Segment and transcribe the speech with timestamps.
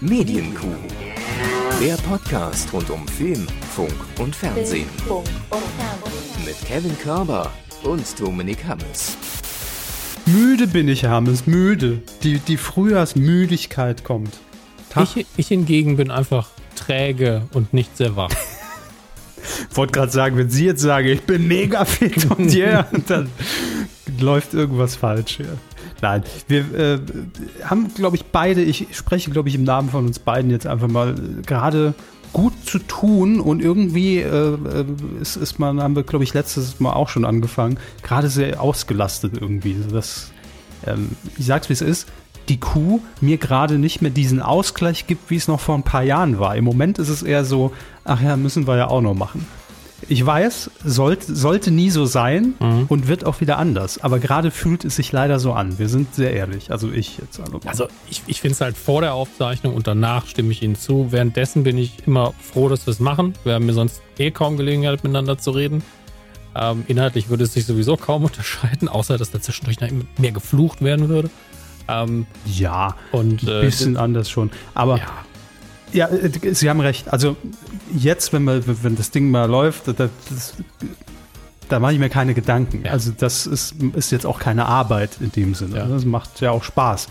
[0.00, 0.76] Medienkuh.
[1.82, 3.44] Der Podcast rund um Film,
[3.74, 4.86] Funk und Fernsehen.
[6.44, 7.50] Mit Kevin Körber
[7.82, 9.16] und Dominik Hammes.
[10.24, 12.00] Müde bin ich, Hammes, müde.
[12.22, 14.38] Die, die Frühjahrsmüdigkeit kommt.
[15.02, 18.30] Ich, ich hingegen bin einfach träge und nicht sehr wach.
[19.78, 23.30] wollte gerade sagen, wenn Sie jetzt sagen, ich bin mega fit und yeah, dann
[24.20, 25.56] läuft irgendwas falsch hier.
[26.00, 26.98] Nein, wir äh,
[27.64, 30.88] haben, glaube ich, beide, ich spreche, glaube ich, im Namen von uns beiden jetzt einfach
[30.88, 31.94] mal äh, gerade
[32.32, 34.84] gut zu tun und irgendwie äh, äh,
[35.20, 39.32] ist, ist man, haben wir, glaube ich, letztes Mal auch schon angefangen, gerade sehr ausgelastet
[39.40, 39.76] irgendwie.
[39.90, 40.30] Das,
[40.86, 42.06] ähm, ich sag's wie es ist,
[42.48, 46.02] die Kuh mir gerade nicht mehr diesen Ausgleich gibt, wie es noch vor ein paar
[46.02, 46.56] Jahren war.
[46.56, 47.72] Im Moment ist es eher so,
[48.04, 49.46] ach ja, müssen wir ja auch noch machen.
[50.08, 52.86] Ich weiß, sollte, sollte nie so sein mhm.
[52.88, 54.02] und wird auch wieder anders.
[54.02, 55.78] Aber gerade fühlt es sich leider so an.
[55.78, 56.70] Wir sind sehr ehrlich.
[56.70, 57.40] Also ich jetzt.
[57.40, 60.76] Also, also ich, ich finde es halt vor der Aufzeichnung und danach stimme ich Ihnen
[60.76, 61.08] zu.
[61.10, 63.34] Währenddessen bin ich immer froh, dass wir es machen.
[63.44, 65.82] Wir haben mir sonst eh kaum Gelegenheit, miteinander zu reden.
[66.54, 69.78] Ähm, inhaltlich würde es sich sowieso kaum unterscheiden, außer dass da zwischendurch
[70.16, 71.30] mehr geflucht werden würde.
[71.88, 74.50] Ähm, ja, und ein äh, bisschen äh, anders schon.
[74.74, 75.06] Aber ja.
[75.92, 77.12] Ja, äh, Sie haben recht.
[77.12, 77.36] Also
[77.94, 80.54] jetzt, wenn, wir, wenn das Ding mal läuft, das, das,
[81.68, 82.84] da mache ich mir keine Gedanken.
[82.84, 82.92] Ja.
[82.92, 85.76] Also das ist, ist jetzt auch keine Arbeit in dem Sinne.
[85.78, 85.86] Ja.
[85.86, 87.08] Das macht ja auch Spaß.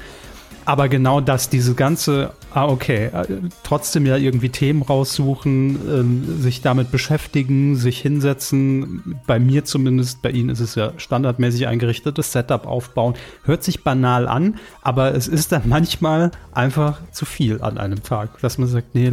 [0.65, 3.25] Aber genau das, diese ganze, ah, okay, äh,
[3.61, 9.19] trotzdem ja irgendwie Themen raussuchen, ähm, sich damit beschäftigen, sich hinsetzen.
[9.27, 13.13] Bei mir zumindest, bei Ihnen ist es ja standardmäßig eingerichtetes Setup aufbauen.
[13.43, 18.39] Hört sich banal an, aber es ist dann manchmal einfach zu viel an einem Tag,
[18.41, 19.11] dass man sagt, nee,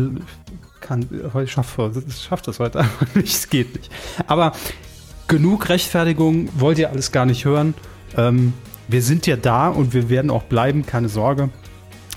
[0.80, 1.06] kann,
[1.42, 3.90] ich schaffe, ich schaffe das heute einfach nicht, es geht nicht.
[4.26, 4.52] Aber
[5.28, 7.74] genug Rechtfertigung wollt ihr alles gar nicht hören.
[8.16, 8.54] Ähm,
[8.88, 11.50] wir sind ja da und wir werden auch bleiben, keine Sorge.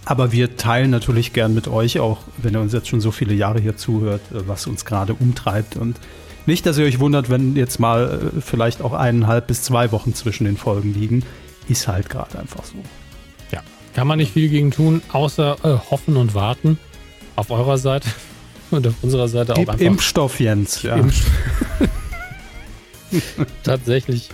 [0.08, 3.34] Aber wir teilen natürlich gern mit euch, auch wenn ihr uns jetzt schon so viele
[3.34, 5.76] Jahre hier zuhört, äh, was uns gerade umtreibt.
[5.76, 6.00] Und
[6.46, 10.14] nicht, dass ihr euch wundert, wenn jetzt mal äh, vielleicht auch eineinhalb bis zwei Wochen
[10.14, 11.24] zwischen den Folgen liegen.
[11.68, 12.76] Ist halt gerade einfach so.
[13.52, 13.62] Ja,
[13.96, 16.80] kann man nicht viel gegen tun, außer äh, hoffen und warten.
[17.36, 18.08] Auf eurer Seite
[18.72, 19.86] und auf unserer Seite Gib auch einfach.
[19.86, 20.84] Impfstoff, Jens.
[20.84, 20.96] Ja.
[20.96, 21.34] Impfstoff.
[23.64, 24.30] Tatsächlich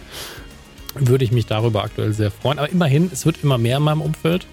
[0.94, 2.60] würde ich mich darüber aktuell sehr freuen.
[2.60, 4.46] Aber immerhin, es wird immer mehr in meinem Umfeld.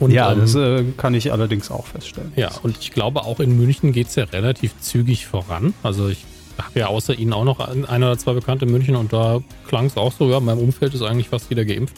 [0.00, 2.32] Und, ja, ähm, das äh, kann ich allerdings auch feststellen.
[2.34, 5.74] Ja, und ich glaube, auch in München geht es ja relativ zügig voran.
[5.82, 6.24] Also ich
[6.58, 9.40] habe ja außer Ihnen auch noch ein, ein oder zwei Bekannte in München und da
[9.68, 11.96] klang es auch so, ja, in meinem Umfeld ist eigentlich fast jeder geimpft.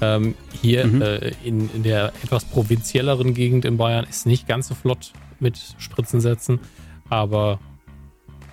[0.00, 1.02] Ähm, hier mhm.
[1.02, 5.58] äh, in, in der etwas provinzielleren Gegend in Bayern ist nicht ganz so flott mit
[5.78, 6.60] Spritzen setzen,
[7.08, 7.58] aber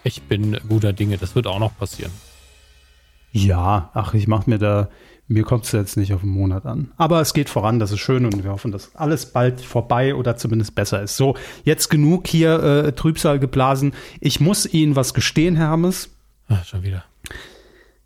[0.04, 2.12] ich bin guter Dinge, das wird auch noch passieren.
[3.32, 4.90] Ja, ach, ich mache mir da,
[5.28, 6.92] mir kommt es jetzt nicht auf einen Monat an.
[6.98, 10.36] Aber es geht voran, das ist schön und wir hoffen, dass alles bald vorbei oder
[10.36, 11.18] zumindest besser ist.
[11.18, 13.94] So, jetzt genug hier äh, Trübsal geblasen.
[14.20, 16.10] Ich muss Ihnen was gestehen, Hermes.
[16.50, 17.06] Ach, schon wieder.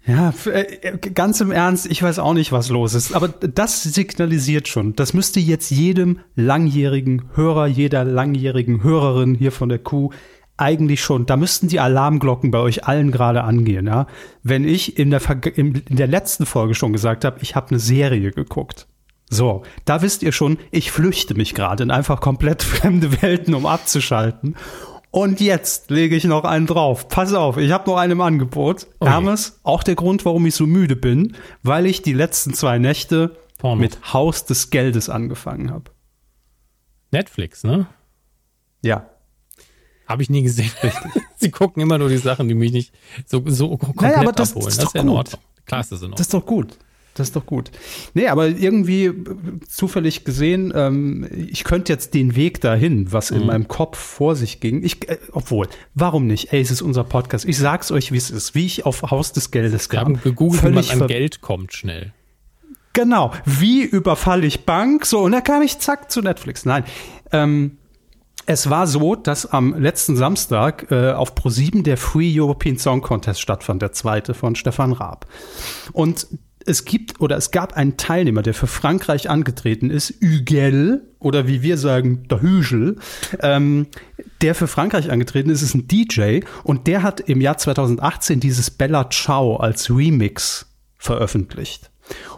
[0.05, 3.13] Ja, äh, ganz im Ernst, ich weiß auch nicht, was los ist.
[3.13, 4.95] Aber das signalisiert schon.
[4.95, 10.11] Das müsste jetzt jedem langjährigen Hörer, jeder langjährigen Hörerin hier von der Kuh
[10.57, 14.07] eigentlich schon, da müssten die Alarmglocken bei euch allen gerade angehen, ja.
[14.43, 15.21] Wenn ich in der,
[15.55, 18.87] in der letzten Folge schon gesagt habe, ich habe eine Serie geguckt.
[19.29, 23.65] So, da wisst ihr schon, ich flüchte mich gerade in einfach komplett fremde Welten, um
[23.65, 24.55] abzuschalten.
[25.11, 27.07] Und jetzt lege ich noch einen drauf.
[27.07, 28.87] Pass auf, ich habe noch einen im Angebot.
[28.99, 29.11] Okay.
[29.11, 33.37] Hermes, auch der Grund, warum ich so müde bin, weil ich die letzten zwei Nächte
[33.57, 33.81] Porno.
[33.81, 35.91] mit Haus des Geldes angefangen habe.
[37.11, 37.87] Netflix, ne?
[38.81, 39.09] Ja.
[40.07, 40.71] Habe ich nie gesehen.
[41.37, 42.93] Sie gucken immer nur die Sachen, die mich nicht
[43.25, 44.65] so, so komplett naja, aber das, abholen.
[44.65, 45.41] Das, das ist ja in Ordnung.
[45.65, 46.17] Klar ist das in Ordnung.
[46.17, 46.77] Das ist doch gut.
[47.17, 47.71] Das ist doch gut.
[48.13, 49.11] Nee, aber irgendwie
[49.67, 53.47] zufällig gesehen, ähm, ich könnte jetzt den Weg dahin, was in mhm.
[53.47, 54.83] meinem Kopf vor sich ging.
[54.83, 56.53] Ich, äh, obwohl, warum nicht?
[56.53, 57.45] Ey, es ist unser Podcast.
[57.45, 59.97] Ich sag's euch, wie es ist, wie ich auf Haus des Geldes kam.
[59.97, 62.13] Wir haben gegoogelt, wie man an Geld kommt schnell.
[62.93, 63.31] Genau.
[63.45, 65.05] Wie überfalle ich Bank?
[65.05, 66.65] So, und da kam ich zack zu Netflix.
[66.65, 66.83] Nein.
[67.31, 67.77] Ähm,
[68.47, 73.41] es war so, dass am letzten Samstag äh, auf Pro7 der Free European Song Contest
[73.41, 75.27] stattfand, der zweite von Stefan Raab.
[75.91, 76.27] Und
[76.65, 81.61] es gibt oder es gab einen Teilnehmer, der für Frankreich angetreten ist, Hügel oder wie
[81.61, 82.97] wir sagen, der Hügel,
[83.41, 83.87] ähm,
[84.41, 88.71] der für Frankreich angetreten ist, ist ein DJ und der hat im Jahr 2018 dieses
[88.71, 90.67] Bella Ciao als Remix
[90.97, 91.91] veröffentlicht.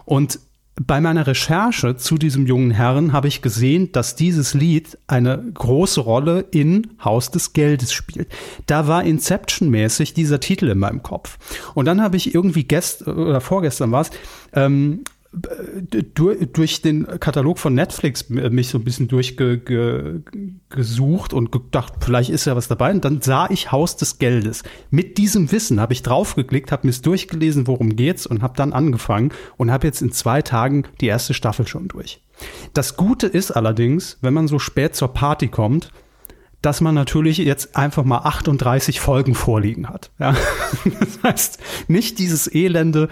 [0.05, 0.39] Und
[0.79, 5.99] bei meiner Recherche zu diesem jungen Herrn habe ich gesehen, dass dieses Lied eine große
[5.99, 8.29] Rolle in Haus des Geldes spielt.
[8.65, 11.37] Da war Inception-mäßig dieser Titel in meinem Kopf.
[11.73, 14.11] Und dann habe ich irgendwie gest oder vorgestern war es,
[14.53, 22.45] ähm, durch den Katalog von Netflix mich so ein bisschen durchgesucht und gedacht, vielleicht ist
[22.45, 22.89] ja was dabei.
[22.91, 24.63] Und dann sah ich Haus des Geldes.
[24.89, 28.73] Mit diesem Wissen habe ich draufgeklickt, habe mir es durchgelesen, worum geht's und habe dann
[28.73, 32.23] angefangen und habe jetzt in zwei Tagen die erste Staffel schon durch.
[32.73, 35.91] Das Gute ist allerdings, wenn man so spät zur Party kommt,
[36.61, 40.11] dass man natürlich jetzt einfach mal 38 Folgen vorliegen hat.
[40.19, 40.35] Ja?
[40.99, 43.09] Das heißt, nicht dieses elende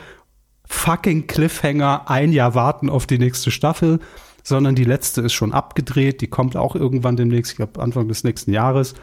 [0.67, 3.99] fucking Cliffhanger, ein Jahr warten auf die nächste Staffel,
[4.43, 8.23] sondern die letzte ist schon abgedreht, die kommt auch irgendwann demnächst, ich glaube Anfang des
[8.23, 8.95] nächsten Jahres.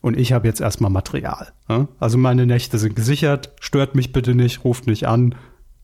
[0.00, 1.52] Und ich habe jetzt erstmal Material.
[1.68, 1.86] Ja?
[2.00, 5.36] Also meine Nächte sind gesichert, stört mich bitte nicht, ruft mich an,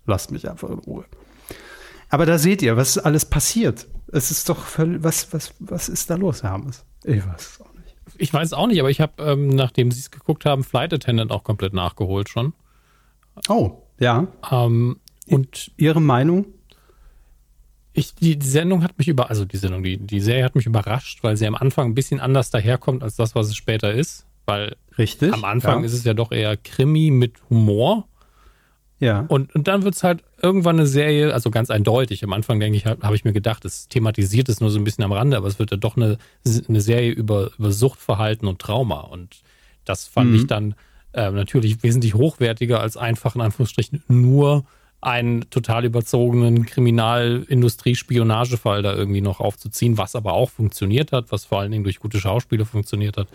[0.06, 1.04] lasst mich einfach in Ruhe.
[2.10, 3.86] Aber da seht ihr, was alles passiert.
[4.10, 6.84] Es ist doch völlig, was, was, was ist da los, Hermes?
[7.04, 7.96] Ich weiß es auch nicht.
[8.16, 11.30] Ich weiß auch nicht, aber ich habe, ähm, nachdem sie es geguckt haben, Flight Attendant
[11.30, 12.54] auch komplett nachgeholt schon.
[13.48, 14.26] Oh, ja.
[14.50, 16.46] Ähm, und Ihre Meinung?
[17.92, 21.22] Ich, die, Sendung hat mich über, also die Sendung, die, die Serie hat mich überrascht,
[21.22, 24.24] weil sie am Anfang ein bisschen anders daherkommt als das, was es später ist.
[24.46, 25.86] Weil Richtig, am Anfang ja.
[25.86, 28.06] ist es ja doch eher Krimi mit Humor.
[29.00, 29.24] Ja.
[29.28, 32.24] Und, und dann wird es halt irgendwann eine Serie, also ganz eindeutig.
[32.24, 35.04] Am Anfang, denke ich, habe ich mir gedacht, es thematisiert es nur so ein bisschen
[35.04, 36.18] am Rande, aber es wird ja doch eine,
[36.68, 39.00] eine Serie über, über Suchtverhalten und Trauma.
[39.00, 39.42] Und
[39.84, 40.36] das fand mhm.
[40.36, 40.74] ich dann
[41.12, 44.64] äh, natürlich wesentlich hochwertiger als einfach in Anführungsstrichen nur
[45.00, 51.60] einen total überzogenen Kriminalindustrie-Spionagefall da irgendwie noch aufzuziehen, was aber auch funktioniert hat, was vor
[51.60, 53.28] allen Dingen durch gute Schauspieler funktioniert hat.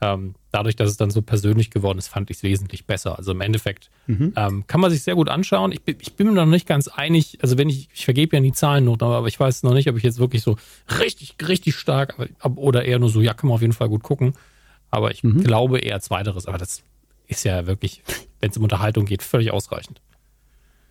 [0.00, 3.18] Ähm, dadurch, dass es dann so persönlich geworden ist, fand ich es wesentlich besser.
[3.18, 4.32] Also im Endeffekt mhm.
[4.36, 5.70] ähm, kann man sich sehr gut anschauen.
[5.70, 8.50] Ich, ich, bin mir noch nicht ganz einig, also wenn ich, ich vergebe ja nie
[8.50, 10.56] Zahlennoten, aber ich weiß noch nicht, ob ich jetzt wirklich so
[10.98, 12.16] richtig, richtig stark
[12.56, 14.32] oder eher nur so, ja, kann man auf jeden Fall gut gucken.
[14.90, 15.44] Aber ich mhm.
[15.44, 16.46] glaube eher zweiteres.
[16.46, 16.82] Aber das
[17.28, 18.02] ist ja wirklich,
[18.40, 20.00] wenn es um Unterhaltung geht, völlig ausreichend.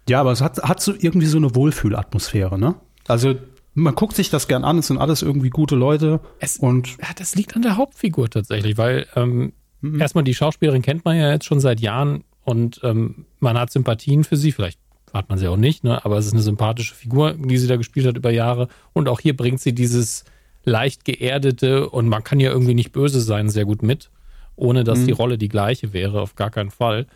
[0.09, 2.75] Ja, aber es hat, hat so irgendwie so eine Wohlfühlatmosphäre, ne?
[3.07, 3.35] Also
[3.73, 6.19] man guckt sich das gern an, es sind alles irgendwie gute Leute.
[6.39, 10.01] Es, und ja, das liegt an der Hauptfigur tatsächlich, weil ähm, mhm.
[10.01, 14.23] erstmal die Schauspielerin kennt man ja jetzt schon seit Jahren und ähm, man hat Sympathien
[14.23, 14.79] für sie, vielleicht
[15.13, 16.03] hat man sie auch nicht, ne?
[16.03, 18.67] aber es ist eine sympathische Figur, die sie da gespielt hat über Jahre.
[18.93, 20.23] Und auch hier bringt sie dieses
[20.63, 24.09] leicht geerdete und man kann ja irgendwie nicht böse sein, sehr gut mit,
[24.55, 25.05] ohne dass mhm.
[25.07, 27.07] die Rolle die gleiche wäre, auf gar keinen Fall.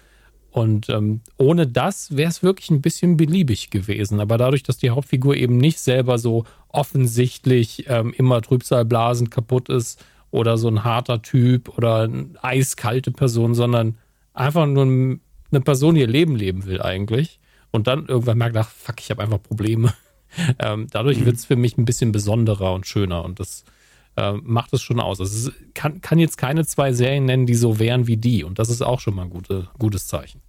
[0.56, 4.22] Und ähm, ohne das wäre es wirklich ein bisschen beliebig gewesen.
[4.22, 10.02] Aber dadurch, dass die Hauptfigur eben nicht selber so offensichtlich ähm, immer Trübsalblasen kaputt ist
[10.32, 13.98] oder so ein harter Typ oder eine eiskalte Person, sondern
[14.34, 17.42] einfach nur eine Person, die ihr Leben leben will eigentlich.
[17.72, 19.94] Und dann irgendwann merkt, ach fuck, ich habe einfach Probleme.
[20.60, 21.26] ähm, dadurch mhm.
[21.26, 23.26] wird es für mich ein bisschen besonderer und schöner.
[23.26, 23.66] Und das
[24.16, 25.20] äh, macht es schon aus.
[25.20, 28.46] Also es kann, kann jetzt keine zwei Serien nennen, die so wären wie die.
[28.46, 30.45] Und das ist auch schon mal ein gute, gutes Zeichen.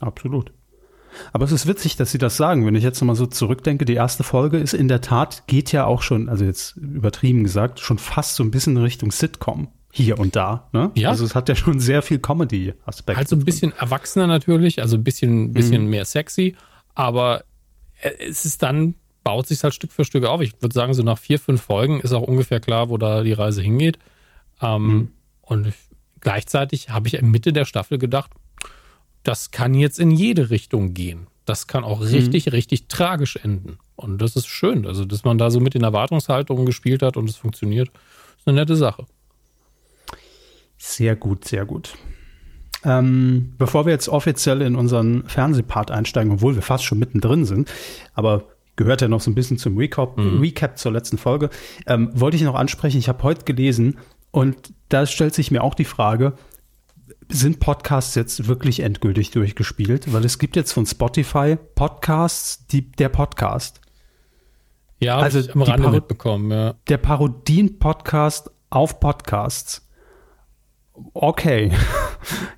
[0.00, 0.52] Absolut.
[1.32, 2.66] Aber es ist witzig, dass Sie das sagen.
[2.66, 5.86] Wenn ich jetzt nochmal so zurückdenke, die erste Folge ist in der Tat, geht ja
[5.86, 9.68] auch schon, also jetzt übertrieben gesagt, schon fast so ein bisschen in Richtung Sitcom.
[9.92, 10.68] Hier und da.
[10.72, 10.90] Ne?
[10.94, 11.08] Ja.
[11.08, 13.16] Also es hat ja schon sehr viel Comedy-Aspekte.
[13.16, 15.90] Halt so ein bisschen erwachsener natürlich, also ein bisschen, bisschen mhm.
[15.90, 16.54] mehr sexy,
[16.94, 17.44] aber
[18.02, 18.94] es ist dann,
[19.24, 20.42] baut sich halt Stück für Stück auf.
[20.42, 23.32] Ich würde sagen, so nach vier, fünf Folgen ist auch ungefähr klar, wo da die
[23.32, 23.98] Reise hingeht.
[24.60, 25.08] Ähm, mhm.
[25.40, 25.72] Und
[26.20, 28.32] gleichzeitig habe ich in Mitte der Staffel gedacht,
[29.26, 31.26] das kann jetzt in jede Richtung gehen.
[31.46, 32.50] Das kann auch richtig, mhm.
[32.50, 33.78] richtig tragisch enden.
[33.96, 34.86] Und das ist schön.
[34.86, 37.88] Also, dass man da so mit den Erwartungshaltungen gespielt hat und es funktioniert,
[38.38, 39.06] ist eine nette Sache.
[40.78, 41.94] Sehr gut, sehr gut.
[42.84, 47.72] Ähm, bevor wir jetzt offiziell in unseren Fernsehpart einsteigen, obwohl wir fast schon mittendrin sind,
[48.14, 48.44] aber
[48.76, 50.38] gehört ja noch so ein bisschen zum Recap, mhm.
[50.38, 51.50] Recap zur letzten Folge,
[51.86, 53.98] ähm, wollte ich noch ansprechen, ich habe heute gelesen
[54.30, 56.34] und da stellt sich mir auch die Frage,
[57.28, 60.12] sind Podcasts jetzt wirklich endgültig durchgespielt?
[60.12, 63.80] Weil es gibt jetzt von Spotify Podcasts, die, der Podcast.
[64.98, 66.74] Ja, also ich am Rande Paro mitbekommen, ja.
[66.88, 69.86] Der Parodien-Podcast auf Podcasts.
[71.12, 71.72] Okay.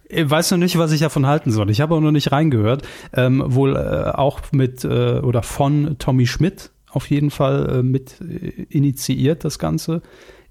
[0.09, 1.71] ich weiß noch nicht, was ich davon halten soll.
[1.71, 2.87] Ich habe auch noch nicht reingehört.
[3.13, 8.21] Ähm, wohl äh, auch mit äh, oder von Tommy Schmidt auf jeden Fall äh, mit
[8.21, 10.03] äh, initiiert das Ganze.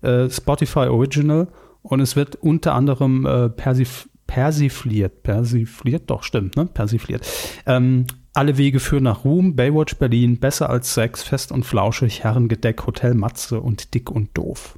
[0.01, 1.47] Äh, Spotify Original.
[1.87, 6.65] Und es wird unter anderem äh, persif persifliert, persifliert, doch stimmt, ne?
[6.65, 7.25] Persifliert.
[7.65, 12.85] Ähm, alle Wege führen nach Ruhm, Baywatch Berlin, besser als Sex, fest und flauschig, Herrengedeck,
[12.85, 14.77] Hotel Matze und dick und doof.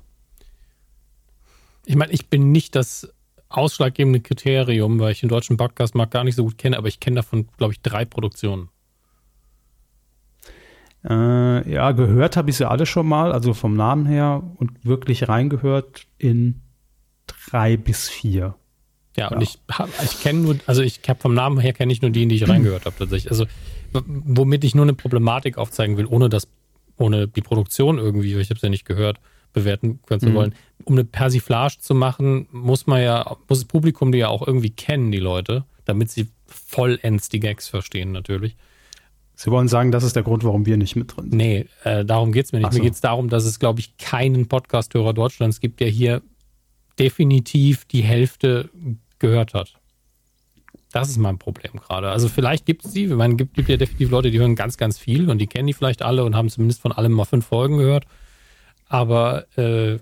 [1.87, 3.11] Ich meine, ich bin nicht das
[3.49, 7.15] ausschlaggebende Kriterium, weil ich den deutschen Podcastmarkt gar nicht so gut kenne, aber ich kenne
[7.15, 8.69] davon, glaube ich, drei Produktionen.
[11.03, 15.27] Äh, ja, gehört habe ich sie alle schon mal, also vom Namen her und wirklich
[15.27, 16.61] reingehört in
[17.51, 18.55] drei bis vier.
[19.17, 19.59] Ja, und ich,
[20.03, 22.35] ich kenne nur, also ich habe vom Namen her kenne ich nur die, in die
[22.35, 23.31] ich reingehört habe tatsächlich.
[23.31, 23.45] Also
[23.91, 26.47] womit ich nur eine Problematik aufzeigen will, ohne das,
[26.97, 29.19] ohne die Produktion irgendwie, ich habe es ja nicht gehört,
[29.51, 30.35] bewerten können zu mhm.
[30.35, 30.55] wollen.
[30.85, 34.69] Um eine Persiflage zu machen, muss man ja, muss das Publikum die ja auch irgendwie
[34.69, 38.55] kennen, die Leute, damit sie vollends die Gags verstehen natürlich.
[39.35, 41.37] Sie wollen sagen, das ist der Grund, warum wir nicht mit drin sind.
[41.37, 42.73] Nee, äh, darum geht es mir nicht.
[42.73, 42.77] So.
[42.77, 46.21] Mir geht es darum, dass es, glaube ich, keinen Podcast-Hörer Deutschlands gibt, der hier
[46.99, 48.69] definitiv die Hälfte
[49.19, 49.73] gehört hat.
[50.91, 52.09] Das ist mein Problem gerade.
[52.09, 54.77] Also vielleicht gibt es sie, ich meine, gibt, gibt ja definitiv Leute, die hören ganz,
[54.77, 57.45] ganz viel und die kennen die vielleicht alle und haben zumindest von allem mal fünf
[57.45, 58.05] Folgen gehört.
[58.87, 59.99] Aber äh,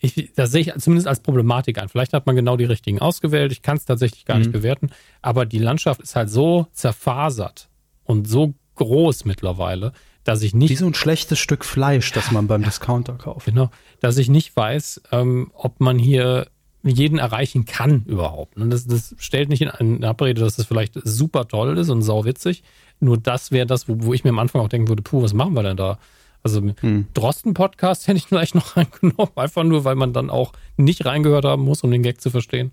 [0.00, 1.88] ich, das sehe ich zumindest als Problematik an.
[1.88, 3.52] Vielleicht hat man genau die richtigen ausgewählt.
[3.52, 4.42] Ich kann es tatsächlich gar mhm.
[4.42, 4.90] nicht bewerten.
[5.22, 7.68] Aber die Landschaft ist halt so zerfasert
[8.04, 9.92] und so groß mittlerweile,
[10.24, 10.70] dass ich nicht.
[10.70, 13.46] Wie so ein schlechtes Stück Fleisch, das man beim Discounter kauft.
[13.46, 13.70] Genau.
[14.00, 16.46] Dass ich nicht weiß, ähm, ob man hier
[16.82, 18.56] jeden erreichen kann überhaupt.
[18.56, 22.62] Und das, das stellt nicht in Abrede, dass das vielleicht super toll ist und sauwitzig.
[23.00, 25.34] Nur das wäre das, wo, wo, ich mir am Anfang auch denken würde, puh, was
[25.34, 25.98] machen wir denn da?
[26.42, 27.06] Also hm.
[27.12, 31.64] Drosten-Podcast hätte ich vielleicht noch reingenommen, einfach nur, weil man dann auch nicht reingehört haben
[31.64, 32.72] muss, um den Gag zu verstehen.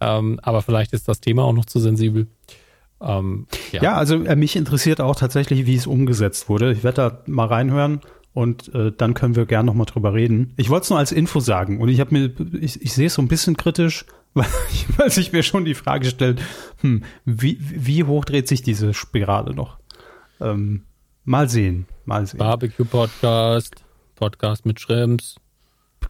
[0.00, 2.26] Ähm, aber vielleicht ist das Thema auch noch zu sensibel.
[3.00, 3.82] Ähm, ja.
[3.82, 3.96] ja.
[3.96, 6.72] also äh, mich interessiert auch tatsächlich, wie es umgesetzt wurde.
[6.72, 8.00] Ich werde da mal reinhören
[8.32, 10.52] und äh, dann können wir gern noch mal drüber reden.
[10.56, 13.14] Ich wollte es nur als Info sagen und ich habe mir, ich, ich sehe es
[13.14, 16.40] so ein bisschen kritisch, weil, ich, weil sich mir schon die Frage stellt,
[16.80, 19.78] hm, wie, wie hoch dreht sich diese Spirale noch?
[20.40, 20.82] Ähm,
[21.24, 22.38] mal sehen, mal sehen.
[22.38, 23.84] Barbecue Podcast,
[24.14, 25.36] Podcast mit Schrimps.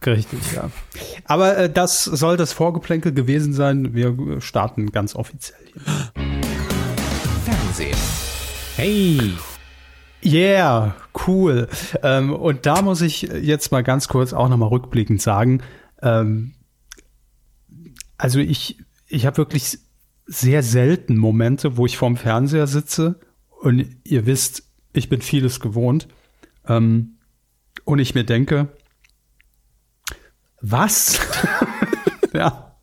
[0.05, 0.69] Richtig, ja.
[1.25, 3.93] Aber äh, das soll das Vorgeplänkel gewesen sein.
[3.95, 6.23] Wir starten ganz offiziell hier.
[7.77, 7.97] Fernsehen.
[8.75, 9.33] Hey!
[10.25, 10.95] Yeah,
[11.27, 11.67] cool.
[12.01, 15.61] Ähm, und da muss ich jetzt mal ganz kurz auch nochmal rückblickend sagen,
[16.01, 16.55] ähm,
[18.17, 19.77] also ich, ich habe wirklich
[20.25, 23.19] sehr selten Momente, wo ich vorm Fernseher sitze
[23.61, 26.07] und ihr wisst, ich bin vieles gewohnt
[26.67, 27.19] ähm,
[27.85, 28.75] und ich mir denke,
[30.61, 31.19] was?
[32.33, 32.75] ja.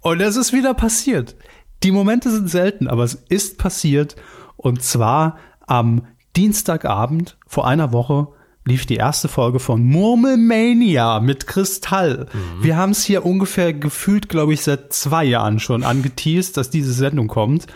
[0.00, 1.36] Und es ist wieder passiert.
[1.82, 4.16] Die Momente sind selten, aber es ist passiert
[4.56, 6.06] und zwar am
[6.36, 8.28] Dienstagabend vor einer Woche
[8.64, 12.26] lief die erste Folge von Murmelmania mit Kristall.
[12.32, 12.62] Mhm.
[12.62, 16.92] Wir haben es hier ungefähr gefühlt, glaube ich, seit zwei Jahren schon angeteased, dass diese
[16.92, 17.66] Sendung kommt.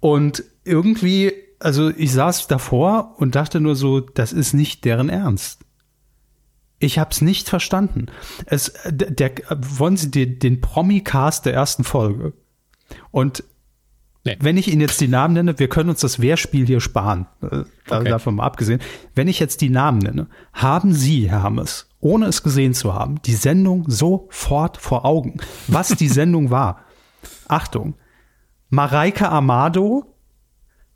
[0.00, 5.60] Und irgendwie, also ich saß davor und dachte nur so, das ist nicht deren Ernst.
[6.78, 8.06] Ich habe es nicht verstanden.
[8.46, 12.34] Es, der, der wollen Sie den, den Promi-Cast der ersten Folge.
[13.10, 13.44] Und
[14.24, 14.36] Nee.
[14.40, 17.26] Wenn ich Ihnen jetzt die Namen nenne, wir können uns das Wehrspiel hier sparen.
[17.40, 18.10] Äh, okay.
[18.10, 18.80] Davon mal abgesehen.
[19.14, 23.22] Wenn ich jetzt die Namen nenne, haben Sie, Herr Hammes, ohne es gesehen zu haben,
[23.22, 25.40] die Sendung sofort vor Augen.
[25.66, 26.84] Was die Sendung war.
[27.46, 27.94] Achtung.
[28.68, 30.14] Mareike Amado,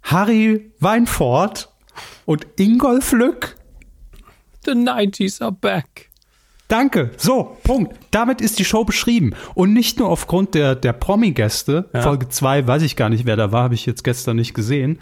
[0.02, 1.72] Harry Weinfort
[2.26, 3.56] und Ingolf Lück.
[4.66, 6.10] The 90s are back.
[6.68, 7.10] Danke.
[7.18, 7.94] So, Punkt.
[8.12, 9.34] Damit ist die Show beschrieben.
[9.54, 11.90] Und nicht nur aufgrund der, der Promi-Gäste.
[11.92, 12.00] Ja.
[12.00, 14.98] Folge 2 weiß ich gar nicht, wer da war, habe ich jetzt gestern nicht gesehen.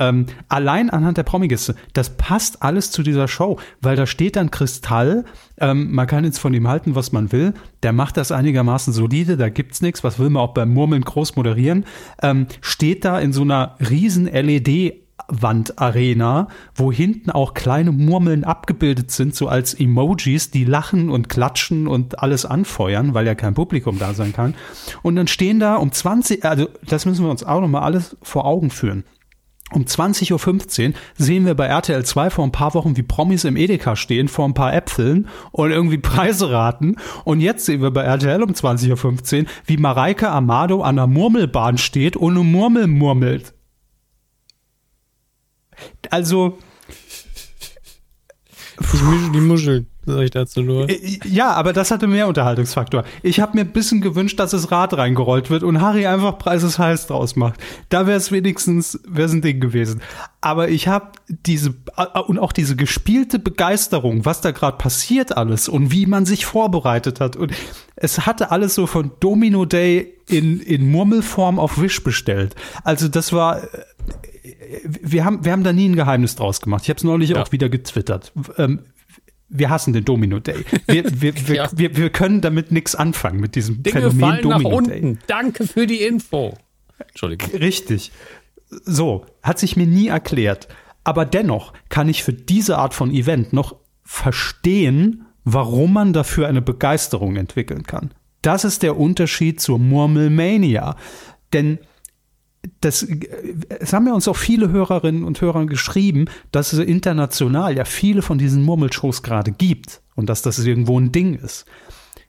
[0.00, 1.76] Ähm, allein anhand der Promi-Gäste.
[1.92, 5.24] Das passt alles zu dieser Show, weil da steht dann Kristall.
[5.60, 7.54] Ähm, man kann jetzt von ihm halten, was man will.
[7.84, 10.02] Der macht das einigermaßen solide, da gibt's nichts.
[10.02, 11.84] Was will man auch beim Murmeln groß moderieren?
[12.20, 14.94] Ähm, steht da in so einer riesen LED
[15.28, 21.86] Wandarena, wo hinten auch kleine Murmeln abgebildet sind, so als Emojis, die lachen und klatschen
[21.86, 24.54] und alles anfeuern, weil ja kein Publikum da sein kann.
[25.02, 28.44] Und dann stehen da um 20, also das müssen wir uns auch nochmal alles vor
[28.44, 29.04] Augen führen.
[29.72, 33.56] Um 20.15 Uhr sehen wir bei RTL 2 vor ein paar Wochen, wie Promis im
[33.56, 36.96] Edeka stehen vor ein paar Äpfeln und irgendwie Preise raten.
[37.24, 41.78] Und jetzt sehen wir bei RTL um 20.15 Uhr, wie Mareike Amado an der Murmelbahn
[41.78, 43.54] steht und eine Murmel murmelt.
[46.12, 46.58] Also.
[49.34, 50.88] Die Muschel, sag ich dazu nur.
[50.88, 53.04] Äh, ja, aber das hatte mehr Unterhaltungsfaktor.
[53.22, 56.78] Ich habe mir ein bisschen gewünscht, dass das Rad reingerollt wird und Harry einfach Preises
[56.78, 57.58] heiß draus macht.
[57.88, 60.02] Da wäre es wenigstens wär's ein Ding gewesen.
[60.42, 65.68] Aber ich habe diese äh, und auch diese gespielte Begeisterung, was da gerade passiert alles
[65.68, 67.52] und wie man sich vorbereitet hat und
[67.96, 72.54] es hatte alles so von Domino Day in in Murmelform auf Wish bestellt.
[72.84, 73.66] Also das war äh,
[74.42, 76.82] wir haben, wir haben da nie ein Geheimnis draus gemacht.
[76.84, 77.42] Ich habe es neulich ja.
[77.42, 78.32] auch wieder getwittert.
[78.58, 78.80] Ähm,
[79.48, 80.64] wir hassen den Domino Day.
[80.86, 81.68] Wir, wir, wir, ja.
[81.72, 85.14] wir, wir, können damit nichts anfangen, mit diesem Dinge Phänomen fallen Domino nach unten.
[85.14, 85.18] Day.
[85.26, 86.54] Danke für die Info.
[86.98, 87.50] Entschuldigung.
[87.54, 88.10] Richtig.
[88.68, 90.68] So, hat sich mir nie erklärt.
[91.04, 96.62] Aber dennoch kann ich für diese Art von Event noch verstehen, warum man dafür eine
[96.62, 98.12] Begeisterung entwickeln kann.
[98.40, 100.96] Das ist der Unterschied zur Murmelmania.
[101.52, 101.78] Denn
[102.80, 103.06] das,
[103.80, 108.22] es haben ja uns auch viele Hörerinnen und Hörer geschrieben, dass es international ja viele
[108.22, 111.64] von diesen Murmelshows gerade gibt und dass das irgendwo ein Ding ist.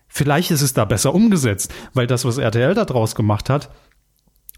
[0.08, 3.70] Vielleicht ist es da besser umgesetzt, weil das, was RTL da draus gemacht hat,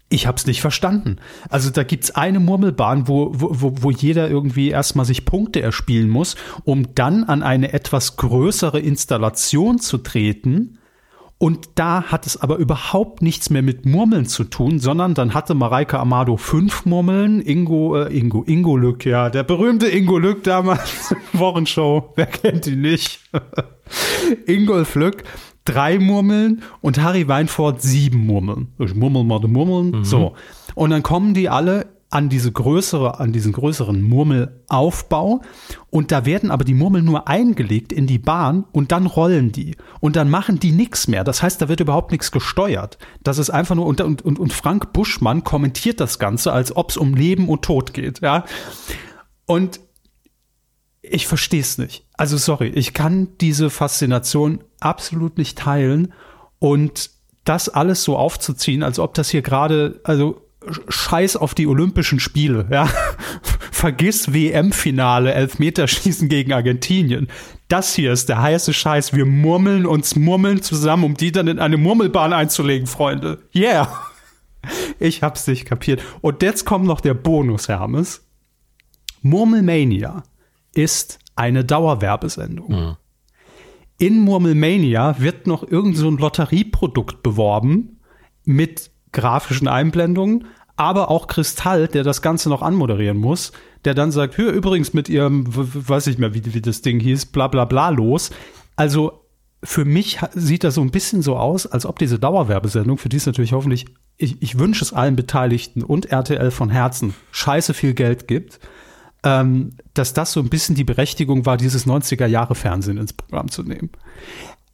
[0.08, 1.16] ich habe es nicht verstanden.
[1.48, 6.36] Also da gibt's eine Murmelbahn, wo, wo, wo jeder irgendwie erstmal sich Punkte erspielen muss,
[6.64, 10.78] um dann an eine etwas größere Installation zu treten.
[11.38, 15.54] Und da hat es aber überhaupt nichts mehr mit Murmeln zu tun, sondern dann hatte
[15.54, 21.14] Mareike Amado fünf Murmeln, Ingo, äh, Ingo, Ingo Lück, ja, der berühmte Ingo Lück damals,
[21.34, 23.20] Wochenshow, wer kennt ihn nicht?
[24.46, 25.24] Ingolf Lück
[25.66, 28.68] drei Murmeln und Harry Weinfurt sieben Murmeln.
[28.78, 29.98] Ich murmel mal die Murmeln.
[30.00, 30.04] Mhm.
[30.04, 30.34] So.
[30.74, 35.42] Und dann kommen die alle an diese größere, an diesen größeren Murmelaufbau
[35.90, 39.76] und da werden aber die Murmeln nur eingelegt in die Bahn und dann rollen die
[40.00, 41.24] und dann machen die nichts mehr.
[41.24, 42.98] Das heißt, da wird überhaupt nichts gesteuert.
[43.22, 46.96] Das ist einfach nur und, und, und Frank Buschmann kommentiert das Ganze, als ob es
[46.96, 48.44] um Leben und Tod geht, ja.
[49.46, 49.80] Und
[51.02, 52.06] ich verstehe es nicht.
[52.14, 56.12] Also sorry, ich kann diese Faszination absolut nicht teilen
[56.58, 57.10] und
[57.44, 60.45] das alles so aufzuziehen, als ob das hier gerade, also
[60.88, 62.88] Scheiß auf die Olympischen Spiele, ja.
[63.70, 67.28] Vergiss WM-Finale, Elfmeterschießen gegen Argentinien.
[67.68, 69.12] Das hier ist der heiße Scheiß.
[69.12, 73.42] Wir murmeln uns murmeln zusammen, um die dann in eine Murmelbahn einzulegen, Freunde.
[73.54, 73.88] Yeah.
[74.98, 76.02] Ich hab's nicht kapiert.
[76.20, 78.26] Und jetzt kommt noch der Bonus, Hermes.
[79.22, 80.22] Murmelmania
[80.74, 82.72] ist eine Dauerwerbesendung.
[82.72, 82.98] Ja.
[83.98, 88.00] In Murmelmania wird noch irgend so ein Lotterieprodukt beworben
[88.44, 90.46] mit grafischen Einblendungen,
[90.76, 93.52] aber auch Kristall, der das Ganze noch anmoderieren muss,
[93.84, 97.26] der dann sagt, hör übrigens mit ihrem, weiß ich mehr, wie, wie das Ding hieß,
[97.26, 98.30] bla bla bla los.
[98.76, 99.22] Also
[99.62, 103.16] für mich sieht das so ein bisschen so aus, als ob diese Dauerwerbesendung, für die
[103.16, 107.94] es natürlich hoffentlich, ich, ich wünsche es allen Beteiligten und RTL von Herzen, scheiße viel
[107.94, 108.60] Geld gibt
[109.26, 113.50] ähm, dass das so ein bisschen die Berechtigung war, dieses 90er Jahre Fernsehen ins Programm
[113.50, 113.90] zu nehmen.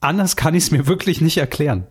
[0.00, 1.86] Anders kann ich es mir wirklich nicht erklären.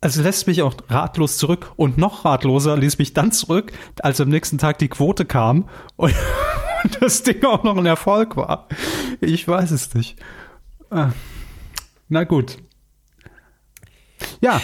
[0.00, 4.28] Also lässt mich auch ratlos zurück und noch ratloser ließ mich dann zurück, als am
[4.28, 6.14] nächsten Tag die Quote kam und
[7.00, 8.68] das Ding auch noch ein Erfolg war.
[9.20, 10.18] Ich weiß es nicht.
[10.90, 11.10] Ah,
[12.08, 12.58] na gut.
[14.40, 14.60] Ja.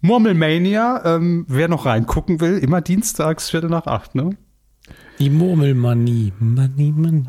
[0.00, 4.36] Murmelmania, ähm, wer noch reingucken will, immer dienstags, Viertel nach acht, ne?
[5.20, 6.32] Die Murmelmanie.
[6.40, 7.28] Manie, Manie.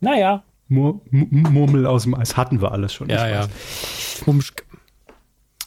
[0.00, 0.42] Naja.
[0.68, 3.08] Mur Murmel aus dem Eis hatten wir alles schon.
[3.08, 3.46] Ja, ja.
[4.26, 4.64] Humschk.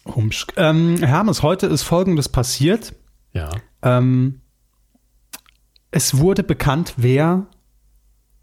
[0.06, 0.54] Humschk.
[0.58, 2.96] Ähm, Hermes, heute ist Folgendes passiert.
[3.32, 3.50] Ja.
[3.82, 4.42] Ähm,
[5.92, 7.48] es wurde bekannt, wer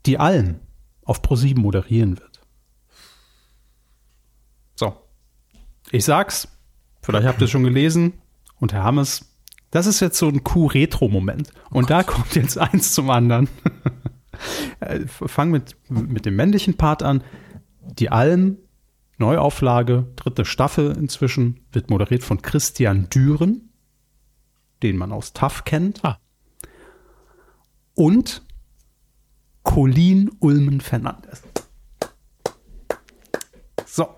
[0.06, 0.60] die Alm
[1.04, 2.40] auf ProSieben moderieren wird.
[4.76, 4.96] So.
[5.90, 6.48] Ich sag's.
[7.02, 8.14] Vielleicht habt ihr es schon gelesen.
[8.58, 9.30] Und Herr Hammes
[9.70, 11.52] das ist jetzt so ein Q-Retro-Moment.
[11.70, 13.48] Und oh da kommt jetzt eins zum anderen.
[14.78, 17.22] Äh, fang mit, mit dem männlichen Part an.
[17.82, 18.56] Die Alm,
[19.20, 23.70] Neuauflage, dritte Staffel inzwischen, wird moderiert von Christian Düren,
[24.82, 26.02] den man aus TAF kennt.
[26.04, 26.18] Ah.
[27.94, 28.42] Und
[29.62, 31.42] Colin Ulmen Fernandes.
[33.84, 34.08] So.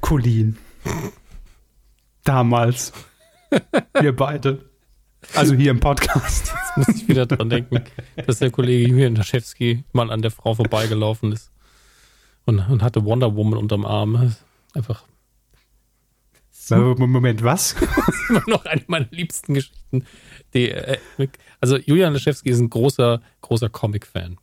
[0.00, 0.56] Colin.
[2.22, 2.92] Damals.
[4.00, 4.70] Wir beide.
[5.34, 6.54] Also hier im Podcast.
[6.54, 7.82] Jetzt muss ich wieder dran denken,
[8.24, 11.52] dass der Kollege Julian Daschewski mal an der Frau vorbeigelaufen ist
[12.44, 14.34] und, und hatte Wonder Woman unterm Arm.
[14.74, 15.04] Einfach.
[16.96, 17.74] Moment, was?
[17.74, 20.04] Das ist immer noch eine meiner liebsten Geschichten.
[20.54, 20.98] Die, äh,
[21.60, 24.38] also Julian Laschewski ist ein großer, großer Comic-Fan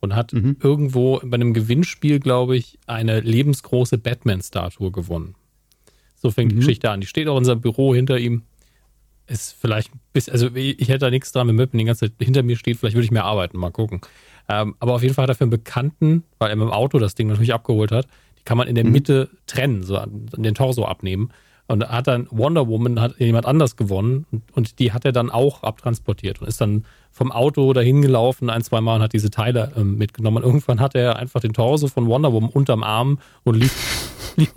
[0.00, 0.56] und hat mhm.
[0.62, 5.34] irgendwo bei einem Gewinnspiel, glaube ich, eine lebensgroße Batman-Statue gewonnen.
[6.14, 6.56] So fängt mhm.
[6.56, 7.00] die Geschichte an.
[7.00, 8.42] Die steht auch in seinem Büro hinter ihm.
[9.26, 12.44] Ist vielleicht bis, also ich hätte da nichts dran, wenn Möppen die ganze Zeit hinter
[12.44, 14.00] mir steht, vielleicht würde ich mehr arbeiten, mal gucken.
[14.48, 16.98] Ähm, aber auf jeden Fall hat er für einen Bekannten, weil er mit dem Auto
[16.98, 18.06] das Ding natürlich abgeholt hat,
[18.38, 18.92] die kann man in der mhm.
[18.92, 21.30] Mitte trennen, so an, an den Torso abnehmen.
[21.68, 25.32] Und hat dann Wonder Woman, hat jemand anders gewonnen und, und, die hat er dann
[25.32, 29.32] auch abtransportiert und ist dann vom Auto dahin gelaufen ein, zwei Mal und hat diese
[29.32, 30.36] Teile ähm, mitgenommen.
[30.36, 34.52] Und irgendwann hat er einfach den Torso von Wonder Woman unterm Arm und lief, lief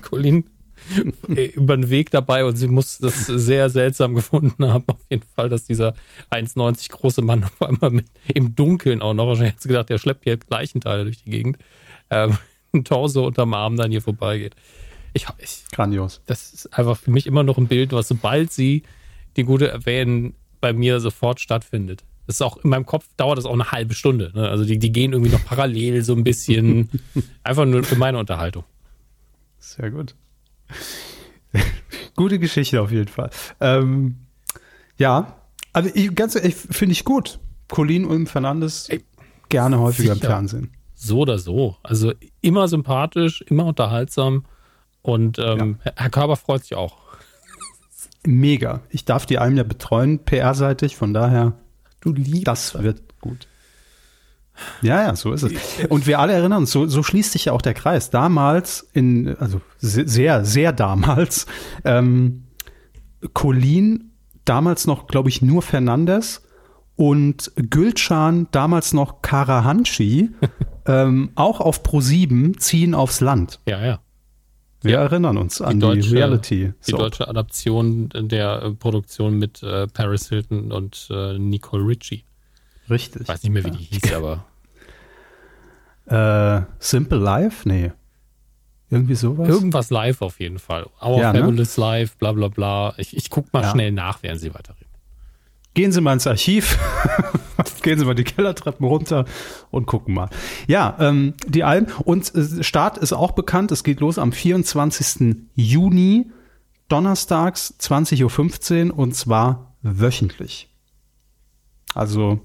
[0.00, 0.44] Colin
[1.54, 4.84] über den Weg dabei und sie muss das sehr seltsam gefunden haben.
[4.86, 5.94] Auf jeden Fall, dass dieser
[6.30, 9.98] 1,90 große Mann auf einmal mit, im Dunkeln auch noch, wahrscheinlich hat sie gedacht, der
[9.98, 11.58] schleppt hier Leichenteile durch die Gegend,
[12.10, 12.36] ähm,
[12.72, 14.54] ein Torso unterm Arm dann hier vorbeigeht.
[15.12, 16.22] Ich, ich, Grandios.
[16.26, 18.82] Das ist einfach für mich immer noch ein Bild, was sobald sie
[19.36, 22.04] die gute erwähnen, bei mir sofort stattfindet.
[22.26, 24.32] Das ist auch in meinem Kopf dauert das auch eine halbe Stunde.
[24.34, 24.48] Ne?
[24.48, 26.88] Also die, die gehen irgendwie noch parallel so ein bisschen.
[27.44, 28.64] Einfach nur für meine Unterhaltung.
[29.58, 30.14] Sehr gut.
[32.16, 33.30] Gute Geschichte auf jeden Fall.
[33.60, 34.16] Ähm,
[34.96, 35.36] ja,
[35.72, 37.40] also ich, ganz ehrlich, finde ich gut.
[37.68, 39.04] Colin und Fernandes Ey,
[39.48, 40.24] gerne häufiger sicher.
[40.26, 40.72] im Fernsehen.
[40.94, 41.76] So oder so.
[41.82, 44.44] Also immer sympathisch, immer unterhaltsam.
[45.02, 45.92] Und ähm, ja.
[45.96, 46.96] Herr Körber freut sich auch.
[48.26, 48.80] Mega.
[48.88, 51.52] Ich darf die Alm ja betreuen, PR-seitig, von daher,
[52.00, 53.46] du liebst das wird gut.
[54.84, 55.52] Ja, ja, so ist es.
[55.88, 58.10] Und wir alle erinnern uns, so, so schließt sich ja auch der Kreis.
[58.10, 61.46] Damals, in, also sehr, sehr damals,
[61.84, 62.44] ähm,
[63.32, 64.12] Colin,
[64.44, 66.42] damals noch, glaube ich, nur Fernandes
[66.96, 70.30] und Gülcan, damals noch Karahanchi,
[70.86, 73.60] ähm, auch auf Pro7 ziehen aufs Land.
[73.66, 74.00] Ja, ja.
[74.82, 75.00] Wir ja.
[75.00, 76.72] erinnern uns an die, deutsche, die Reality.
[76.86, 82.24] Die deutsche Adaption der äh, Produktion mit äh, Paris Hilton und äh, Nicole Ritchie.
[82.90, 83.22] Richtig.
[83.22, 84.44] Ich weiß nicht mehr, wie die hieß, aber.
[86.06, 87.68] Äh, Simple Life?
[87.68, 87.92] Nee.
[88.90, 89.48] Irgendwie sowas?
[89.48, 90.86] Irgendwas live auf jeden Fall.
[91.02, 91.40] Our ja, ne?
[91.40, 91.84] Fabulous ne?
[91.84, 92.94] Life, bla bla bla.
[92.98, 93.70] Ich, ich guck mal ja.
[93.70, 94.84] schnell nach, während Sie weiterreden.
[95.74, 96.78] Gehen Sie mal ins Archiv,
[97.82, 99.24] gehen Sie mal die Kellertreppen runter
[99.72, 100.30] und gucken mal.
[100.68, 101.92] Ja, ähm, die Alben.
[102.04, 103.72] Und äh, Start ist auch bekannt.
[103.72, 105.48] Es geht los am 24.
[105.56, 106.30] Juni,
[106.88, 110.68] donnerstags 20.15 Uhr und zwar wöchentlich.
[111.94, 112.40] Also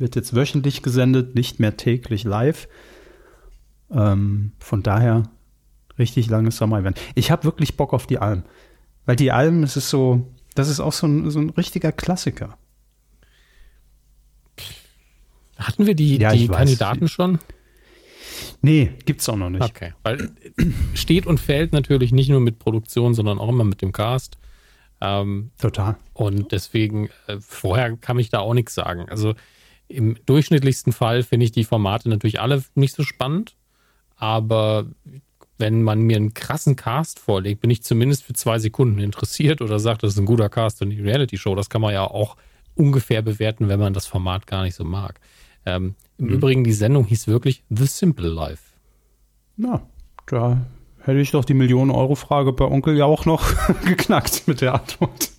[0.00, 2.68] wird jetzt wöchentlich gesendet, nicht mehr täglich live.
[3.90, 5.24] Ähm, von daher
[5.98, 7.00] richtig langes Sommer-Event.
[7.14, 8.42] Ich habe wirklich Bock auf die Alm.
[9.04, 12.56] Weil die Alm, es ist so, das ist auch so ein, so ein richtiger Klassiker.
[15.56, 17.10] Hatten wir die, ja, die Kandidaten weiß.
[17.10, 17.38] schon?
[18.62, 19.62] Nee, gibt's auch noch nicht.
[19.62, 20.30] Okay, weil
[20.94, 24.38] steht und fällt natürlich nicht nur mit Produktion, sondern auch immer mit dem Cast.
[25.02, 25.96] Ähm, Total.
[26.12, 29.08] Und deswegen, äh, vorher kann ich da auch nichts sagen.
[29.08, 29.34] Also
[29.90, 33.56] im durchschnittlichsten Fall finde ich die Formate natürlich alle nicht so spannend,
[34.16, 34.86] aber
[35.58, 39.78] wenn man mir einen krassen Cast vorlegt, bin ich zumindest für zwei Sekunden interessiert oder
[39.78, 41.54] sagt, das ist ein guter Cast und die Reality-Show.
[41.54, 42.36] Das kann man ja auch
[42.74, 45.20] ungefähr bewerten, wenn man das Format gar nicht so mag.
[45.66, 46.32] Ähm, Im mhm.
[46.32, 48.62] Übrigen, die Sendung hieß wirklich The Simple Life.
[49.56, 49.82] Na,
[50.26, 50.64] da
[51.00, 53.44] hätte ich doch die Millionen-Euro-Frage bei Onkel ja auch noch
[53.84, 55.30] geknackt mit der Antwort.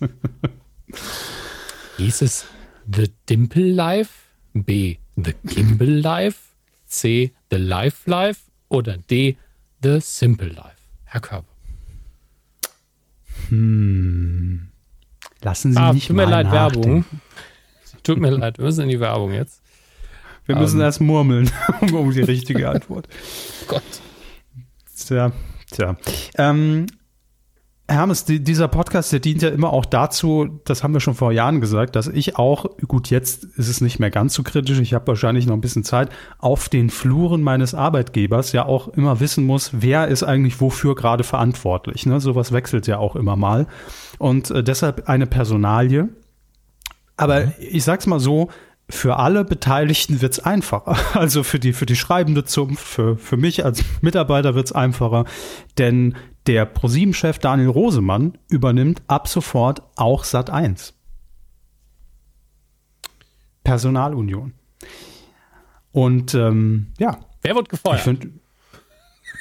[1.96, 2.46] hieß es
[2.94, 4.21] The Dimple Life?
[4.54, 4.98] B.
[5.16, 6.54] The Gimbal Life?
[6.86, 7.32] C.
[7.50, 8.40] The Life Life?
[8.68, 9.36] Oder D.
[9.82, 10.82] The Simple Life.
[11.04, 11.46] Herr Körper.
[13.48, 14.68] Hm.
[15.42, 16.88] Lassen Sie ah, mich tut mir leid, nachdenken.
[16.88, 17.04] Werbung.
[18.02, 19.60] Tut mir leid, wir müssen in die Werbung jetzt.
[20.46, 23.08] Wir müssen um, erst murmeln um die richtige Antwort.
[23.68, 23.82] Gott.
[24.96, 25.32] Tja,
[25.70, 25.96] tja.
[26.36, 26.86] Ähm,
[27.92, 31.32] Hermes, die, dieser Podcast, der dient ja immer auch dazu, das haben wir schon vor
[31.32, 34.94] Jahren gesagt, dass ich auch, gut, jetzt ist es nicht mehr ganz so kritisch, ich
[34.94, 39.46] habe wahrscheinlich noch ein bisschen Zeit, auf den Fluren meines Arbeitgebers ja auch immer wissen
[39.46, 42.06] muss, wer ist eigentlich wofür gerade verantwortlich.
[42.06, 42.20] Ne?
[42.20, 43.66] Sowas wechselt ja auch immer mal.
[44.18, 46.08] Und äh, deshalb eine Personalie.
[47.16, 47.52] Aber mhm.
[47.58, 48.48] ich sag's mal so,
[48.88, 50.96] für alle Beteiligten wird's einfacher.
[51.14, 55.24] Also für die, für die schreibende Zunft, für, für mich als Mitarbeiter wird's einfacher.
[55.78, 56.14] Denn
[56.46, 60.94] der ProSieben-Chef Daniel Rosemann übernimmt ab sofort auch Sat 1.
[63.64, 64.54] Personalunion.
[65.92, 67.18] Und ähm, ja.
[67.42, 68.00] Wer wird gefeuert?
[68.00, 68.28] Find,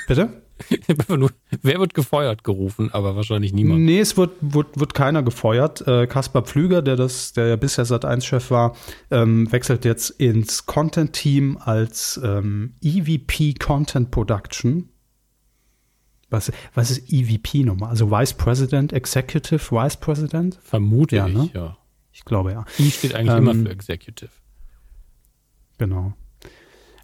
[0.08, 0.42] bitte?
[1.62, 3.82] wer wird gefeuert gerufen, aber wahrscheinlich niemand.
[3.82, 5.86] Nee, es wird, wird, wird keiner gefeuert.
[5.88, 8.76] Äh, Kaspar Pflüger, der das, der ja bisher Sat 1-Chef war,
[9.10, 14.91] ähm, wechselt jetzt ins Content-Team als ähm, EVP Content Production.
[16.32, 17.90] Was, was ist EVP nochmal?
[17.90, 20.58] Also Vice President, Executive Vice President?
[20.64, 21.50] Vermute ja, ich, ne?
[21.54, 21.78] ja.
[22.14, 22.66] Ich glaube ja.
[22.80, 24.32] E steht eigentlich ähm, immer für Executive.
[25.78, 26.14] Genau.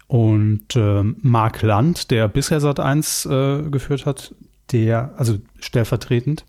[0.06, 4.34] Und äh, Mark Land, der bisher Sat 1 äh, geführt hat,
[4.72, 6.46] der, also stellvertretend,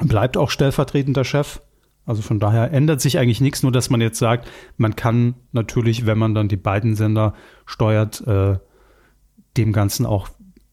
[0.00, 1.60] bleibt auch stellvertretender Chef.
[2.04, 6.06] Also von daher ändert sich eigentlich nichts, nur dass man jetzt sagt, man kann natürlich,
[6.06, 8.58] wenn man dann die beiden Sender steuert, äh,
[9.56, 10.28] dem Ganzen auch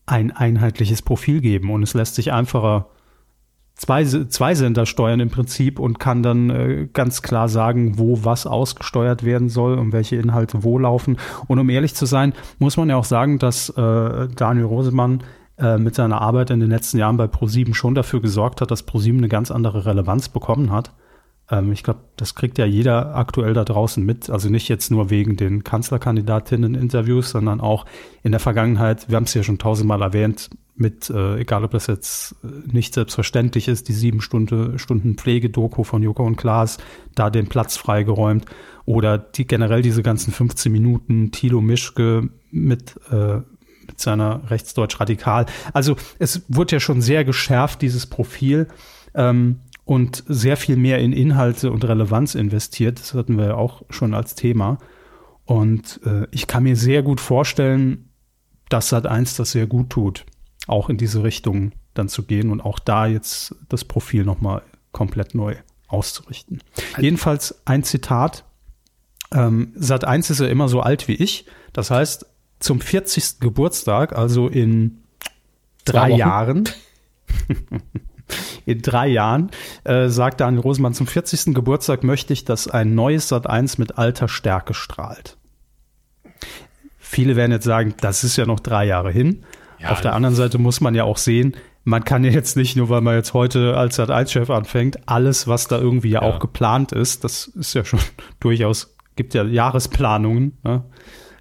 [0.06, 2.88] ein einheitliches Profil geben und es lässt sich einfacher
[3.76, 8.46] zwei, zwei Sender steuern im Prinzip und kann dann äh, ganz klar sagen, wo was
[8.46, 11.18] ausgesteuert werden soll und welche Inhalte wo laufen.
[11.48, 15.24] Und um ehrlich zu sein, muss man ja auch sagen, dass äh, Daniel Rosemann
[15.58, 18.84] äh, mit seiner Arbeit in den letzten Jahren bei ProSieben schon dafür gesorgt hat, dass
[18.84, 20.92] ProSieben eine ganz andere Relevanz bekommen hat.
[21.54, 24.30] Ähm, ich glaube, das kriegt ja jeder aktuell da draußen mit.
[24.30, 27.86] Also nicht jetzt nur wegen den Kanzlerkandidatinnen-Interviews, sondern auch
[28.24, 31.86] in der Vergangenheit, wir haben es ja schon tausendmal erwähnt, mit, äh, egal ob das
[31.86, 36.80] jetzt äh, nicht selbstverständlich ist, die sieben Stunde, Stunden Pflegedoku von Joko und Klaas,
[37.14, 38.46] da den Platz freigeräumt
[38.86, 43.42] oder die generell diese ganzen 15 Minuten Thilo Mischke mit, äh,
[43.86, 45.46] mit seiner Rechtsdeutsch radikal.
[45.74, 48.68] Also es wurde ja schon sehr geschärft, dieses Profil.
[49.14, 53.00] Ähm, und sehr viel mehr in Inhalte und Relevanz investiert.
[53.00, 54.78] Das hatten wir ja auch schon als Thema.
[55.46, 58.10] Und äh, ich kann mir sehr gut vorstellen,
[58.70, 60.26] dass Sat1 das sehr gut tut,
[60.68, 65.36] auch in diese Richtung dann zu gehen und auch da jetzt das Profil nochmal komplett
[65.36, 65.56] neu
[65.88, 66.62] auszurichten.
[66.94, 68.46] Also Jedenfalls ein Zitat.
[69.32, 71.46] Ähm, Sat1 ist ja immer so alt wie ich.
[71.74, 72.26] Das heißt,
[72.60, 73.42] zum 40.
[73.42, 75.00] Geburtstag, also in
[75.84, 76.70] drei Jahren,
[78.66, 79.52] in drei Jahren,
[79.84, 81.54] äh, sagt Daniel Rosemann, zum 40.
[81.54, 85.38] Geburtstag möchte ich, dass ein neues Sat 1 mit alter Stärke strahlt.
[86.98, 89.44] Viele werden jetzt sagen, das ist ja noch drei Jahre hin.
[89.80, 92.78] Ja, Auf der anderen Seite muss man ja auch sehen, man kann ja jetzt nicht,
[92.78, 96.92] nur weil man jetzt heute als Sat1-Chef anfängt, alles, was da irgendwie ja, auch geplant
[96.92, 98.00] ist, das ist ja schon
[98.40, 100.84] durchaus, gibt ja Jahresplanungen, ne?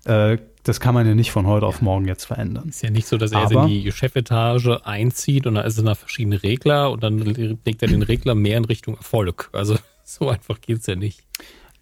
[0.05, 2.69] äh, das kann man ja nicht von heute auf morgen jetzt verändern.
[2.69, 5.77] Ist ja nicht so, dass er Aber, jetzt in die Chefetage einzieht und da ist
[5.77, 9.51] es nach verschiedenen Regler und dann legt er den Regler mehr in Richtung Erfolg.
[9.53, 11.25] Also so einfach geht's ja nicht.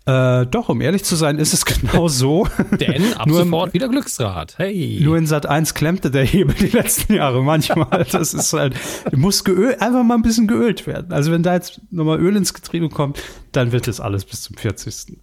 [0.07, 2.49] Äh, doch, um ehrlich zu sein, ist es genau so.
[2.73, 4.57] Denn ab nur sofort wieder Glücksrad.
[4.57, 4.99] Hey.
[5.03, 7.89] Nur in Sat 1 klemmte der Hebel die letzten Jahre manchmal.
[8.11, 8.75] Das ist halt,
[9.13, 11.13] muss geölt, einfach mal ein bisschen geölt werden.
[11.13, 14.57] Also wenn da jetzt nochmal Öl ins Getriebe kommt, dann wird das alles bis zum
[14.57, 15.19] 40.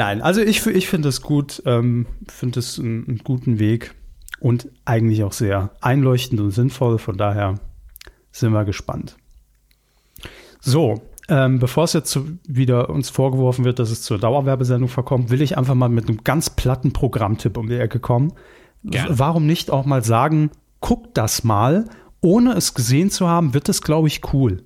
[0.00, 3.94] Nein, also ich, ich finde es gut, ähm, finde es einen, einen guten Weg
[4.40, 6.98] und eigentlich auch sehr einleuchtend und sinnvoll.
[6.98, 7.56] Von daher
[8.32, 9.18] sind wir gespannt.
[10.58, 15.42] So, ähm, bevor es jetzt wieder uns vorgeworfen wird, dass es zur Dauerwerbesendung verkommt, will
[15.42, 18.32] ich einfach mal mit einem ganz platten Programmtipp um die Ecke kommen.
[18.82, 19.18] Gerne.
[19.18, 21.84] Warum nicht auch mal sagen, guckt das mal,
[22.22, 24.62] ohne es gesehen zu haben, wird es, glaube ich, cool.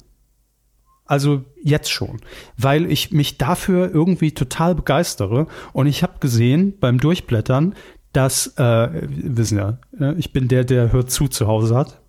[1.07, 2.21] Also jetzt schon,
[2.57, 5.47] weil ich mich dafür irgendwie total begeistere.
[5.73, 7.75] Und ich habe gesehen beim Durchblättern,
[8.13, 12.01] dass, äh, wissen ja, ne, ich bin der, der hört zu zu Hause hat.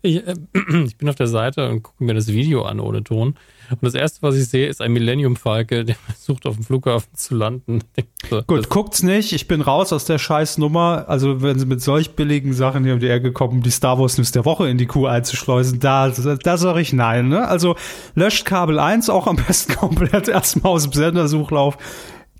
[0.02, 0.34] Ich, äh,
[0.84, 3.38] ich bin auf der Seite und gucke mir das Video an ohne Ton.
[3.70, 7.08] Und das erste, was ich sehe, ist ein Millennium Falke, der versucht auf dem Flughafen
[7.14, 7.78] zu landen.
[8.46, 9.32] Gut, guckt's nicht.
[9.32, 11.06] Ich bin raus aus der scheiß Nummer.
[11.08, 14.18] Also, wenn sie mit solch billigen Sachen hier um die Ecke kommen, die Star Wars
[14.18, 17.48] News der Woche in die Kuh einzuschleusen, da, da sage ich nein, ne?
[17.48, 17.74] Also,
[18.14, 21.78] löscht Kabel 1 auch am besten komplett erstmal aus dem Sendersuchlauf.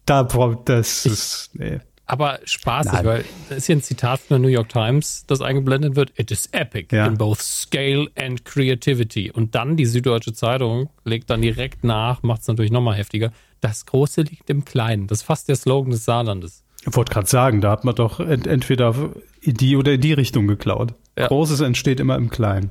[0.04, 0.24] Da,
[0.66, 1.80] das ist, nee.
[2.08, 3.04] Aber spaßig, Nein.
[3.04, 6.12] weil da ist hier ein Zitat von der New York Times, das eingeblendet wird.
[6.16, 7.04] It is epic ja.
[7.06, 9.32] in both scale and creativity.
[9.32, 13.32] Und dann die Süddeutsche Zeitung legt dann direkt nach, macht es natürlich nochmal heftiger.
[13.60, 15.08] Das Große liegt im Kleinen.
[15.08, 16.62] Das ist fast der Slogan des Saarlandes.
[16.86, 18.94] Ich wollte gerade sagen, da hat man doch ent entweder
[19.40, 20.94] in die oder in die Richtung geklaut.
[21.18, 21.26] Ja.
[21.26, 22.70] Großes entsteht immer im Kleinen.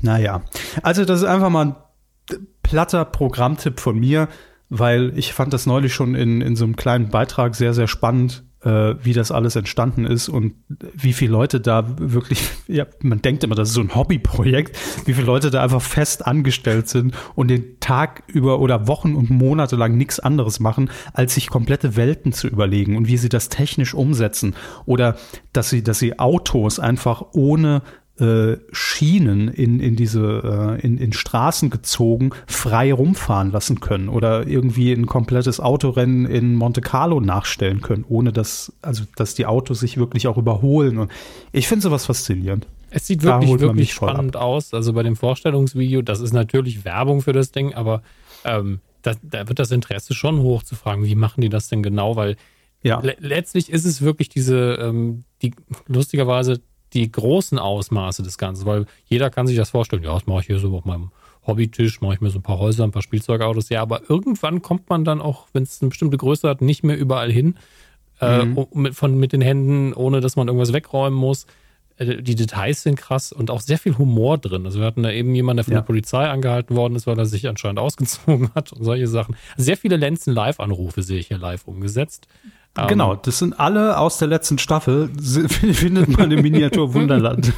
[0.00, 0.42] Naja,
[0.82, 1.76] also das ist einfach mal ein
[2.64, 4.28] platter Programmtipp von mir
[4.74, 8.42] weil ich fand das neulich schon in, in so einem kleinen Beitrag sehr, sehr spannend.
[8.64, 10.54] äh, wie das alles entstanden ist und
[10.94, 15.14] wie viele Leute da wirklich, ja, man denkt immer, das ist so ein Hobbyprojekt, wie
[15.14, 19.76] viele Leute da einfach fest angestellt sind und den Tag über oder Wochen und Monate
[19.76, 23.94] lang nichts anderes machen, als sich komplette Welten zu überlegen und wie sie das technisch
[23.94, 24.54] umsetzen
[24.86, 25.16] oder
[25.52, 27.82] dass sie, dass sie Autos einfach ohne
[28.22, 34.46] äh, Schienen in, in diese äh, in, in Straßen gezogen frei rumfahren lassen können oder
[34.46, 39.80] irgendwie ein komplettes Autorennen in Monte Carlo nachstellen können, ohne dass also dass die Autos
[39.80, 41.10] sich wirklich auch überholen und
[41.50, 42.68] ich finde sowas faszinierend.
[42.90, 44.42] Es sieht wirklich wirklich spannend ab.
[44.42, 44.72] aus.
[44.72, 48.02] Also bei dem Vorstellungsvideo, das ist natürlich Werbung für das Ding, aber
[48.44, 51.82] ähm, da, da wird das Interesse schon hoch zu fragen, wie machen die das denn
[51.82, 52.36] genau, weil
[52.84, 53.00] ja.
[53.00, 55.52] Le letztlich ist es wirklich diese, ähm, die
[55.86, 56.60] lustigerweise
[56.92, 60.46] die großen Ausmaße des Ganzen, weil jeder kann sich das vorstellen, ja, das mache ich
[60.46, 61.10] hier so auf meinem
[61.46, 64.88] Hobbytisch, mache ich mir so ein paar Häuser, ein paar Spielzeugautos, ja, aber irgendwann kommt
[64.88, 67.56] man dann auch, wenn es eine bestimmte Größe hat, nicht mehr überall hin,
[68.20, 68.58] äh, mhm.
[68.58, 71.46] äh, mit, von, mit den Händen, ohne dass man irgendwas wegräumen muss.
[71.96, 74.64] Äh, die Details sind krass und auch sehr viel Humor drin.
[74.64, 75.80] Also wir hatten da eben jemanden, der von ja.
[75.80, 79.36] der Polizei angehalten worden ist, weil er sich anscheinend ausgezogen hat und solche Sachen.
[79.56, 82.28] Sehr viele Lenzen Live-Anrufe sehe ich hier live umgesetzt.
[82.78, 87.52] Um, genau, das sind alle aus der letzten Staffel, findet man im Miniatur Wunderland.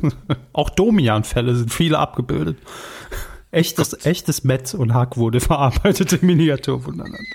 [0.52, 2.56] Auch Domian-Fälle sind viele abgebildet.
[3.50, 7.26] Echtes, echtes Met und Hack wurde verarbeitet im Miniatur Wunderland.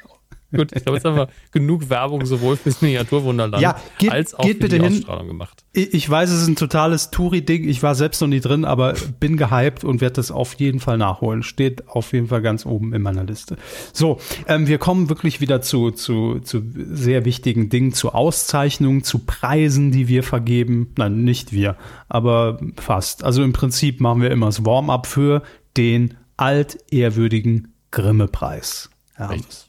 [0.55, 4.43] Gut, ich glaube, jetzt haben wir genug Werbung sowohl fürs Miniaturwunderland ja, geht, als auch
[4.43, 4.97] geht für bitte die hin.
[4.97, 5.63] Ausstrahlung gemacht.
[5.73, 7.67] Ich weiß, es ist ein totales Touri-Ding.
[7.67, 10.97] Ich war selbst noch nie drin, aber bin gehypt und werde das auf jeden Fall
[10.97, 11.43] nachholen.
[11.43, 13.57] Steht auf jeden Fall ganz oben in meiner Liste.
[13.93, 19.19] So, ähm, wir kommen wirklich wieder zu, zu, zu sehr wichtigen Dingen, zu Auszeichnungen, zu
[19.19, 20.93] Preisen, die wir vergeben.
[20.97, 21.75] Nein, nicht wir,
[22.07, 23.23] aber fast.
[23.23, 25.43] Also im Prinzip machen wir immer das Warm-up für
[25.77, 28.89] den altehrwürdigen Grimme-Preis.
[29.17, 29.64] Ja, Richtig.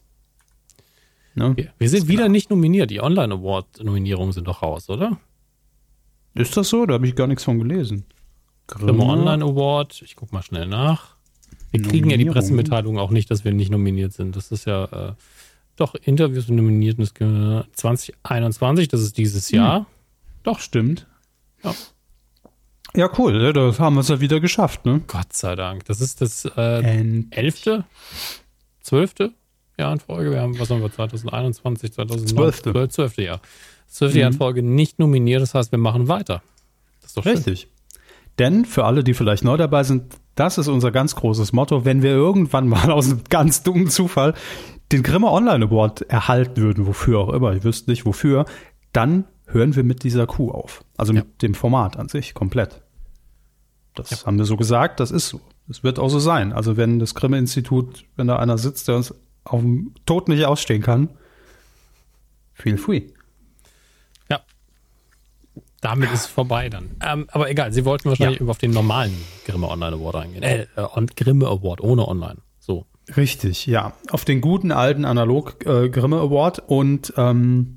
[1.36, 1.56] Ne?
[1.56, 2.90] Wir, wir sind wieder nicht nominiert.
[2.90, 5.18] Die Online Award Nominierungen sind doch raus, oder?
[6.34, 6.86] Ist das so?
[6.86, 8.04] Da habe ich gar nichts von gelesen.
[8.66, 10.02] Grimme Online Award.
[10.02, 11.16] Ich guck mal schnell nach.
[11.70, 14.34] Wir kriegen ja die Pressemitteilung auch nicht, dass wir nicht nominiert sind.
[14.34, 15.12] Das ist ja äh,
[15.76, 18.88] doch Interviews nominiert 2021.
[18.88, 19.56] Das ist dieses hm.
[19.56, 19.78] Jahr.
[19.80, 19.86] Hm.
[20.42, 21.06] Doch stimmt.
[21.62, 21.74] Ja.
[22.94, 23.52] Ja, cool.
[23.52, 25.02] Das haben wir es ja wieder geschafft, ne?
[25.06, 25.84] Gott sei Dank.
[25.84, 27.84] Das ist das äh, elfte,
[28.80, 29.34] zwölfte
[29.78, 30.30] Jahr in Folge.
[30.30, 32.62] Wir haben, was haben wir, 2021, 2012.
[32.62, 32.88] 12.
[32.88, 33.18] 12.
[33.18, 33.40] Jahr.
[33.88, 34.12] 12.
[34.12, 34.18] Mhm.
[34.18, 34.38] Jahr in mhm.
[34.38, 35.42] Folge nicht nominiert.
[35.42, 36.42] Das heißt, wir machen weiter.
[37.00, 37.36] Das ist doch schön.
[37.36, 37.68] Richtig.
[38.38, 41.84] Denn für alle, die vielleicht neu dabei sind, das ist unser ganz großes Motto.
[41.84, 44.34] Wenn wir irgendwann mal aus einem ganz dummen Zufall
[44.92, 48.44] den Grimme Online Award erhalten würden, wofür auch immer, ich wüsste nicht wofür,
[48.92, 50.84] dann hören wir mit dieser Kuh auf.
[50.96, 51.20] Also ja.
[51.20, 52.82] mit dem Format an sich komplett.
[53.94, 54.26] Das ja.
[54.26, 55.40] haben wir so gesagt, das ist so.
[55.68, 56.52] Es wird auch so sein.
[56.52, 59.14] Also wenn das Grimme Institut, wenn da einer sitzt, der uns
[59.46, 61.08] auf dem Tod nicht ausstehen kann,
[62.54, 63.02] feel free.
[64.30, 64.40] Ja.
[65.80, 66.96] Damit ist es vorbei dann.
[67.04, 68.46] Ähm, aber egal, Sie wollten wahrscheinlich ja.
[68.46, 70.42] auf den normalen Grimme Online Award eingehen.
[70.42, 72.38] Äh, äh, Grimme Award ohne Online.
[72.58, 72.86] So.
[73.16, 73.92] Richtig, ja.
[74.10, 77.75] Auf den guten alten Analog äh, Grimme Award und ähm,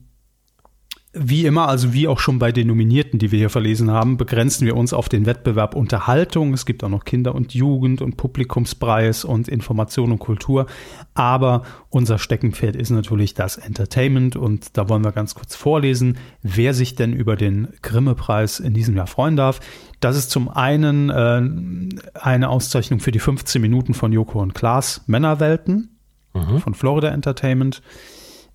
[1.11, 4.67] wie immer, also wie auch schon bei den Nominierten, die wir hier verlesen haben, begrenzen
[4.67, 6.53] wir uns auf den Wettbewerb Unterhaltung.
[6.53, 10.67] Es gibt auch noch Kinder- und Jugend- und Publikumspreis und Information und Kultur.
[11.15, 16.75] Aber unser Steckenpferd ist natürlich das Entertainment und da wollen wir ganz kurz vorlesen, wer
[16.75, 19.61] sich denn über den Grimme-Preis in diesem Jahr freuen darf.
[20.01, 25.01] Das ist zum einen äh, eine Auszeichnung für die 15 Minuten von Joko und Klaas
[25.07, 25.97] Männerwelten
[26.35, 26.59] mhm.
[26.59, 27.81] von Florida Entertainment.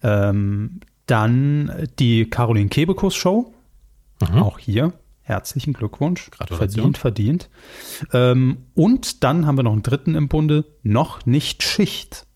[0.05, 3.55] Ähm, dann die Caroline Kebekus Show.
[4.21, 4.43] Mhm.
[4.43, 4.93] Auch hier
[5.25, 6.31] herzlichen Glückwunsch.
[6.47, 7.51] Verdient, verdient.
[8.13, 12.27] Ähm, und dann haben wir noch einen dritten im Bunde, noch nicht Schicht.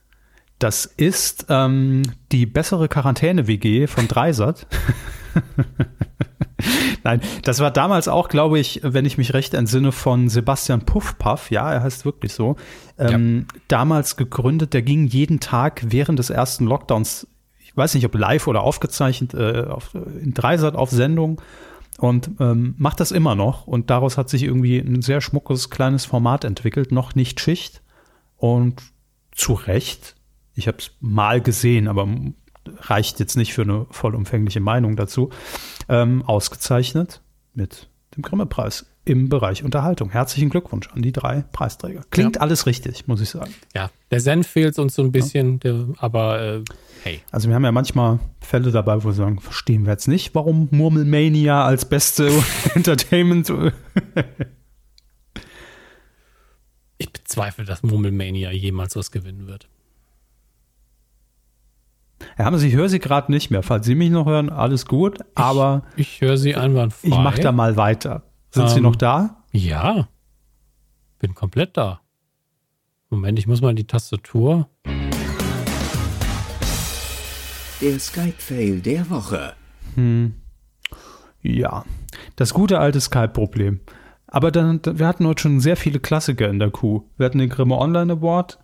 [0.58, 2.02] Das ist ähm,
[2.32, 4.66] die bessere Quarantäne-WG von Dreisat.
[7.04, 11.52] Nein, das war damals auch, glaube ich, wenn ich mich recht entsinne, von Sebastian Puffpaff.
[11.52, 12.56] Ja, er heißt wirklich so.
[12.98, 13.60] Ähm, ja.
[13.68, 17.28] Damals gegründet, der ging jeden Tag während des ersten Lockdowns
[17.78, 21.40] weiß nicht, ob live oder aufgezeichnet, äh, auf, in Dreisat auf Sendung
[21.98, 23.66] und ähm, macht das immer noch.
[23.66, 27.82] Und daraus hat sich irgendwie ein sehr schmuckes kleines Format entwickelt, noch nicht Schicht.
[28.36, 28.82] Und
[29.32, 30.14] zu Recht,
[30.54, 32.08] ich habe es mal gesehen, aber
[32.80, 35.30] reicht jetzt nicht für eine vollumfängliche Meinung dazu,
[35.88, 37.22] ähm, ausgezeichnet
[37.54, 40.10] mit dem Grimme-Preis im Bereich Unterhaltung.
[40.10, 42.02] Herzlichen Glückwunsch an die drei Preisträger.
[42.10, 42.42] Klingt ja.
[42.42, 43.54] alles richtig, muss ich sagen.
[43.74, 45.58] Ja, der Senf fehlt uns so ein bisschen, ja.
[45.58, 46.64] der, aber äh,
[47.02, 47.20] hey.
[47.30, 50.68] Also wir haben ja manchmal Fälle dabei, wo wir sagen, verstehen wir jetzt nicht, warum
[50.70, 52.30] Murmelmania als beste
[52.74, 53.50] Entertainment.
[56.98, 59.68] ich bezweifle, dass Murmelmania jemals was gewinnen wird.
[62.36, 63.62] Ja, haben Sie, ich höre Sie gerade nicht mehr.
[63.62, 65.84] Falls Sie mich noch hören, alles gut, aber.
[65.96, 67.08] Ich, ich höre Sie einwandfrei.
[67.08, 68.24] Ich mache da mal weiter.
[68.50, 69.44] Sind ähm, Sie noch da?
[69.52, 70.08] Ja.
[71.18, 72.00] Bin komplett da.
[73.10, 74.68] Moment, ich muss mal die Tastatur.
[77.80, 79.52] Der Skype-Fail der Woche.
[79.94, 80.34] Hm.
[81.42, 81.84] Ja,
[82.34, 83.80] das gute alte Skype-Problem.
[84.26, 87.04] Aber dann, wir hatten heute schon sehr viele Klassiker in der Kuh.
[87.16, 88.58] Wir hatten den Grimme Online Award,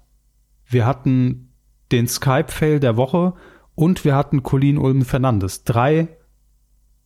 [0.67, 1.53] wir hatten
[1.93, 3.35] den Skype-Fail der Woche
[3.77, 5.63] und wir hatten Colin Ulm Fernandes.
[5.63, 6.09] Drei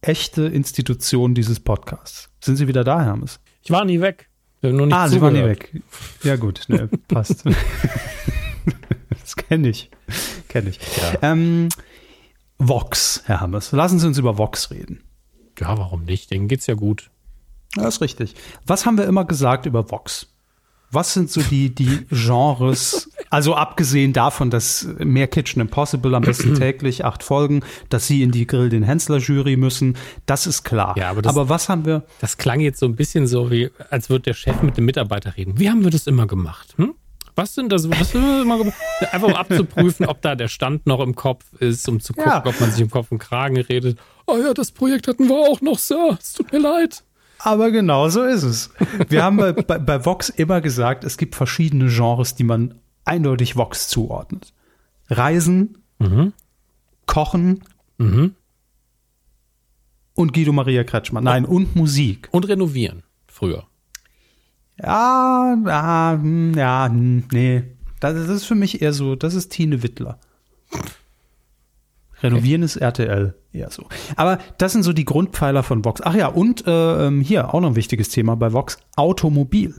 [0.00, 2.30] echte Institutionen dieses Podcasts.
[2.40, 3.40] Sind Sie wieder da, Hermes?
[3.62, 4.30] Ich war nie weg.
[4.62, 5.10] Nur nicht ah, zugehört.
[5.10, 5.82] Sie waren nie weg.
[6.22, 7.44] Ja, gut, ne, passt.
[9.10, 9.90] das kenne ich.
[10.48, 10.78] Kenne ich.
[10.96, 11.32] Ja.
[11.32, 11.68] Ähm,
[12.58, 13.72] Vox, Herr Hammes.
[13.72, 15.04] Lassen Sie uns über Vox reden.
[15.58, 16.30] Ja, warum nicht?
[16.30, 17.10] Denen geht's ja gut.
[17.74, 18.34] Das ist richtig.
[18.66, 20.26] Was haben wir immer gesagt über Vox?
[20.90, 26.54] Was sind so die, die Genres, also abgesehen davon, dass mehr Kitchen Impossible am besten
[26.58, 30.96] täglich, acht Folgen, dass sie in die Grill den Hensler Jury müssen, das ist klar.
[30.96, 32.04] Ja, aber, das, aber was haben wir?
[32.20, 35.36] Das klang jetzt so ein bisschen so wie, als würde der Chef mit dem Mitarbeiter
[35.36, 35.58] reden.
[35.58, 36.74] Wie haben wir das immer gemacht?
[36.78, 36.94] Hm?
[37.38, 37.88] Was sind das?
[37.88, 38.72] Was immer?
[39.12, 42.44] Einfach um abzuprüfen, ob da der Stand noch im Kopf ist, um zu gucken, ja.
[42.44, 43.96] ob man sich im Kopf und Kragen redet.
[44.26, 46.18] Oh ja, das Projekt hatten wir auch noch, Sir.
[46.20, 47.04] Es tut mir leid.
[47.38, 48.70] Aber genau so ist es.
[49.08, 52.74] Wir haben bei, bei, bei Vox immer gesagt, es gibt verschiedene Genres, die man
[53.04, 54.52] eindeutig Vox zuordnet.
[55.08, 56.32] Reisen, mhm.
[57.06, 57.62] Kochen
[57.98, 58.34] mhm.
[60.14, 61.22] und Guido Maria Kretschmann.
[61.22, 62.28] Nein, und Musik.
[62.32, 63.68] Und renovieren, früher.
[64.80, 67.64] Ja, ja, hm, ja, hm, nee.
[68.00, 70.18] Das ist für mich eher so, das ist Tine Wittler.
[72.22, 73.86] Renovieren ist RTL eher so.
[74.16, 76.00] Aber das sind so die Grundpfeiler von Vox.
[76.02, 79.74] Ach ja, und äh, ähm, hier auch noch ein wichtiges Thema bei Vox: Automobil.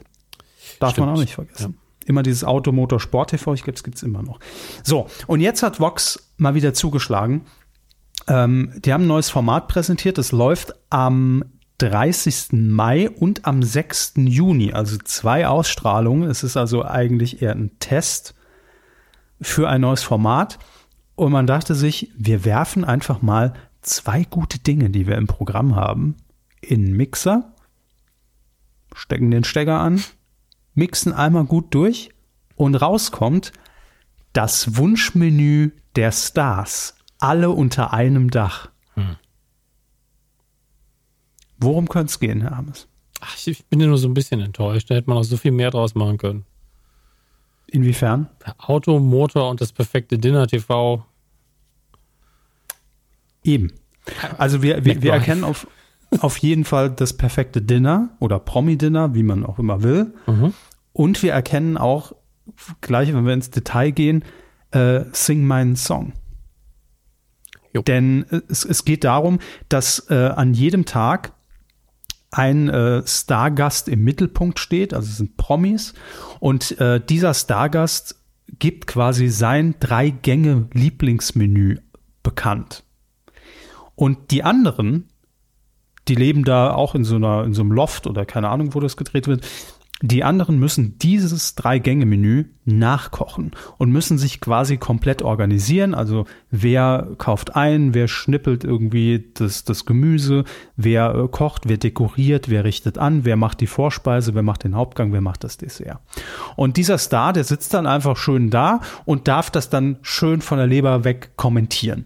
[0.79, 1.07] Darf Stimmt.
[1.07, 1.75] man auch nicht vergessen.
[1.77, 2.07] Ja.
[2.07, 4.39] Immer dieses Auto, Motor, Sport TV, ich glaube, es gibt es immer noch.
[4.83, 7.45] So, und jetzt hat Vox mal wieder zugeschlagen.
[8.27, 10.17] Ähm, die haben ein neues Format präsentiert.
[10.17, 11.43] Es läuft am
[11.80, 12.49] 30.
[12.51, 14.13] Mai und am 6.
[14.17, 16.30] Juni, also zwei Ausstrahlungen.
[16.30, 18.36] Es ist also eigentlich eher ein Test
[19.41, 20.59] für ein neues Format.
[21.15, 25.75] Und man dachte sich, wir werfen einfach mal zwei gute Dinge, die wir im Programm
[25.75, 26.15] haben,
[26.61, 27.53] in Mixer,
[28.93, 30.03] stecken den Stecker an,
[30.73, 32.09] mixen einmal gut durch
[32.55, 33.53] und rauskommt
[34.34, 36.95] das Wunschmenü der Stars.
[37.19, 38.69] Alle unter einem Dach.
[41.60, 42.88] Worum könnte es gehen, Herr Ames?
[43.22, 44.89] Ach, ich bin ja nur so ein bisschen enttäuscht.
[44.89, 46.45] Da hätte man auch so viel mehr draus machen können.
[47.68, 48.30] Inwiefern?
[48.57, 51.05] Auto, Motor und das perfekte Dinner TV.
[53.43, 53.74] Eben.
[54.38, 55.68] Also wir, wir, wir erkennen auf,
[56.20, 60.14] auf jeden Fall das perfekte Dinner oder Promi-Dinner, wie man auch immer will.
[60.26, 60.53] Mhm.
[60.93, 62.14] Und wir erkennen auch,
[62.82, 64.24] gleich wenn wir ins Detail gehen,
[64.72, 66.14] äh, Sing meinen Song.
[67.74, 67.82] Jo.
[67.84, 71.34] Denn es, es geht darum, dass äh, an jedem Tag
[72.32, 75.93] ein äh, Stargast im Mittelpunkt steht, also es sind Promis.
[76.39, 78.15] Und äh, dieser Stargast
[78.59, 81.77] gibt quasi sein Drei-Gänge-Lieblingsmenü
[82.23, 82.84] bekannt.
[83.95, 85.09] Und die anderen,
[86.07, 88.80] die leben da auch in so einer, in so einem Loft oder keine Ahnung, wo
[88.80, 89.45] das gedreht wird.
[90.01, 95.93] Die anderen müssen dieses Drei-Gänge-Menü nachkochen und müssen sich quasi komplett organisieren.
[95.93, 100.45] Also wer kauft ein, wer schnippelt irgendwie das, das Gemüse,
[100.77, 104.75] wer äh, kocht, wer dekoriert, wer richtet an, wer macht die Vorspeise, wer macht den
[104.75, 105.99] Hauptgang, wer macht das Dessert.
[106.55, 110.59] Und dieser Star, der sitzt dann einfach schön da und darf das dann schön von
[110.59, 112.05] der Leber weg kommentieren.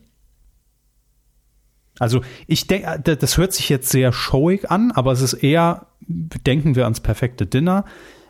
[1.99, 6.75] Also ich denke, das hört sich jetzt sehr showig an, aber es ist eher, denken
[6.75, 7.85] wir ans perfekte Dinner,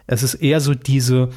[0.05, 1.30] es ist eher so diese,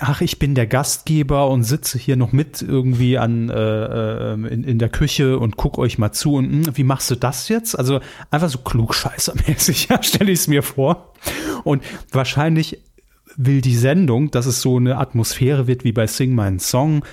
[0.00, 4.64] ach, ich bin der Gastgeber und sitze hier noch mit irgendwie an äh, ähm, in,
[4.64, 7.48] in der Küche und guck euch mal zu und mh, hm, wie machst du das
[7.48, 7.78] jetzt?
[7.78, 8.00] Also
[8.30, 11.12] einfach so klugscheißermäßig, ja, stelle ich es mir vor.
[11.64, 12.78] Und wahrscheinlich
[13.36, 17.04] will die Sendung, dass es so eine Atmosphäre wird wie bei Sing My Song,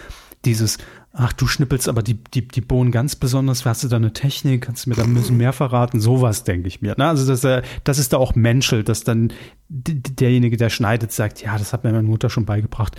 [0.45, 0.77] dieses
[1.17, 4.61] ach, du schnippelst aber die, die, die Bohnen ganz besonders, hast du da eine Technik,
[4.61, 5.99] kannst du mir da ein bisschen mehr verraten?
[5.99, 6.95] Sowas denke ich mir.
[6.97, 7.07] Ne?
[7.07, 9.33] Also, dass, er, das ist da auch Menschel, dass dann
[9.67, 12.95] derjenige, der schneidet, sagt, ja, das hat mir meine Mutter schon beigebracht.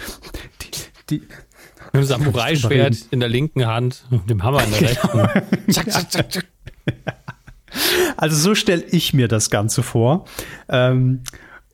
[0.63, 0.69] Die,
[1.11, 1.23] die,
[1.93, 5.19] mit dem Samurai-Schwert in der linken Hand und dem Hammer in der rechten.
[5.73, 6.47] zack, zack, zack, zack.
[8.17, 10.25] Also so stelle ich mir das Ganze vor.
[10.69, 11.23] Ähm,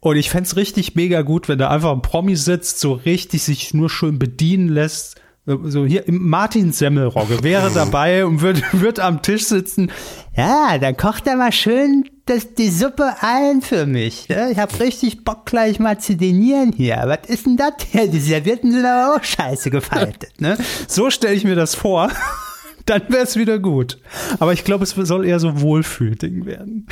[0.00, 3.72] und ich fände richtig mega gut, wenn da einfach ein Promi sitzt, so richtig sich
[3.72, 9.44] nur schön bedienen lässt, So hier Martin Semmelrogge wäre dabei und würde würd am Tisch
[9.44, 9.92] sitzen.
[10.36, 14.28] Ja, dann kocht er mal schön das, die Suppe ein für mich.
[14.28, 14.50] Ne?
[14.50, 17.02] Ich habe richtig Bock gleich mal zu denieren hier.
[17.04, 18.08] Was ist denn das hier?
[18.08, 20.40] Die Servietten sind aber auch scheiße gefaltet.
[20.40, 20.56] Ne?
[20.88, 22.10] So stelle ich mir das vor.
[22.86, 23.98] Dann wäre es wieder gut.
[24.38, 26.86] Aber ich glaube, es soll eher so Wohlfühlding werden.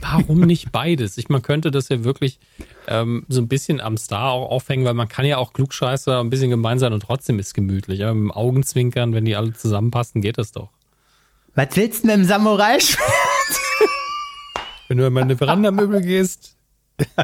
[0.00, 1.18] Warum nicht beides?
[1.18, 2.38] Ich, man könnte das ja wirklich
[2.86, 6.30] ähm, so ein bisschen am Star auch aufhängen, weil man kann ja auch Klugscheißer ein
[6.30, 8.04] bisschen gemein sein und trotzdem ist gemütlich.
[8.04, 10.70] Aber mit dem Augenzwinkern, wenn die alle zusammenpassen, geht das doch.
[11.54, 12.78] Was willst du mit dem Samurai
[14.88, 16.56] Wenn du in meine Verandamöbel gehst.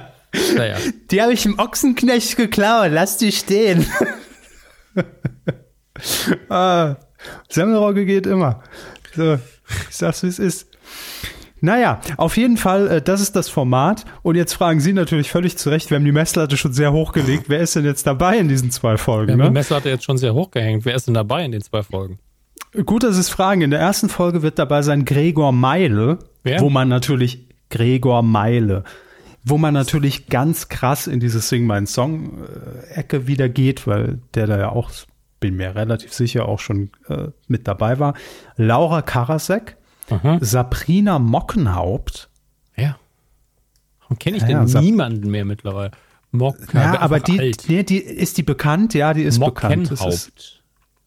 [0.57, 0.79] naja.
[1.11, 2.91] Die habe ich im Ochsenknecht geklaut.
[2.91, 3.87] Lass die stehen.
[6.49, 6.97] ah,
[7.49, 8.63] Semmelrogge geht immer.
[9.15, 9.35] So,
[9.89, 10.67] ich sag's, wie es ist.
[11.65, 14.05] Naja, auf jeden Fall, äh, das ist das Format.
[14.23, 17.45] Und jetzt fragen Sie natürlich völlig zu Recht, wir haben die Messlatte schon sehr hochgelegt.
[17.49, 19.29] Wer ist denn jetzt dabei in diesen zwei Folgen?
[19.29, 19.47] Wir haben ne?
[19.47, 20.85] die Messlatte jetzt schon sehr hochgehängt.
[20.85, 22.19] Wer ist denn dabei in den zwei Folgen?
[22.85, 23.61] Gut, dass Sie es fragen.
[23.61, 26.61] In der ersten Folge wird dabei sein Gregor Meile, Wer?
[26.61, 28.83] wo man natürlich Gregor Meile,
[29.45, 32.45] wo man natürlich ganz krass in diese Sing Mein Song
[32.93, 34.91] Ecke wieder geht, weil der da ja auch,
[35.39, 38.15] bin mir relativ sicher, auch schon äh, mit dabei war.
[38.57, 39.77] Laura Karasek,
[40.13, 40.39] Aha.
[40.41, 42.29] Sabrina Mockenhaupt.
[42.77, 42.97] Ja.
[44.01, 45.93] Warum kenne ich ja, denn niemanden mehr mittlerweile?
[46.33, 49.91] Mock, ja, aber die, nee, die ist die bekannt, ja, die ist bekannt.
[49.91, 50.63] Das ist,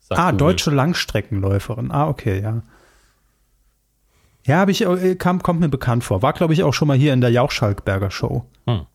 [0.10, 1.92] ah, deutsche Langstreckenläuferin.
[1.92, 2.62] Ah, okay, ja.
[4.46, 6.22] Ja, habe ich, äh, kam, kommt mir bekannt vor.
[6.22, 8.46] War, glaube ich, auch schon mal hier in der Jauch-Schalkberger Show.
[8.68, 8.86] Hm.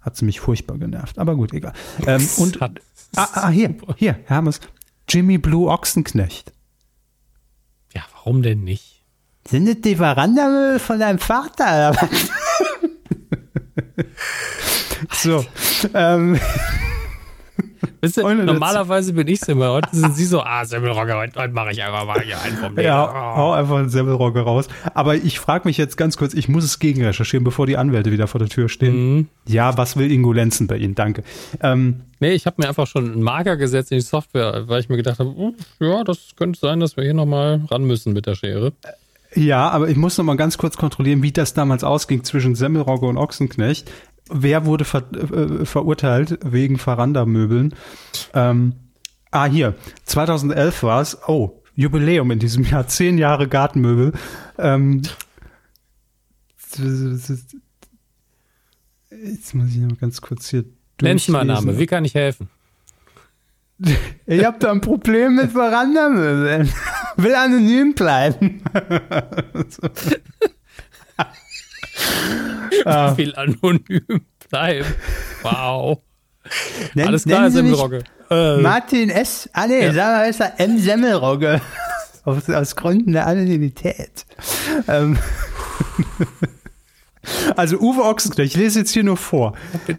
[0.00, 1.18] Hat sie mich furchtbar genervt.
[1.18, 1.72] Aber gut, egal.
[2.06, 2.70] Ähm, und, ah,
[3.16, 4.60] ah, hier, hier, Hermes.
[5.08, 6.52] Jimmy Blue Ochsenknecht.
[7.92, 8.91] Ja, warum denn nicht?
[9.48, 11.94] Sind das die Verandamüll von deinem Vater?
[15.10, 15.44] so.
[15.94, 16.38] Ähm,
[18.00, 19.72] Weißt du, normalerweise bin ich immer.
[19.72, 22.78] Heute sind sie so, ah, Semmelrogge, heute, heute mache ich einfach mal hier einen vom
[22.78, 23.36] Ja, oh.
[23.36, 24.66] hau einfach einen Semmelrogge raus.
[24.94, 28.26] Aber ich frage mich jetzt ganz kurz, ich muss es gegenrecherchieren, bevor die Anwälte wieder
[28.26, 29.16] vor der Tür stehen.
[29.16, 29.28] Mhm.
[29.46, 30.94] Ja, was will Ingo Lenzen bei Ihnen?
[30.94, 31.22] Danke.
[31.60, 34.88] Ähm, nee, ich habe mir einfach schon einen Marker gesetzt in die Software, weil ich
[34.88, 38.26] mir gedacht habe, uh, ja, das könnte sein, dass wir hier nochmal ran müssen mit
[38.26, 38.72] der Schere.
[39.34, 43.06] Ja, aber ich muss noch mal ganz kurz kontrollieren, wie das damals ausging zwischen Semmelrogge
[43.06, 43.90] und Ochsenknecht
[44.32, 47.74] wer wurde ver, äh, verurteilt wegen Veranda-Möbeln?
[48.34, 48.74] Ähm,
[49.30, 49.74] ah, hier,
[50.04, 51.18] 2011 war es.
[51.26, 54.12] Oh, Jubiläum in diesem Jahr, zehn Jahre Gartenmöbel.
[54.58, 55.02] Ähm,
[59.10, 60.64] jetzt muss ich noch ganz kurz hier
[61.00, 62.48] Nenn ich mal Name, wie kann ich helfen?
[64.26, 66.72] Ich habe da ein Problem mit Verandamöbeln.
[67.16, 68.62] Will anonym bleiben.
[72.84, 73.16] ah.
[73.16, 74.94] will anonym bleiben.
[75.42, 75.98] Wow.
[76.94, 78.04] Nenn, Alles klar, Semmelrogge.
[78.30, 79.48] Äh, Martin S.
[79.52, 79.92] Ah nee, ja.
[79.92, 80.78] sagen wir ist er M.
[80.78, 81.60] Semmelrogge.
[82.24, 84.26] aus, aus Gründen der Anonymität.
[84.88, 85.18] Ähm.
[87.56, 89.54] Also Uwe Ochsenknecht, ich lese jetzt hier nur vor,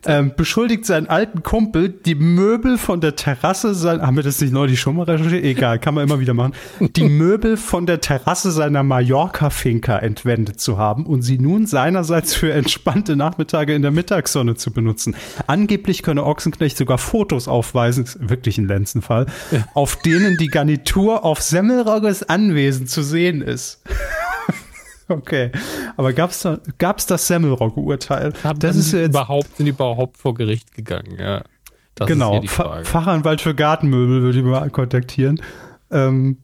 [0.06, 4.52] ähm, beschuldigt seinen alten Kumpel, die Möbel von der Terrasse sein, haben wir das nicht
[4.52, 5.44] neulich schon mal recherchiert?
[5.44, 6.54] Egal, kann man immer wieder machen.
[6.80, 12.52] Die Möbel von der Terrasse seiner Mallorca-Finca entwendet zu haben und sie nun seinerseits für
[12.52, 15.16] entspannte Nachmittage in der Mittagssonne zu benutzen.
[15.48, 19.28] Angeblich könne Ochsenknecht sogar Fotos aufweisen, wirklich ein Lenzenfall,
[19.74, 23.82] auf denen die Garnitur auf Semmelrogges Anwesen zu sehen ist.
[25.18, 25.52] Okay,
[25.98, 28.34] aber gab's da, gab's das Semmelrock-Urteil?
[28.60, 31.18] Das ist jetzt überhaupt sind die überhaupt vor Gericht gegangen?
[31.20, 31.44] Ja,
[31.96, 32.42] das genau.
[32.44, 35.42] Fachanwalt für Gartenmöbel würde ich mal kontaktieren.
[35.92, 36.38] Ähm,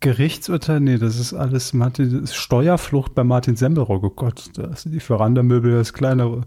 [0.00, 4.02] Gerichtsurteil, nee, das ist alles Martin, das ist Steuerflucht bei Martin Semmelrock.
[4.02, 6.42] Oh Gott, das sind die Verandamöbel, das kleinere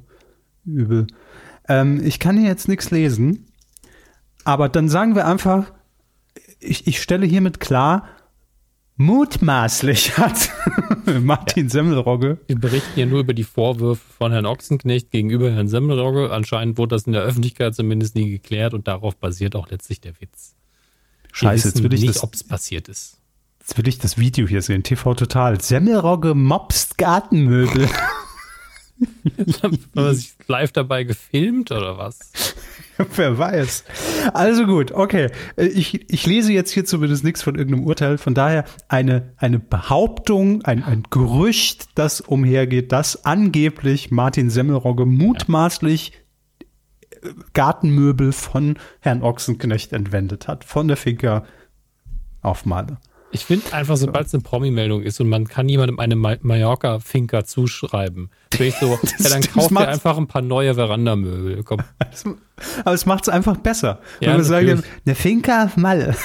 [0.65, 1.07] Übel.
[1.69, 3.45] Ähm, ich kann hier jetzt nichts lesen,
[4.43, 5.71] aber dann sagen wir einfach,
[6.59, 8.07] ich, ich stelle hiermit klar,
[8.97, 10.49] mutmaßlich hat
[11.21, 11.69] Martin ja.
[11.69, 12.37] Semmelrogge.
[12.47, 16.31] Wir berichten ja nur über die Vorwürfe von Herrn Ochsenknecht gegenüber Herrn Semmelrogge.
[16.31, 20.19] Anscheinend wurde das in der Öffentlichkeit zumindest nie geklärt und darauf basiert auch letztlich der
[20.21, 20.55] Witz.
[21.31, 23.17] Scheiße, jetzt will ich nicht, ob es passiert ist.
[23.59, 25.59] Jetzt will ich das Video hier sehen, TV Total.
[25.59, 27.89] Semmelrogge mobst Gartenmöbel.
[29.63, 32.19] Haben wir sich live dabei gefilmt oder was?
[33.15, 33.83] Wer weiß.
[34.33, 35.29] Also gut, okay.
[35.55, 38.17] Äh, ich, ich lese jetzt hier zumindest nichts von irgendeinem Urteil.
[38.17, 46.13] Von daher eine, eine Behauptung, ein, ein Gerücht, das umhergeht, dass angeblich Martin Semmelrogge mutmaßlich
[47.21, 50.63] äh, Gartenmöbel von Herrn Ochsenknecht entwendet hat.
[50.63, 51.45] Von der Finca
[52.41, 52.97] auf Male.
[53.34, 58.29] Ich finde einfach, sobald es eine Promi-Meldung ist und man kann jemandem eine Mallorca-Finker zuschreiben,
[58.51, 61.63] finde ich so, ja, dann kauft er einfach ein paar neue Verandamöbel.
[61.63, 61.79] Komm.
[62.86, 63.99] Aber es macht es einfach besser.
[64.19, 66.15] Ja, Wenn wir sagen, eine Finca Malle.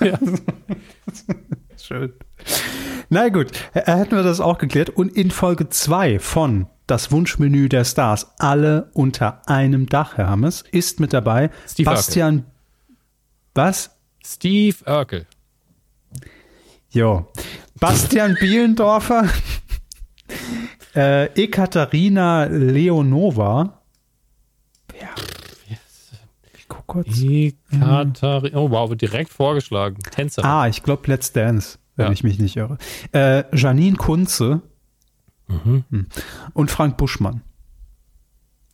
[0.00, 0.18] Ja.
[1.76, 2.12] Schön.
[3.08, 4.90] Na gut, hätten wir das auch geklärt.
[4.90, 10.62] Und in Folge 2 von Das Wunschmenü der Stars, alle unter einem Dach, Herr Hammes,
[10.72, 12.34] ist mit dabei Steve Bastian.
[12.34, 12.50] Urkel.
[13.54, 13.90] Was?
[14.24, 15.26] Steve Urkel.
[16.90, 17.30] Jo.
[17.78, 19.28] Bastian Bielendorfer,
[20.94, 23.80] äh, Ekaterina Leonova.
[25.00, 25.08] Ja.
[26.58, 27.20] Ich guck kurz.
[27.20, 28.58] Ekaterina.
[28.58, 29.98] Oh wow, wird direkt vorgeschlagen.
[30.02, 30.48] Tänzerin.
[30.48, 32.12] Ah, ich glaube Let's Dance, wenn ja.
[32.12, 32.78] ich mich nicht irre.
[33.12, 34.62] Äh, Janine Kunze.
[35.46, 35.84] Mhm.
[35.90, 36.06] Hm.
[36.52, 37.42] Und Frank Buschmann.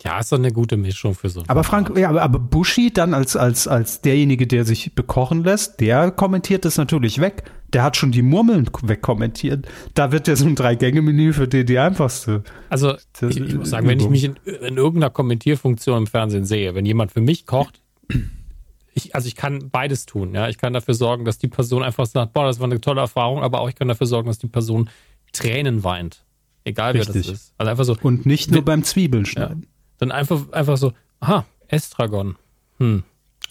[0.03, 1.43] Ja, ist doch eine gute Mischung für so.
[1.47, 5.79] Aber Frank, ja, aber, aber Buschi dann als, als, als derjenige, der sich bekochen lässt,
[5.79, 7.43] der kommentiert das natürlich weg.
[7.73, 9.67] Der hat schon die Murmeln wegkommentiert.
[9.93, 12.43] Da wird ja so ein Drei-Gänge-Menü für die, die einfachste.
[12.69, 16.75] Also, ich, ich muss sagen, wenn ich mich in, in, irgendeiner Kommentierfunktion im Fernsehen sehe,
[16.75, 17.81] wenn jemand für mich kocht,
[18.93, 20.47] ich, also ich kann beides tun, ja.
[20.47, 23.41] Ich kann dafür sorgen, dass die Person einfach sagt, boah, das war eine tolle Erfahrung,
[23.41, 24.89] aber auch ich kann dafür sorgen, dass die Person
[25.33, 26.23] Tränen weint.
[26.63, 27.15] Egal Richtig.
[27.15, 27.53] wer das ist.
[27.57, 27.97] Also einfach so.
[28.01, 29.63] Und nicht nur beim Zwiebeln schneiden.
[29.63, 29.76] Ja.
[29.97, 32.37] Dann einfach, einfach so, aha, Estragon.
[32.77, 33.03] Hm.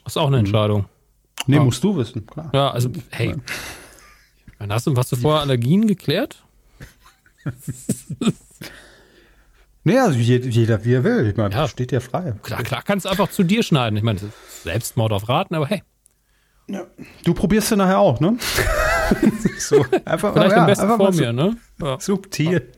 [0.05, 0.47] Das ist auch eine hm.
[0.47, 0.86] Entscheidung.
[1.47, 1.62] Nee, ja.
[1.62, 2.51] musst du wissen, klar.
[2.53, 3.34] Ja, also, hey.
[4.59, 4.68] Ja.
[4.68, 6.42] Hast du, hast du vorher Allergien geklärt?
[9.84, 11.28] nee, also jeder, wie er will.
[11.28, 11.68] Ich meine, ja.
[11.68, 12.34] steht ja frei.
[12.42, 13.97] Klar, klar, kannst du einfach zu dir schneiden.
[13.97, 14.18] Ich meine,
[14.64, 15.82] Selbstmord auf Raten, aber hey.
[16.68, 16.84] Ja.
[17.22, 18.38] Du probierst ja nachher auch, ne?
[19.59, 21.57] so, einfach Vielleicht ja, am besten vor mir, ne?
[21.80, 22.01] Ja.
[22.01, 22.72] Subtil.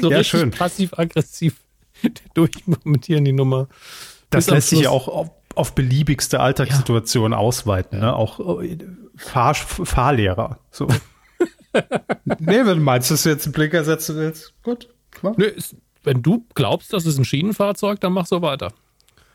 [0.00, 0.52] so ja, schön.
[0.52, 1.56] passiv-aggressiv
[2.34, 3.68] durchkommentieren die Nummer.
[4.30, 7.38] Das lässt sich ja auch auf, auf beliebigste Alltagssituationen ja.
[7.38, 8.14] ausweiten, ne?
[8.14, 8.78] Auch äh,
[9.16, 10.58] Fahr Fahrlehrer.
[10.70, 10.86] So.
[12.24, 14.88] nee, wenn du meinst, dass du jetzt einen Blinker setzen willst, gut.
[15.10, 15.34] Klar.
[15.36, 15.52] Nee,
[16.02, 18.72] wenn du glaubst, das ist ein Schienenfahrzeug, dann mach so weiter.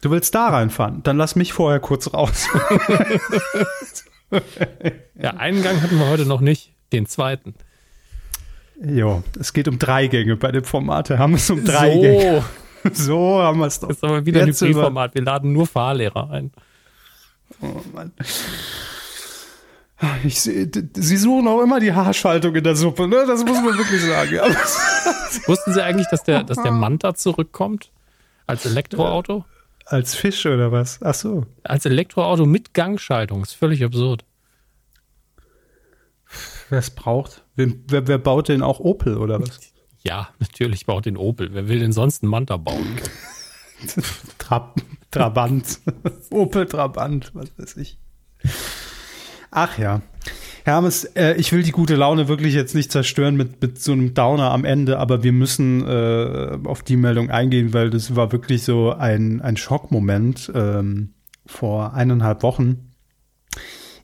[0.02, 2.48] Du willst da reinfahren, dann lass mich vorher kurz raus.
[5.22, 7.54] ja, einen Gang hatten wir heute noch nicht, den zweiten.
[8.84, 11.10] Jo, es geht um drei Gänge bei dem Format.
[11.10, 12.02] Wir haben es um drei so.
[12.02, 12.44] Gänge.
[12.94, 13.90] So haben wir es doch.
[13.90, 15.14] Das ist aber wieder Jetzt ein Hybridformat.
[15.14, 16.52] Wir laden nur Fahrlehrer ein.
[17.62, 18.12] Oh Mann.
[20.24, 23.24] Ich, sie suchen auch immer die Haarschaltung in der Suppe, ne?
[23.28, 24.32] Das muss man wirklich sagen.
[25.46, 27.92] Wussten Sie eigentlich, dass der, dass der Manta zurückkommt?
[28.48, 29.46] Als Elektroauto?
[29.86, 31.00] Als Fisch oder was?
[31.04, 31.46] Ach so.
[31.62, 33.44] Als Elektroauto mit Gangschaltung.
[33.44, 34.26] Ist völlig absurd.
[36.70, 37.44] Wer es braucht.
[37.88, 39.60] Wer, wer, baut denn auch Opel oder was?
[40.04, 41.54] Ja, natürlich baut den Opel.
[41.54, 42.98] Wer will denn sonst einen Manta bauen?
[44.38, 44.80] Trab,
[45.12, 45.80] Trabant.
[46.32, 48.00] Opel Trabant, was weiß ich.
[49.52, 50.02] Ach ja.
[50.64, 54.14] Hermes, äh, ich will die gute Laune wirklich jetzt nicht zerstören mit, mit so einem
[54.14, 58.64] Downer am Ende, aber wir müssen äh, auf die Meldung eingehen, weil das war wirklich
[58.64, 61.14] so ein, ein Schockmoment ähm,
[61.46, 62.92] vor eineinhalb Wochen.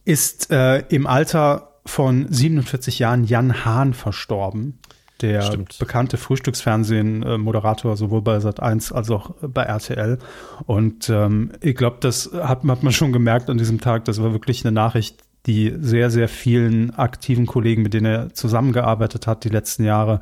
[0.03, 4.79] Ist äh, im Alter von 47 Jahren Jan Hahn verstorben.
[5.21, 5.79] Der Stimmt.
[5.79, 10.19] bekannte Frühstücksfernsehen-Moderator, sowohl bei Sat1 als auch bei RTL.
[10.67, 14.05] Und ähm, ich glaube, das hat, hat man schon gemerkt an diesem Tag.
[14.05, 19.25] Das war wirklich eine Nachricht, die sehr, sehr vielen aktiven Kollegen, mit denen er zusammengearbeitet
[19.25, 20.21] hat die letzten Jahre,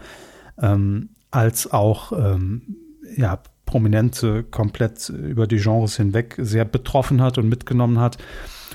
[0.61, 2.77] ähm, als auch ähm,
[3.17, 8.17] ja, Prominente komplett über die Genres hinweg sehr betroffen hat und mitgenommen hat.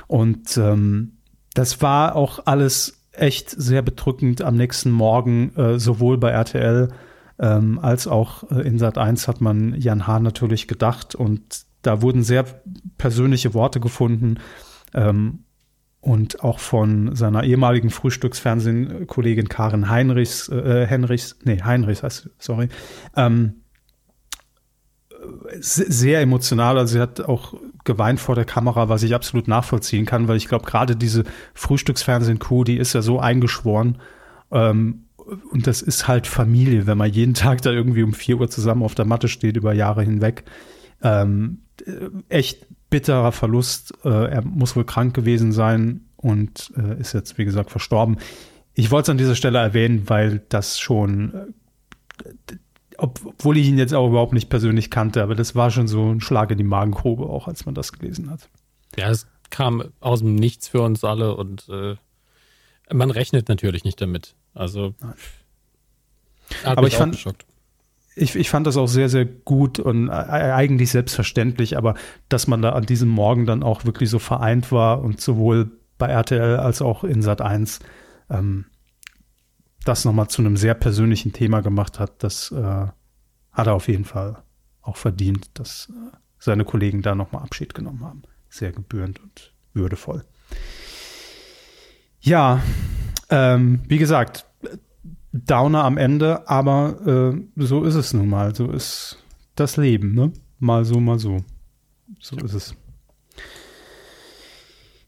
[0.07, 1.12] Und ähm,
[1.55, 6.88] das war auch alles echt sehr bedrückend am nächsten Morgen, äh, sowohl bei RTL
[7.38, 12.03] ähm, als auch äh, in Sat 1 hat man Jan Hahn natürlich gedacht und da
[12.03, 12.44] wurden sehr
[12.98, 14.38] persönliche Worte gefunden.
[14.94, 15.44] Ähm,
[16.01, 22.70] und auch von seiner ehemaligen Frühstücksfernsehen-Kollegin Karin Heinrichs, äh, Henrichs, nee, Heinrichs heißt, sorry,
[23.16, 23.62] ähm,
[25.59, 26.78] sehr emotional.
[26.78, 27.55] Also sie hat auch
[27.91, 31.24] geweint vor der Kamera, was ich absolut nachvollziehen kann, weil ich glaube, gerade diese
[31.55, 33.99] Frühstücksfernsehen-Kuh, die ist ja so eingeschworen.
[34.53, 35.07] Ähm,
[35.51, 38.82] und das ist halt Familie, wenn man jeden Tag da irgendwie um vier Uhr zusammen
[38.82, 40.45] auf der Matte steht über Jahre hinweg.
[41.03, 41.62] Ähm,
[42.28, 43.93] echt bitterer Verlust.
[44.05, 48.18] Äh, er muss wohl krank gewesen sein und äh, ist jetzt, wie gesagt, verstorben.
[48.74, 52.55] Ich wollte es an dieser Stelle erwähnen, weil das schon, äh,
[53.03, 56.20] obwohl ich ihn jetzt auch überhaupt nicht persönlich kannte, aber das war schon so ein
[56.20, 58.48] Schlag in die Magengrube, auch als man das gelesen hat.
[58.96, 61.96] Ja, es kam aus dem Nichts für uns alle und äh,
[62.92, 64.34] man rechnet natürlich nicht damit.
[64.55, 64.94] Also,
[66.64, 67.46] aber ich fand, geschockt
[68.20, 71.94] ich, ich fand das auch sehr, sehr gut und äh, eigentlich selbstverständlich, aber
[72.28, 76.09] dass man da an diesem Morgen dann auch wirklich so vereint war und sowohl bei
[76.09, 77.80] RTL als auch in Sat 1
[78.30, 78.66] ähm,
[79.85, 82.87] das nochmal zu einem sehr persönlichen Thema gemacht hat, das äh,
[83.53, 84.43] hat er auf jeden Fall
[84.83, 88.22] auch verdient, dass äh, seine Kollegen da nochmal Abschied genommen haben.
[88.49, 90.24] Sehr gebührend und würdevoll.
[92.20, 92.62] Ja,
[93.31, 94.47] ähm, wie gesagt,
[95.33, 98.55] Downer am Ende, aber äh, so ist es nun mal.
[98.55, 99.18] So ist
[99.55, 100.33] das Leben, ne?
[100.59, 101.39] Mal so, mal so.
[102.18, 102.74] So ist es.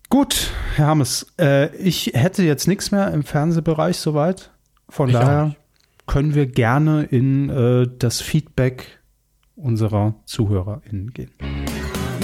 [0.08, 4.51] Gut, Herr Hammes, äh, ich hätte jetzt nichts mehr im Fernsehbereich soweit.
[4.92, 5.56] Von ich daher
[6.06, 9.00] können wir gerne in äh, das Feedback
[9.56, 11.30] unserer ZuhörerInnen gehen.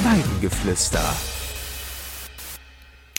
[0.04, 1.00] Weidengeflüster.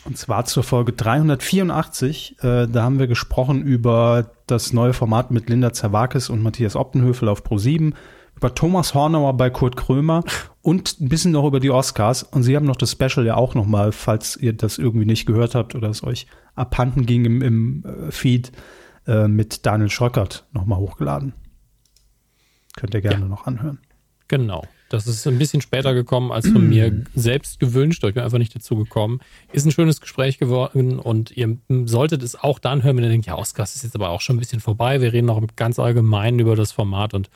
[0.06, 2.36] Und zwar zur Folge 384.
[2.44, 7.28] Äh, da haben wir gesprochen über das neue Format mit Linda Zerwakis und Matthias Optenhöfel
[7.28, 7.94] auf Pro7,
[8.36, 10.24] über Thomas Hornauer bei Kurt Krömer
[10.62, 12.22] und ein bisschen noch über die Oscars.
[12.22, 15.26] Und sie haben noch das Special ja auch noch mal, falls ihr das irgendwie nicht
[15.26, 18.52] gehört habt oder es euch abhanden ging im, im äh, Feed,
[19.10, 21.34] äh, mit Daniel Schröckert noch mal hochgeladen.
[22.76, 23.28] Könnt ihr gerne ja.
[23.28, 23.80] noch anhören.
[24.28, 24.64] Genau.
[24.90, 28.56] Das ist ein bisschen später gekommen als von mir selbst gewünscht, ich bin einfach nicht
[28.56, 29.20] dazu gekommen.
[29.52, 33.26] Ist ein schönes Gespräch geworden und ihr solltet es auch dann hören, wenn ihr denkt,
[33.26, 35.02] ja, Oscars ist jetzt aber auch schon ein bisschen vorbei.
[35.02, 37.30] Wir reden noch ganz allgemein über das Format und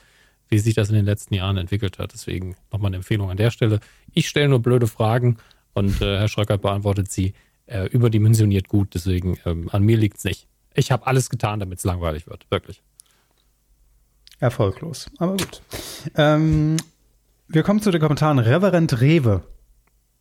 [0.50, 2.14] wie sich das in den letzten Jahren entwickelt hat.
[2.14, 3.80] Deswegen nochmal eine Empfehlung an der Stelle.
[4.14, 5.38] Ich stelle nur blöde Fragen
[5.74, 7.34] und äh, Herr Schröckert beantwortet sie
[7.66, 8.94] äh, überdimensioniert gut.
[8.94, 10.48] Deswegen ähm, an mir liegt es nicht.
[10.74, 12.46] Ich habe alles getan, damit es langweilig wird.
[12.50, 12.82] Wirklich.
[14.40, 15.10] Erfolglos.
[15.20, 15.62] Aber gut.
[16.16, 16.78] Ähm,
[17.48, 18.40] wir kommen zu den Kommentaren.
[18.40, 19.44] Reverend Rewe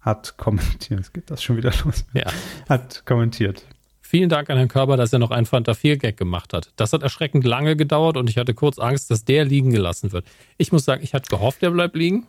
[0.00, 1.00] hat kommentiert.
[1.00, 2.04] Es geht das schon wieder los.
[2.12, 2.26] Ja.
[2.68, 3.64] Hat kommentiert.
[4.00, 6.70] Vielen Dank an Herrn Körber, dass er noch einen Fanta 4 Gag gemacht hat.
[6.76, 10.26] Das hat erschreckend lange gedauert und ich hatte kurz Angst, dass der liegen gelassen wird.
[10.58, 12.26] Ich muss sagen, ich hatte gehofft, der bleibt liegen.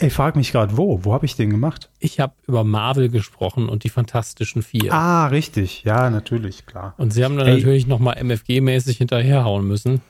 [0.00, 1.04] Ich frage mich gerade, wo?
[1.04, 1.90] Wo habe ich den gemacht?
[2.00, 4.92] Ich habe über Marvel gesprochen und die Fantastischen Vier.
[4.92, 5.84] Ah, richtig.
[5.84, 6.94] Ja, natürlich, klar.
[6.98, 7.58] Und sie haben dann Ey.
[7.58, 10.00] natürlich nochmal MFG-mäßig hinterherhauen müssen.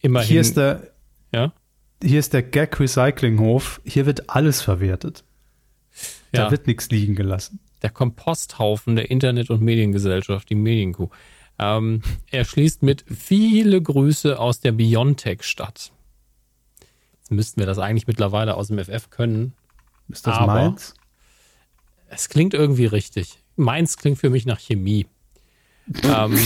[0.00, 0.28] Immerhin.
[0.28, 0.82] Hier ist der,
[1.32, 1.52] ja?
[2.02, 3.80] hier ist der Gag Recyclinghof.
[3.84, 5.24] Hier wird alles verwertet.
[6.32, 6.50] Da ja.
[6.50, 7.60] wird nichts liegen gelassen.
[7.82, 11.08] Der Komposthaufen der Internet- und Mediengesellschaft, die Medienkuh.
[11.58, 15.92] Ähm, er schließt mit viele Grüße aus der Biontech-Stadt.
[17.30, 19.54] Müssten wir das eigentlich mittlerweile aus dem FF können.
[20.08, 20.94] Ist das Mainz?
[22.08, 23.40] Es klingt irgendwie richtig.
[23.56, 25.06] Mainz klingt für mich nach Chemie.
[26.04, 26.38] ähm,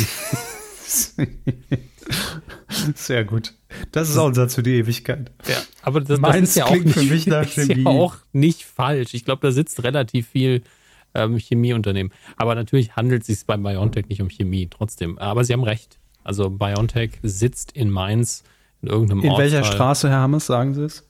[2.94, 3.54] Sehr gut.
[3.92, 5.30] Das ist auch ein Satz für die Ewigkeit.
[5.46, 7.82] Ja, aber das, das ist ja auch nicht, für mich nach Chemie.
[7.82, 9.14] Ja auch nicht falsch.
[9.14, 10.62] Ich glaube, da sitzt relativ viel
[11.14, 12.12] ähm, Chemieunternehmen.
[12.36, 15.18] Aber natürlich handelt es sich bei BioNTech nicht um Chemie, trotzdem.
[15.18, 15.98] Aber Sie haben recht.
[16.24, 18.44] Also BioNTech sitzt in Mainz
[18.82, 19.52] in irgendeinem In Ortsteil.
[19.52, 21.08] welcher Straße, Herr Hammes, sagen Sie es?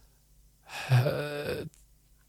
[0.91, 1.67] Äh,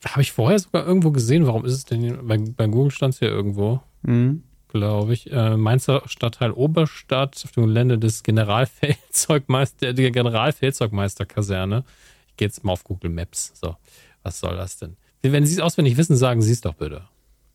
[0.08, 1.46] Habe ich vorher sogar irgendwo gesehen.
[1.46, 2.20] Warum ist es denn hier?
[2.22, 3.82] Bei, bei Google stand es hier irgendwo.
[4.04, 5.32] Mhm glaube ich.
[5.32, 11.84] Äh, Mainzer Stadtteil Oberstadt auf dem Gelände des Generalfeldzeugmeister, der Generalfeldzeugmeisterkaserne.
[12.28, 13.52] Ich gehe jetzt mal auf Google Maps.
[13.56, 13.76] So,
[14.24, 14.98] was soll das denn?
[15.22, 17.04] Wenn Sie es auswendig wissen, sagen Sie es doch bitte.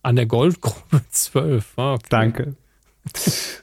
[0.02, 1.74] An der Goldgruppe 12.
[1.76, 2.06] Ah, okay.
[2.10, 2.54] Danke.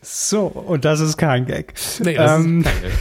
[0.01, 1.73] So, und das ist kein Gag.
[1.99, 2.91] Nee, das ähm, ist kein Gag.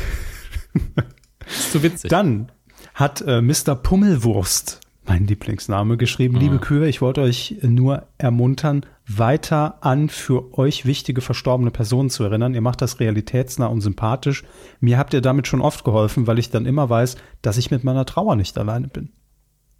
[1.46, 2.10] ist zu witzig.
[2.10, 2.50] Dann
[2.94, 3.74] hat äh, Mr.
[3.74, 6.34] Pummelwurst mein Lieblingsname, geschrieben.
[6.34, 6.40] Mhm.
[6.40, 12.24] Liebe Kühe, ich wollte euch nur ermuntern, weiter an für euch wichtige verstorbene Personen zu
[12.24, 12.54] erinnern.
[12.54, 14.44] Ihr macht das realitätsnah und sympathisch.
[14.80, 17.84] Mir habt ihr damit schon oft geholfen, weil ich dann immer weiß, dass ich mit
[17.84, 19.10] meiner Trauer nicht alleine bin.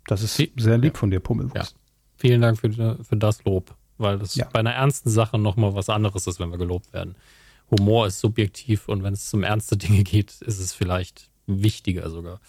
[0.07, 1.73] Das ist sehr lieb von dir, Pummelwurst.
[1.73, 1.79] Ja.
[2.17, 4.49] Vielen Dank für, für das Lob, weil das ja.
[4.53, 7.15] bei einer ernsten Sache nochmal was anderes ist, wenn wir gelobt werden.
[7.73, 12.41] Humor ist subjektiv und wenn es um ernste Dinge geht, ist es vielleicht wichtiger sogar.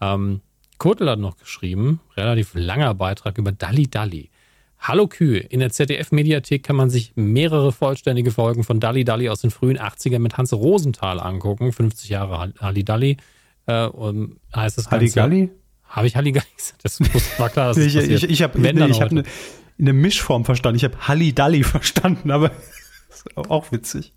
[0.00, 0.40] Ähm,
[0.78, 4.30] Kurtel hat noch geschrieben, relativ langer Beitrag über Dalli Dalli.
[4.78, 9.42] Hallo Kühe, in der ZDF-Mediathek kann man sich mehrere vollständige Folgen von Dalli Dalli aus
[9.42, 11.70] den frühen 80ern mit Hans Rosenthal angucken.
[11.70, 13.18] 50 Jahre Halli Dalli.
[13.66, 13.88] Äh,
[14.56, 15.50] heißt das Halli Galli?
[15.84, 16.82] Habe ich Halli Galli gesagt?
[16.82, 16.98] Das
[17.38, 19.24] war klar, dass ich, das ich, ich habe nee, hab eine,
[19.78, 20.78] eine Mischform verstanden.
[20.78, 22.50] Ich habe Halli Dalli verstanden, aber
[23.36, 24.12] auch witzig.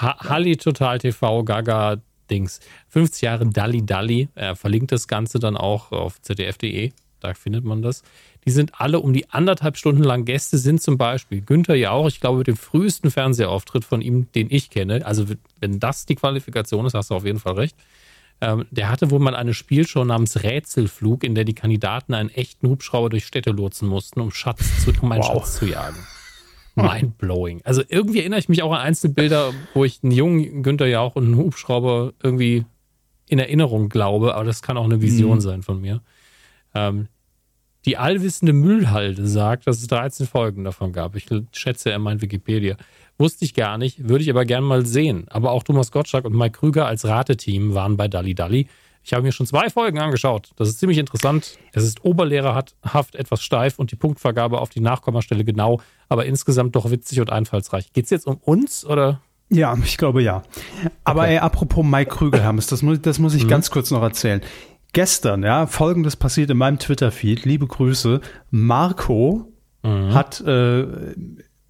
[0.00, 1.96] Ha Halli Total TV, Gaga,
[2.30, 2.60] Dings.
[2.88, 4.28] 50 Jahre Dalli Dalli.
[4.34, 6.92] Er verlinkt das Ganze dann auch auf zdf.de.
[7.20, 8.02] Da findet man das.
[8.44, 12.08] Die sind alle um die anderthalb Stunden lang Gäste, sind zum Beispiel Günther ja auch,
[12.08, 15.06] ich glaube, mit dem frühesten Fernsehauftritt von ihm, den ich kenne.
[15.06, 15.26] Also,
[15.60, 17.76] wenn das die Qualifikation ist, hast du auf jeden Fall recht.
[18.40, 22.68] Ähm, der hatte wohl mal eine Spielshow namens Rätselflug, in der die Kandidaten einen echten
[22.68, 25.34] Hubschrauber durch Städte lotsen mussten, um, Schatz zu, um einen wow.
[25.34, 26.04] Schatz zu jagen.
[26.74, 27.60] Mindblowing.
[27.64, 31.16] Also irgendwie erinnere ich mich auch an Einzelbilder, wo ich einen jungen Günther ja auch
[31.16, 32.64] und einen Hubschrauber irgendwie
[33.28, 35.40] in Erinnerung glaube, aber das kann auch eine Vision mhm.
[35.40, 36.02] sein von mir.
[36.74, 37.08] Ähm,
[37.84, 41.16] Die allwissende Müllhalde sagt, dass es 13 Folgen davon gab.
[41.16, 42.76] Ich schätze, er meint Wikipedia.
[43.18, 45.26] Wusste ich gar nicht, würde ich aber gern mal sehen.
[45.28, 48.68] Aber auch Thomas Gottschalk und Mike Krüger als Rateteam waren bei Dalli Dalli.
[49.04, 50.50] Ich habe mir schon zwei Folgen angeschaut.
[50.56, 51.58] Das ist ziemlich interessant.
[51.72, 52.74] Es ist oberlehrerhaft,
[53.14, 57.92] etwas steif und die Punktvergabe auf die Nachkommastelle genau, aber insgesamt doch witzig und einfallsreich.
[57.92, 59.20] Geht es jetzt um uns oder?
[59.48, 60.42] Ja, ich glaube ja.
[61.04, 61.32] Aber okay.
[61.32, 63.48] ey, apropos Mike Krüger, Hermes, das muss, das muss ich mhm.
[63.48, 64.40] ganz kurz noch erzählen.
[64.92, 67.44] Gestern, ja, folgendes passiert in meinem Twitter-Feed.
[67.44, 68.20] Liebe Grüße.
[68.50, 70.14] Marco mhm.
[70.14, 70.82] hat, äh,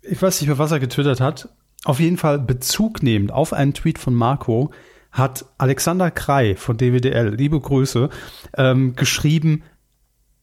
[0.03, 1.49] ich weiß nicht mehr, was er getwittert hat,
[1.85, 4.71] auf jeden Fall Bezug nehmend auf einen Tweet von Marco,
[5.13, 8.09] hat Alexander Krei von DWDL, liebe Grüße,
[8.57, 9.63] ähm, geschrieben,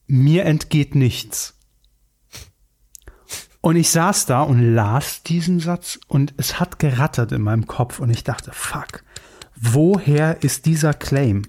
[0.07, 1.55] mir entgeht nichts.
[3.61, 7.99] Und ich saß da und las diesen Satz und es hat gerattert in meinem Kopf
[7.99, 9.03] und ich dachte, fuck,
[9.55, 11.41] woher ist dieser Claim?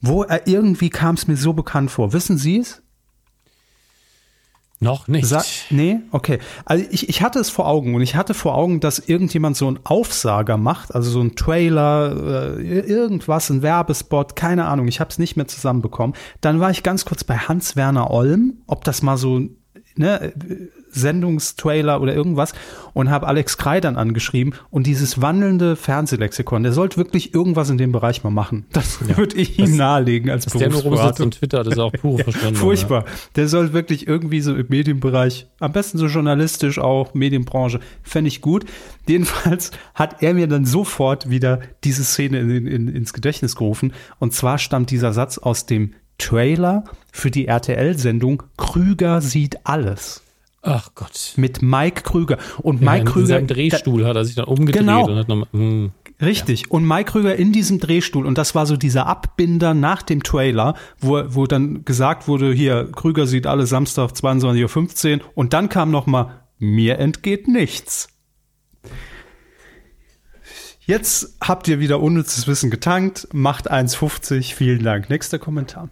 [0.00, 2.12] Wo, äh, irgendwie kam es mir so bekannt vor.
[2.12, 2.82] Wissen Sie es?
[4.82, 5.26] Noch nicht.
[5.26, 6.40] Sa nee, okay.
[6.64, 9.68] Also ich, ich hatte es vor Augen und ich hatte vor Augen, dass irgendjemand so
[9.68, 15.08] einen Aufsager macht, also so ein Trailer, äh, irgendwas, ein Werbespot, keine Ahnung, ich habe
[15.08, 16.16] es nicht mehr zusammenbekommen.
[16.40, 19.42] Dann war ich ganz kurz bei Hans-Werner Olm, ob das mal so
[19.94, 20.32] ne,
[20.92, 22.52] Sendungstrailer oder irgendwas
[22.92, 27.78] und habe Alex Krei dann angeschrieben und dieses wandelnde Fernsehlexikon, der sollte wirklich irgendwas in
[27.78, 28.66] dem Bereich mal machen.
[28.72, 31.80] Das ja, würde ich ihm nahelegen als dass Der nur rumsitzt und Twitter, das ist
[31.80, 32.54] auch pure Verschwendung.
[32.54, 33.04] Furchtbar.
[33.06, 33.12] Ja.
[33.36, 38.40] Der soll wirklich irgendwie so im Medienbereich, am besten so journalistisch auch, Medienbranche, fände ich
[38.40, 38.64] gut.
[39.08, 44.32] Jedenfalls hat er mir dann sofort wieder diese Szene in, in, ins Gedächtnis gerufen und
[44.32, 50.21] zwar stammt dieser Satz aus dem Trailer für die RTL-Sendung Krüger sieht alles.
[50.64, 51.34] Ach Gott.
[51.36, 52.38] Mit Mike Krüger.
[52.58, 53.20] Und ja, Mike in Krüger.
[53.20, 55.48] In seinem Drehstuhl da, hat er sich dann umgedreht genau, und hat nochmal.
[55.52, 55.90] Hm.
[56.20, 56.60] Richtig.
[56.60, 56.66] Ja.
[56.70, 58.24] Und Mike Krüger in diesem Drehstuhl.
[58.24, 62.88] Und das war so dieser Abbinder nach dem Trailer, wo, wo dann gesagt wurde, hier,
[62.92, 65.24] Krüger sieht alle Samstag 22.15 Uhr.
[65.34, 68.08] Und dann kam nochmal, mir entgeht nichts.
[70.84, 73.26] Jetzt habt ihr wieder unnützes Wissen getankt.
[73.32, 74.54] Macht 1,50.
[74.54, 75.10] Vielen Dank.
[75.10, 75.88] Nächster Kommentar.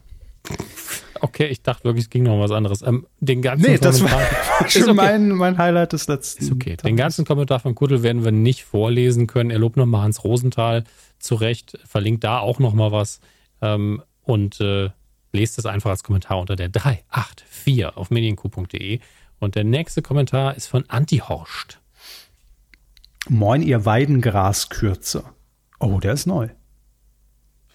[1.21, 2.83] Okay, ich dachte wirklich, es ging noch um was anderes.
[2.83, 4.95] Ähm, den ganzen nee, das Kommentar war schon okay.
[4.95, 6.45] mein, mein Highlight des letzten.
[6.45, 6.77] Ist okay.
[6.77, 9.51] Den ganzen Kommentar von Kuddel werden wir nicht vorlesen können.
[9.51, 10.85] Er lobt nochmal Hans Rosenthal
[11.19, 13.21] zurecht, verlinkt da auch nochmal was
[13.61, 14.91] ähm, und äh,
[15.33, 19.01] lest es einfach als Kommentar unter der 384 auf medienq.de.
[19.39, 21.81] Und der nächste Kommentar ist von Antihorst.
[23.29, 25.25] Moin, ihr Weidengraskürze.
[25.79, 26.49] Oh, der ist neu.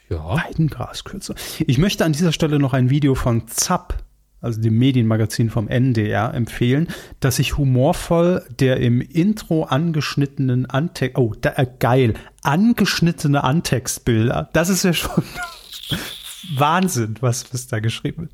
[0.10, 0.36] Ja.
[0.36, 1.36] Weidengraskürze.
[1.66, 4.04] Ich möchte an dieser Stelle noch ein Video von Zapp,
[4.42, 6.88] also dem Medienmagazin vom NDR, empfehlen,
[7.20, 14.70] das sich humorvoll der im Intro angeschnittenen Antext, oh, da, äh, geil, angeschnittene Antextbilder, das
[14.70, 15.24] ist ja schon
[16.56, 18.32] Wahnsinn, was, was da geschrieben wird.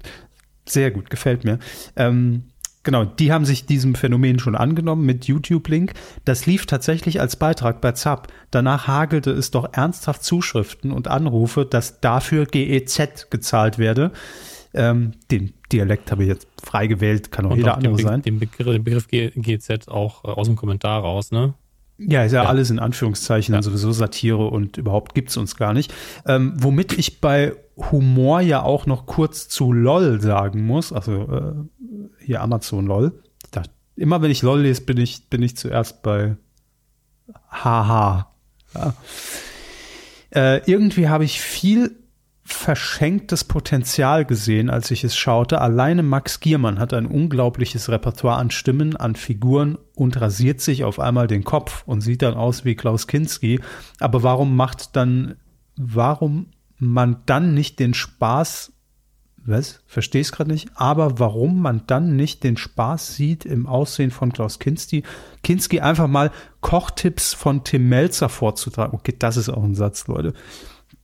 [0.68, 1.60] Sehr gut, gefällt mir.
[1.96, 2.51] Ähm,
[2.84, 5.94] Genau, die haben sich diesem Phänomen schon angenommen mit YouTube-Link.
[6.26, 8.28] Das lief tatsächlich als Beitrag bei ZAP.
[8.50, 14.12] Danach hagelte es doch ernsthaft Zuschriften und Anrufe, dass dafür GEZ gezahlt werde.
[14.74, 18.06] Ähm, den Dialekt habe ich jetzt frei gewählt, kann auch und jeder auch andere den,
[18.06, 18.22] sein.
[18.24, 21.54] Den Begriff, den Begriff GEZ auch äh, aus dem Kommentar raus, ne?
[21.98, 23.62] Ja, ist ja, ja, alles in Anführungszeichen, ja.
[23.62, 25.94] sowieso Satire und überhaupt gibt's uns gar nicht.
[26.26, 27.54] Ähm, womit ich bei
[27.92, 31.54] Humor ja auch noch kurz zu LOL sagen muss, also äh,
[32.20, 33.22] hier Amazon LOL.
[33.52, 33.64] Da,
[33.96, 36.36] immer wenn ich LOL lese, bin ich, bin ich zuerst bei
[37.50, 38.32] Haha.
[38.74, 38.94] Ja.
[40.34, 41.98] Äh, irgendwie habe ich viel
[42.44, 45.62] verschenktes Potenzial gesehen, als ich es schaute.
[45.62, 51.00] Alleine Max Giermann hat ein unglaubliches Repertoire an Stimmen, an Figuren und rasiert sich auf
[51.00, 53.60] einmal den Kopf und sieht dann aus wie Klaus Kinski.
[54.00, 55.36] Aber warum macht dann,
[55.78, 56.48] warum
[56.78, 58.71] man dann nicht den Spaß,
[59.46, 59.82] was?
[59.88, 64.32] Verstehe es gerade nicht, aber warum man dann nicht den Spaß sieht im Aussehen von
[64.32, 65.04] Klaus Kinski,
[65.44, 66.32] Kinski einfach mal
[66.62, 68.94] Kochtipps von Tim Melzer vorzutragen.
[68.94, 70.34] Okay, das ist auch ein Satz, Leute.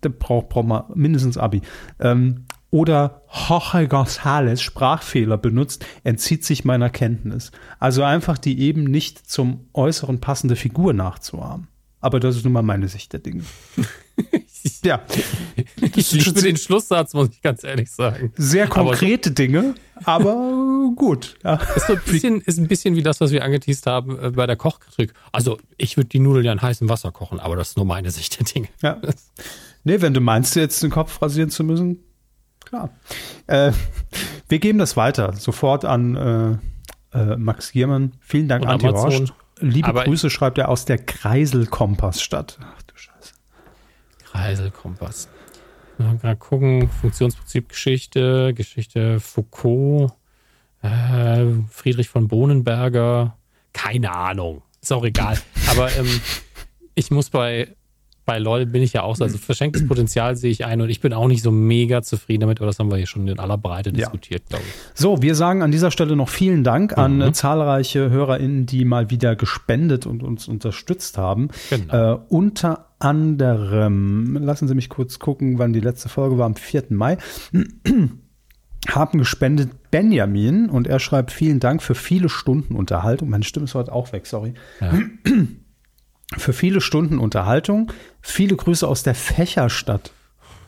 [0.01, 1.61] Da braucht, braucht man mindestens Abi.
[1.99, 7.51] Ähm, oder Jorge González Sprachfehler benutzt, entzieht sich meiner Kenntnis.
[7.79, 11.69] Also einfach die eben nicht zum Äußeren passende Figur nachzuahmen.
[11.99, 13.43] Aber das ist nun mal meine Sicht der Dinge.
[14.83, 15.01] ja.
[15.95, 18.33] Ich liebe den Schlusssatz, muss ich ganz ehrlich sagen.
[18.37, 21.37] Sehr konkrete aber, Dinge, aber gut.
[21.43, 21.55] Ja.
[21.75, 24.45] Ist, so ein bisschen, ist ein bisschen wie das, was wir angeteased haben äh, bei
[24.47, 25.13] der Kochkritik.
[25.31, 28.11] Also, ich würde die Nudeln ja in heißem Wasser kochen, aber das ist nur meine
[28.11, 28.67] Sicht der Dinge.
[28.81, 28.99] Ja.
[29.83, 32.03] Nee, wenn du meinst, jetzt den Kopf rasieren zu müssen,
[32.65, 32.89] klar.
[33.47, 33.71] Äh,
[34.49, 35.33] wir geben das weiter.
[35.33, 36.59] Sofort an
[37.13, 38.13] äh, äh, Max Giermann.
[38.19, 39.33] Vielen Dank, Anti Horst.
[39.59, 42.59] Liebe aber Grüße schreibt er aus der Kreiselkompassstadt.
[44.37, 45.29] Kreiselkompass.
[45.97, 50.11] Mal gucken, Funktionsprinzip Geschichte, Geschichte Foucault.
[50.83, 53.35] Äh, Friedrich von Bohnenberger.
[53.73, 54.61] Keine Ahnung.
[54.79, 55.39] Ist auch egal.
[55.69, 56.21] Aber ähm,
[56.93, 57.69] ich muss bei
[58.27, 60.99] bei LOL bin ich ja auch so, also verschenktes Potenzial sehe ich ein und ich
[60.99, 63.57] bin auch nicht so mega zufrieden damit, aber das haben wir hier schon in aller
[63.57, 63.95] Breite ja.
[63.95, 65.01] diskutiert, glaube ich.
[65.01, 67.03] So, wir sagen an dieser Stelle noch vielen Dank mhm.
[67.03, 71.47] an äh, zahlreiche HörerInnen, die mal wieder gespendet und uns unterstützt haben.
[71.69, 72.15] Genau.
[72.15, 76.85] Äh, unter anderem, lassen Sie mich kurz gucken, wann die letzte Folge war, am 4.
[76.89, 77.17] Mai.
[78.87, 83.29] haben gespendet Benjamin und er schreibt vielen Dank für viele Stunden Unterhaltung.
[83.29, 84.53] Meine Stimme ist heute auch weg, sorry.
[84.79, 84.93] Ja.
[86.37, 87.91] für viele Stunden Unterhaltung.
[88.21, 90.11] Viele Grüße aus der Fächerstadt.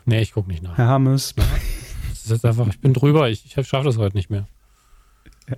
[0.06, 0.78] Nee, ich gucke nicht nach.
[0.78, 1.36] Herr Hammes.
[1.36, 4.48] Das ist jetzt einfach, ich bin drüber, ich, ich schaffe das heute nicht mehr.
[5.50, 5.58] Ja,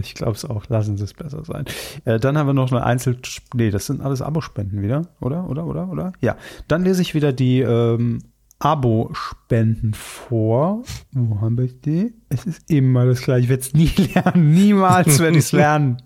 [0.00, 0.68] ich glaube es auch.
[0.68, 1.64] Lassen Sie es besser sein.
[2.04, 3.18] Äh, dann haben wir noch eine Einzel...
[3.54, 5.48] Nee, das sind alles Abospenden wieder, oder?
[5.48, 6.12] Oder, oder, oder?
[6.20, 6.36] Ja.
[6.68, 8.20] Dann lese ich wieder die ähm,
[8.58, 10.82] Abo-Spenden vor.
[11.12, 12.14] Wo haben wir die?
[12.28, 13.44] Es ist immer das gleiche.
[13.44, 14.52] Ich werde es nie lernen.
[14.52, 15.98] Niemals werde ich es lernen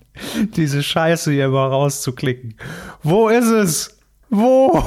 [0.57, 2.55] diese Scheiße hier mal rauszuklicken.
[3.03, 3.99] Wo ist es?
[4.31, 4.83] Wo?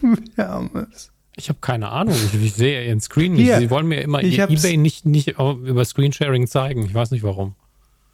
[0.00, 1.10] Wir haben es.
[1.36, 2.14] Ich habe keine Ahnung.
[2.14, 3.44] Ich, ich, sehe Ihren Screen nicht.
[3.44, 6.84] Hier, Sie wollen mir immer ihr eBay nicht, nicht über Screensharing zeigen.
[6.84, 7.54] Ich weiß nicht warum.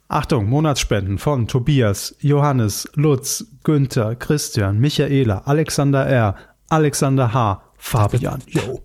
[0.07, 6.35] Achtung, Monatsspenden von Tobias, Johannes, Lutz, Günther, Christian, Michaela, Alexander R.,
[6.69, 8.41] Alexander H., Fabian.
[8.47, 8.81] Yo.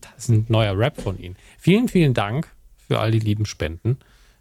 [0.00, 1.36] Das ist ein neuer Rap von Ihnen.
[1.58, 3.98] Vielen, vielen Dank für all die lieben Spenden.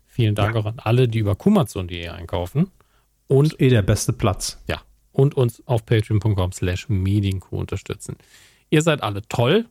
[0.07, 0.61] Vielen Dank ja.
[0.61, 2.71] auch an alle, die über kumazon.de einkaufen.
[3.27, 4.61] Und eh der beste Platz.
[4.67, 4.81] Ja.
[5.11, 8.17] Und uns auf patreon.com slash medienkuh unterstützen.
[8.69, 9.65] Ihr seid alle toll.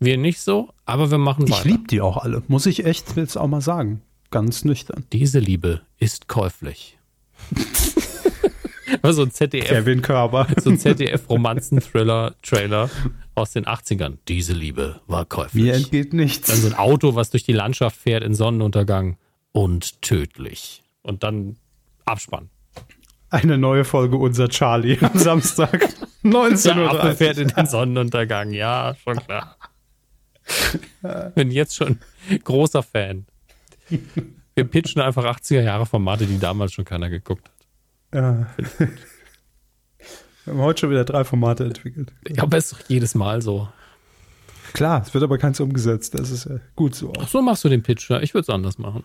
[0.00, 1.58] Wir nicht so, aber wir machen weiter.
[1.58, 4.02] Ich liebe die auch alle, muss ich echt jetzt auch mal sagen.
[4.34, 5.06] Ganz nüchtern.
[5.12, 6.98] Diese Liebe ist käuflich.
[9.04, 9.68] so ein ZDF.
[9.68, 10.48] Kevin Körber.
[10.60, 12.90] So ein ZDF-Romanzen-Thriller-Trailer
[13.36, 14.18] aus den 80ern.
[14.26, 15.62] Diese Liebe war käuflich.
[15.62, 16.48] Mir entgeht nichts.
[16.48, 19.18] Dann so ein Auto, was durch die Landschaft fährt in Sonnenuntergang
[19.52, 20.82] und tödlich.
[21.02, 21.54] Und dann
[22.04, 22.50] Abspann.
[23.30, 25.90] Eine neue Folge Unser Charlie am Samstag.
[26.24, 26.90] 19 Uhr.
[26.90, 29.56] Der fährt in den Sonnenuntergang, ja, schon klar.
[31.36, 32.00] Bin jetzt schon
[32.42, 33.26] großer Fan.
[34.54, 37.54] Wir pitchen einfach 80er Jahre Formate, die damals schon keiner geguckt hat.
[38.14, 38.46] Ja.
[40.44, 42.12] Wir haben heute schon wieder drei Formate entwickelt.
[42.28, 43.68] Ja, aber es ist doch jedes Mal so.
[44.74, 46.14] Klar, es wird aber keins umgesetzt.
[46.14, 47.12] Das ist ja gut so.
[47.18, 48.20] Ach so machst du den Pitch, ja.
[48.20, 49.04] Ich würde es anders machen.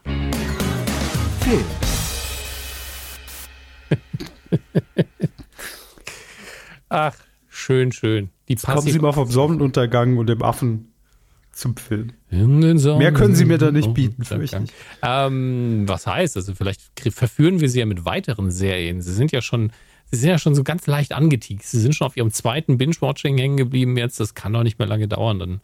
[1.42, 1.66] Film.
[6.90, 7.16] Ach,
[7.48, 8.30] schön, schön.
[8.48, 10.89] Die kommen Sie mal vom Sonnenuntergang und dem Affen
[11.60, 12.14] zum Film.
[12.98, 14.72] Mehr können Sie mir da nicht bieten, fürchte ich.
[15.02, 16.56] Ähm, was heißt also?
[16.56, 16.82] Vielleicht
[17.12, 19.02] verführen wir Sie ja mit weiteren Serien.
[19.02, 19.72] Sie sind ja schon,
[20.12, 21.64] Sie sind ja schon so ganz leicht angeteakt.
[21.64, 24.20] Sie sind schon auf Ihrem zweiten Binge-Watching hängen geblieben jetzt.
[24.20, 25.40] Das kann doch nicht mehr lange dauern.
[25.40, 25.62] Dann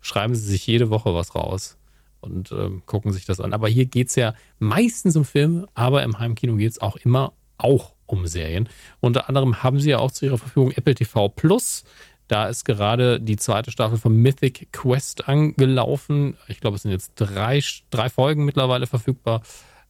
[0.00, 1.76] schreiben Sie sich jede Woche was raus
[2.20, 3.52] und ähm, gucken sich das an.
[3.52, 7.34] Aber hier geht es ja meistens um Filme, aber im Heimkino geht es auch immer
[7.58, 8.68] auch um Serien.
[9.00, 11.84] Unter anderem haben sie ja auch zu ihrer Verfügung Apple TV Plus.
[12.28, 16.36] Da ist gerade die zweite Staffel von Mythic Quest angelaufen.
[16.48, 19.42] Ich glaube, es sind jetzt drei, drei Folgen mittlerweile verfügbar.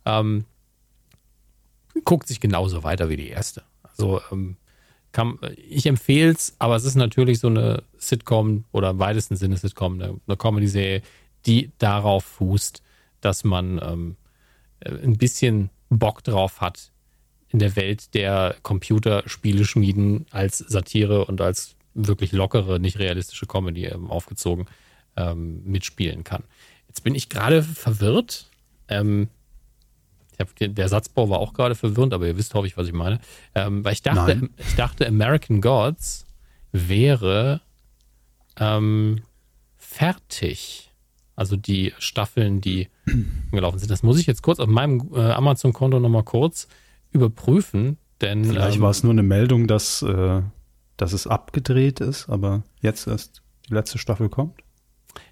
[0.04, 0.44] Ähm,
[2.04, 3.62] guckt sich genauso weiter wie die erste.
[3.82, 4.56] Also ähm,
[5.12, 9.56] kann, ich empfehle es, aber es ist natürlich so eine Sitcom oder im weitesten Sinne
[9.56, 11.02] Sitcom, eine, eine Comedy-Serie,
[11.46, 12.82] die darauf fußt,
[13.20, 14.16] dass man ähm,
[14.80, 16.90] äh, ein bisschen Bock drauf hat,
[17.48, 23.86] in der Welt der Computerspiele schmieden als Satire und als wirklich lockere, nicht realistische Comedy
[23.86, 24.66] ähm, aufgezogen
[25.16, 26.44] ähm, mitspielen kann.
[26.88, 28.50] Jetzt bin ich gerade verwirrt.
[28.88, 29.28] Ähm,
[30.38, 33.20] hab, der Satzbau war auch gerade verwirrend, aber ihr wisst, hoffe ich, was ich meine.
[33.54, 36.26] Ähm, weil ich dachte, ich dachte, American Gods
[36.72, 37.60] wäre
[38.58, 39.22] ähm,
[39.76, 40.90] fertig.
[41.36, 42.88] Also die Staffeln, die
[43.50, 43.90] gelaufen sind.
[43.90, 46.68] Das muss ich jetzt kurz auf meinem äh, Amazon-Konto nochmal kurz
[47.10, 48.44] überprüfen, denn.
[48.44, 50.42] Vielleicht ähm, war es nur eine Meldung, dass, äh,
[50.96, 54.60] dass es abgedreht ist, aber jetzt erst die letzte Staffel kommt.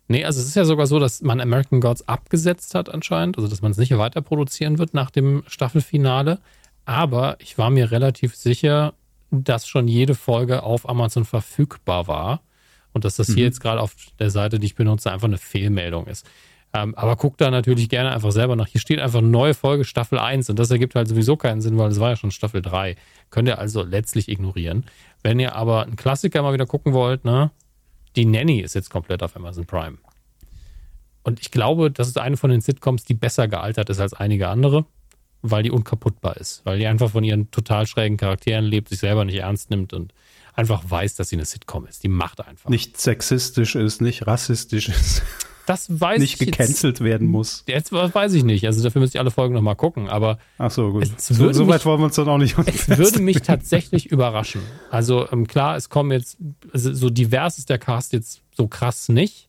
[0.08, 3.48] Nee, also es ist ja sogar so, dass man American Gods abgesetzt hat anscheinend, also
[3.48, 6.38] dass man es nicht weiter produzieren wird nach dem Staffelfinale.
[6.84, 8.94] Aber ich war mir relativ sicher,
[9.30, 12.42] dass schon jede Folge auf Amazon verfügbar war.
[12.92, 13.44] Und dass das hier mhm.
[13.44, 16.28] jetzt gerade auf der Seite, die ich benutze, einfach eine Fehlmeldung ist.
[16.74, 18.66] Ähm, aber guckt da natürlich gerne einfach selber nach.
[18.66, 21.90] Hier steht einfach neue Folge Staffel 1 und das ergibt halt sowieso keinen Sinn, weil
[21.90, 22.96] es war ja schon Staffel 3.
[23.30, 24.86] Könnt ihr also letztlich ignorieren.
[25.22, 27.50] Wenn ihr aber einen Klassiker mal wieder gucken wollt, ne,
[28.16, 29.98] die Nanny ist jetzt komplett auf Amazon Prime.
[31.22, 34.48] Und ich glaube, das ist eine von den Sitcoms, die besser gealtert ist als einige
[34.48, 34.86] andere,
[35.42, 36.62] weil die unkaputtbar ist.
[36.64, 40.12] Weil die einfach von ihren total schrägen Charakteren lebt, sich selber nicht ernst nimmt und
[40.54, 42.02] einfach weiß, dass sie eine Sitcom ist.
[42.02, 42.70] Die macht einfach.
[42.70, 45.22] Nicht sexistisch ist, nicht rassistisch ist.
[45.66, 47.64] Das weiß nicht ich gecancelt jetzt, werden muss.
[47.68, 48.66] Jetzt weiß ich nicht.
[48.66, 50.08] Also dafür müsste ich alle Folgen nochmal gucken.
[50.08, 51.08] Aber Ach so, gut.
[51.20, 54.62] So, so, weit wollen wir uns dann auch nicht Es würde mich tatsächlich überraschen.
[54.90, 56.38] Also ähm, klar, es kommen jetzt,
[56.72, 59.48] also so divers ist der Cast jetzt so krass nicht.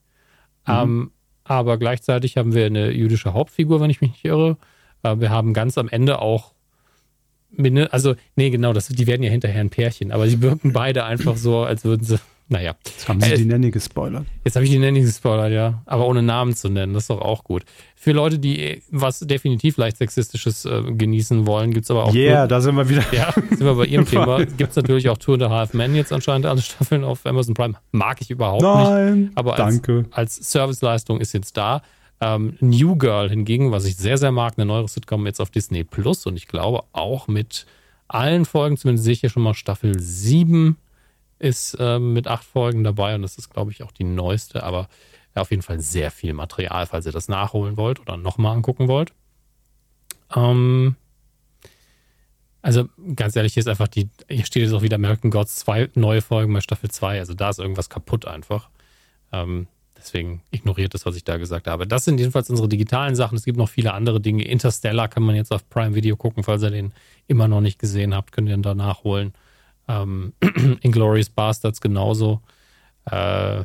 [0.67, 0.73] Mhm.
[0.73, 1.11] Ähm,
[1.43, 4.57] aber gleichzeitig haben wir eine jüdische Hauptfigur, wenn ich mich nicht irre.
[5.01, 6.53] Äh, wir haben ganz am Ende auch
[7.91, 11.37] also, nee, genau, das, die werden ja hinterher ein Pärchen, aber sie wirken beide einfach
[11.37, 12.19] so, als würden sie
[12.49, 12.75] naja.
[12.85, 14.25] Jetzt haben Sie äh, die Nanny gespoilert.
[14.43, 15.81] Jetzt habe ich die Nanny gespoilert, ja.
[15.85, 17.63] Aber ohne Namen zu nennen, das ist doch auch gut.
[17.95, 22.13] Für Leute, die was definitiv leicht Sexistisches äh, genießen wollen, gibt es aber auch.
[22.13, 23.03] Yeah, da sind wir wieder.
[23.11, 24.45] Ja, sind wir bei Ihrem Thema.
[24.45, 27.53] Gibt es natürlich auch Tour and a Half Men jetzt anscheinend alle Staffeln auf Amazon
[27.53, 27.75] Prime.
[27.91, 29.37] Mag ich überhaupt Nein, nicht.
[29.37, 30.05] Aber als, danke.
[30.11, 31.81] als Serviceleistung ist jetzt da.
[32.21, 35.83] Ähm, New Girl hingegen, was ich sehr, sehr mag, eine neuere Sitcom jetzt auf Disney
[35.83, 37.65] Plus und ich glaube auch mit
[38.07, 40.77] allen Folgen, zumindest sehe ich hier schon mal Staffel 7
[41.43, 44.87] ist äh, mit acht Folgen dabei und das ist, glaube ich, auch die neueste, aber
[45.35, 48.87] ja, auf jeden Fall sehr viel Material, falls ihr das nachholen wollt oder nochmal angucken
[48.87, 49.11] wollt.
[50.33, 50.95] Ähm,
[52.61, 55.89] also ganz ehrlich, hier ist einfach die, hier steht jetzt auch wieder American Gods zwei
[55.95, 58.69] neue Folgen bei Staffel 2, also da ist irgendwas kaputt einfach.
[59.33, 59.67] Ähm,
[59.97, 61.85] deswegen ignoriert das, was ich da gesagt habe.
[61.85, 63.37] Das sind jedenfalls unsere digitalen Sachen.
[63.37, 64.45] Es gibt noch viele andere Dinge.
[64.45, 66.93] Interstellar kann man jetzt auf Prime Video gucken, falls ihr den
[67.27, 69.33] immer noch nicht gesehen habt, könnt ihr ihn da nachholen.
[69.87, 70.33] Ähm,
[70.81, 72.41] Inglourious Bastards genauso.
[73.05, 73.63] Äh,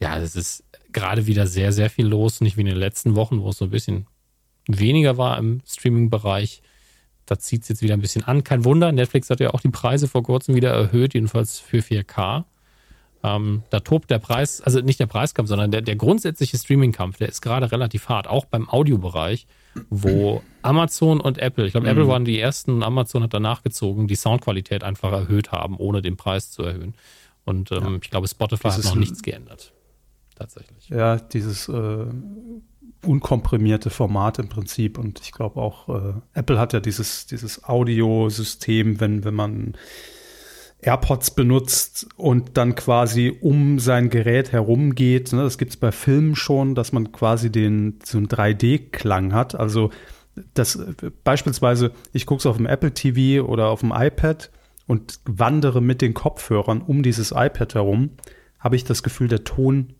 [0.00, 2.40] ja, es ist gerade wieder sehr, sehr viel los.
[2.40, 4.06] Nicht wie in den letzten Wochen, wo es so ein bisschen
[4.66, 6.62] weniger war im Streaming-Bereich.
[7.26, 8.44] Da zieht es jetzt wieder ein bisschen an.
[8.44, 12.44] Kein Wunder, Netflix hat ja auch die Preise vor kurzem wieder erhöht, jedenfalls für 4K.
[13.22, 17.30] Ähm, da tobt der Preis, also nicht der Preiskampf, sondern der, der grundsätzliche Streaming-Kampf, der
[17.30, 19.46] ist gerade relativ hart, auch beim Audiobereich
[19.90, 21.92] wo Amazon und Apple, ich glaube, mhm.
[21.92, 26.02] Apple waren die ersten und Amazon hat danach gezogen, die Soundqualität einfach erhöht haben, ohne
[26.02, 26.94] den Preis zu erhöhen.
[27.44, 27.98] Und ähm, ja.
[28.02, 29.72] ich glaube, Spotify dieses, hat noch nichts geändert.
[30.36, 30.88] Tatsächlich.
[30.88, 32.06] Ja, dieses äh,
[33.04, 34.98] unkomprimierte Format im Prinzip.
[34.98, 39.74] Und ich glaube auch, äh, Apple hat ja dieses, dieses Audiosystem, wenn, wenn man
[40.86, 45.32] AirPods benutzt und dann quasi um sein Gerät herumgeht.
[45.32, 45.42] Ne?
[45.42, 49.54] Das gibt es bei Filmen schon, dass man quasi den so einen 3D-Klang hat.
[49.54, 49.90] Also
[50.54, 50.78] das
[51.22, 54.50] beispielsweise, ich gucke es auf dem Apple TV oder auf dem iPad
[54.86, 58.10] und wandere mit den Kopfhörern um dieses iPad herum,
[58.58, 59.94] habe ich das Gefühl, der Ton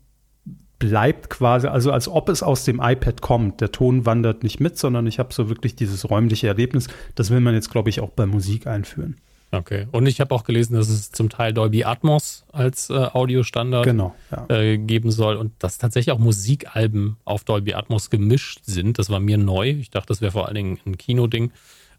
[0.77, 3.61] bleibt quasi, also als ob es aus dem iPad kommt.
[3.61, 6.87] Der Ton wandert nicht mit, sondern ich habe so wirklich dieses räumliche Erlebnis.
[7.15, 9.17] Das will man jetzt, glaube ich, auch bei Musik einführen.
[9.51, 9.87] Okay.
[9.91, 14.15] Und ich habe auch gelesen, dass es zum Teil Dolby Atmos als äh, Audiostandard genau,
[14.31, 14.45] ja.
[14.49, 18.99] äh, geben soll und dass tatsächlich auch Musikalben auf Dolby Atmos gemischt sind.
[18.99, 19.69] Das war mir neu.
[19.69, 21.51] Ich dachte, das wäre vor allen Dingen ein Kinoding.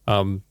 [0.07, 0.42] Ähm,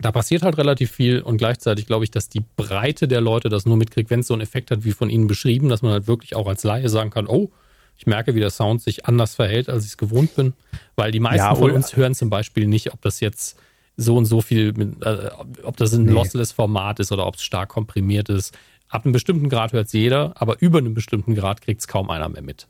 [0.00, 3.66] da passiert halt relativ viel und gleichzeitig glaube ich, dass die Breite der Leute das
[3.66, 6.06] nur mitkriegt, wenn es so einen Effekt hat wie von Ihnen beschrieben, dass man halt
[6.06, 7.50] wirklich auch als Laie sagen kann, oh,
[7.96, 10.54] ich merke, wie der Sound sich anders verhält, als ich es gewohnt bin.
[10.96, 13.58] Weil die meisten ja, von uns hören zum Beispiel nicht, ob das jetzt
[14.02, 15.30] so und so viel, äh,
[15.62, 16.12] ob das ein nee.
[16.12, 18.56] lossless Format ist oder ob es stark komprimiert ist.
[18.88, 22.10] Ab einem bestimmten Grad hört es jeder, aber über einem bestimmten Grad kriegt es kaum
[22.10, 22.68] einer mehr mit.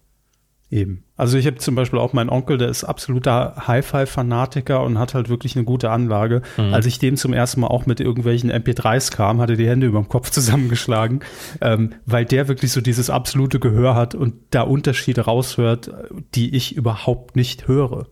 [0.72, 1.04] Eben.
[1.18, 5.28] Also ich habe zum Beispiel auch meinen Onkel, der ist absoluter Hi-Fi-Fanatiker und hat halt
[5.28, 6.40] wirklich eine gute Anlage.
[6.56, 6.72] Mhm.
[6.72, 9.86] Als ich dem zum ersten Mal auch mit irgendwelchen MP3s kam, hat er die Hände
[9.86, 11.20] über dem Kopf zusammengeschlagen,
[11.60, 15.92] ähm, weil der wirklich so dieses absolute Gehör hat und da Unterschiede raushört,
[16.34, 18.06] die ich überhaupt nicht höre.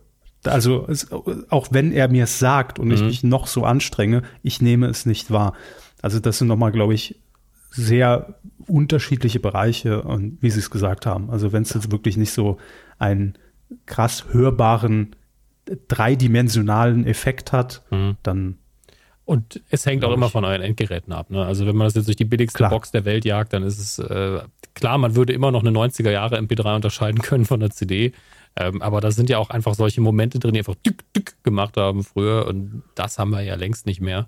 [0.45, 1.11] Also es,
[1.49, 2.93] auch wenn er mir es sagt und mhm.
[2.93, 5.53] ich mich noch so anstrenge, ich nehme es nicht wahr.
[6.01, 7.19] Also das sind nochmal, glaube ich,
[7.69, 8.35] sehr
[8.67, 11.29] unterschiedliche Bereiche und wie Sie es gesagt haben.
[11.29, 12.57] Also wenn es jetzt wirklich nicht so
[12.97, 13.37] einen
[13.85, 15.15] krass hörbaren
[15.87, 18.17] dreidimensionalen Effekt hat, mhm.
[18.23, 18.57] dann
[19.23, 21.29] und es hängt auch immer von euren Endgeräten ab.
[21.29, 21.45] Ne?
[21.45, 22.69] Also wenn man das jetzt durch die billigste klar.
[22.69, 24.41] Box der Welt jagt, dann ist es äh,
[24.73, 28.11] klar, man würde immer noch eine 90er Jahre MP3 unterscheiden können von der CD.
[28.55, 31.77] Ähm, aber da sind ja auch einfach solche Momente drin, die einfach dück, dück gemacht
[31.77, 34.27] haben früher und das haben wir ja längst nicht mehr.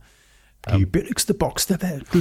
[0.69, 2.05] Die ähm, billigste Box der Welt.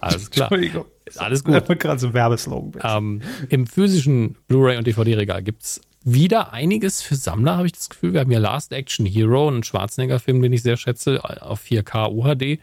[0.00, 0.52] Alles klar.
[0.52, 0.84] Entschuldigung.
[1.16, 1.54] Alles gut.
[1.54, 2.82] Das gerade so Werbeslogan.
[2.84, 7.88] Ähm, Im physischen Blu-ray und DVD-Regal gibt es wieder einiges für Sammler, habe ich das
[7.88, 8.12] Gefühl.
[8.12, 12.60] Wir haben ja Last Action Hero, einen Schwarzenegger-Film, den ich sehr schätze, auf 4K UHD.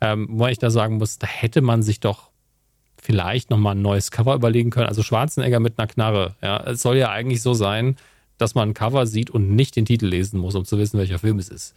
[0.00, 2.30] Ähm, wo ich da sagen muss, da hätte man sich doch
[3.04, 4.88] vielleicht nochmal ein neues Cover überlegen können.
[4.88, 6.34] Also Schwarzenegger mit einer Knarre.
[6.42, 7.96] Ja, es soll ja eigentlich so sein,
[8.38, 11.18] dass man ein Cover sieht und nicht den Titel lesen muss, um zu wissen, welcher
[11.18, 11.74] Film es ist.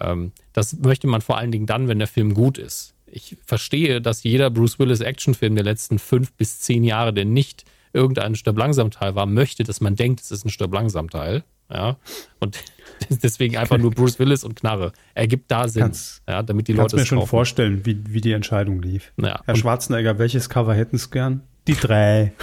[0.00, 2.94] Ähm, das möchte man vor allen Dingen dann, wenn der Film gut ist.
[3.06, 7.64] Ich verstehe, dass jeder Bruce Willis Actionfilm der letzten fünf bis zehn Jahre, der nicht
[7.92, 11.44] irgendein Stirb langsam Teil war, möchte, dass man denkt, es ist ein Stirb langsam Teil.
[11.70, 11.96] Ja.
[12.40, 12.58] Und
[13.22, 14.92] deswegen einfach nur Bruce Willis und Knarre.
[15.14, 17.28] Ergibt da Sinn, kannst, ja, damit die Leute mir schon kaufen.
[17.28, 19.12] vorstellen, wie, wie die Entscheidung lief.
[19.16, 19.40] Ja.
[19.44, 21.42] Herr Schwarzenegger, welches Cover hätten Sie gern?
[21.66, 22.32] Die drei.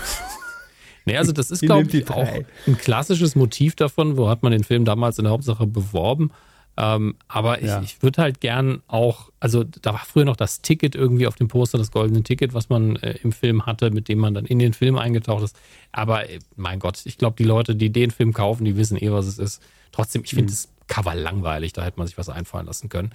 [1.07, 2.27] Nee, also das ist, glaube ich, auch
[2.65, 6.31] ein klassisches Motiv davon, wo hat man den Film damals in der Hauptsache beworben.
[6.77, 7.81] Ähm, aber ich, ja.
[7.81, 11.47] ich würde halt gern auch, also da war früher noch das Ticket irgendwie auf dem
[11.47, 14.59] Poster, das goldene Ticket, was man äh, im Film hatte, mit dem man dann in
[14.59, 15.55] den Film eingetaucht ist.
[15.93, 19.11] Aber äh, mein Gott, ich glaube, die Leute, die den Film kaufen, die wissen eh,
[19.11, 19.61] was es ist.
[19.93, 20.55] Trotzdem, ich finde mhm.
[20.55, 23.11] das Cover langweilig, da hätte man sich was einfallen lassen können.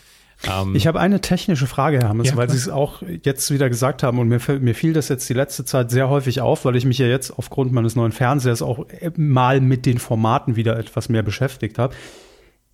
[0.49, 3.69] Ähm, ich habe eine technische Frage, Herr Hammes, ja, weil Sie es auch jetzt wieder
[3.69, 6.77] gesagt haben und mir, mir fiel das jetzt die letzte Zeit sehr häufig auf, weil
[6.77, 10.78] ich mich ja jetzt aufgrund meines neuen Fernsehers auch äh, mal mit den Formaten wieder
[10.78, 11.95] etwas mehr beschäftigt habe.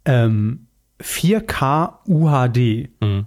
[0.04, 0.65] Ähm,
[1.00, 3.26] 4K UHD mhm.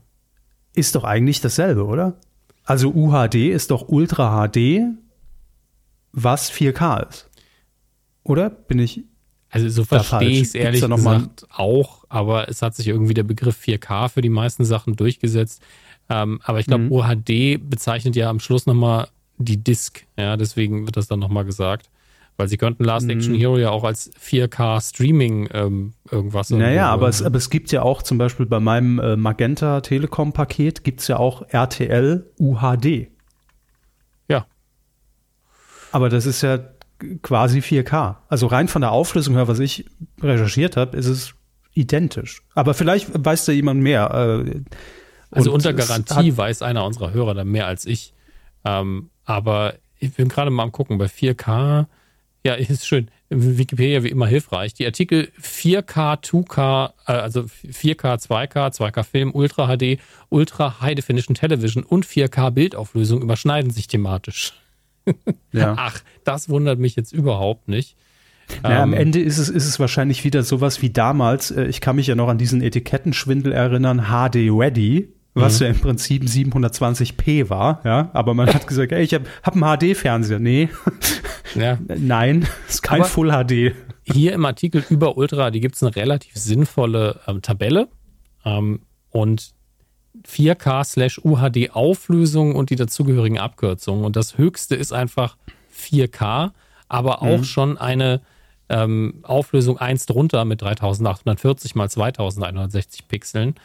[0.73, 2.19] ist doch eigentlich dasselbe, oder?
[2.65, 4.81] Also UHD ist doch Ultra HD,
[6.11, 7.29] was 4K ist.
[8.23, 8.49] Oder?
[8.49, 9.03] Bin ich.
[9.49, 13.59] Also so verstehe ich es ehrlich gesagt auch, aber es hat sich irgendwie der Begriff
[13.59, 15.63] 4K für die meisten Sachen durchgesetzt.
[16.07, 16.91] Ähm, aber ich glaube, mhm.
[16.91, 20.05] UHD bezeichnet ja am Schluss nochmal die Disk.
[20.17, 21.89] Ja, deswegen wird das dann nochmal gesagt.
[22.39, 23.09] Weil sie könnten Last mhm.
[23.09, 26.49] Action Hero ja auch als 4K Streaming ähm, irgendwas.
[26.51, 30.31] Naja, aber es, aber es gibt ja auch zum Beispiel bei meinem äh, Magenta Telekom
[30.31, 33.09] Paket gibt es ja auch RTL UHD.
[34.29, 34.45] Ja.
[35.91, 36.59] Aber das ist ja
[37.21, 38.15] quasi 4K.
[38.29, 39.83] Also rein von der Auflösung her, was ich
[40.21, 41.33] recherchiert habe, ist es
[41.73, 42.43] identisch.
[42.55, 44.43] Aber vielleicht weiß da jemand mehr.
[44.45, 44.61] Äh,
[45.29, 48.13] also unter Garantie weiß einer unserer Hörer da mehr als ich.
[48.63, 51.87] Ähm, aber ich bin gerade mal am gucken, bei 4K
[52.43, 53.09] ja, ist schön.
[53.29, 54.73] Wikipedia wie immer hilfreich.
[54.73, 59.99] Die Artikel 4K, 2K, äh, also 4K, 2K, 2K Film, Ultra HD,
[60.29, 64.53] Ultra High Definition Television und 4K Bildauflösung überschneiden sich thematisch.
[65.51, 65.73] Ja.
[65.75, 67.95] Ach, das wundert mich jetzt überhaupt nicht.
[68.63, 71.49] Ja, ähm, am Ende ist es, ist es wahrscheinlich wieder sowas wie damals.
[71.49, 75.65] Äh, ich kann mich ja noch an diesen Etikettenschwindel erinnern, HD Ready was mhm.
[75.65, 79.63] ja im Prinzip 720p war, ja, aber man hat gesagt, ey, ich habe hab einen
[79.93, 80.39] HD-Fernseher.
[80.39, 80.69] Nee,
[81.55, 81.77] ja.
[81.87, 83.75] nein, ist kein aber Full HD.
[84.03, 87.87] Hier im Artikel über Ultra, die gibt es eine relativ sinnvolle ähm, Tabelle
[88.45, 88.81] ähm,
[89.11, 89.53] und
[90.27, 95.37] 4K slash UHD Auflösung und die dazugehörigen Abkürzungen und das höchste ist einfach
[95.75, 96.51] 4K,
[96.87, 97.43] aber auch mhm.
[97.43, 98.21] schon eine
[98.69, 103.55] ähm, Auflösung 1 drunter mit 3840 mal 2160 Pixeln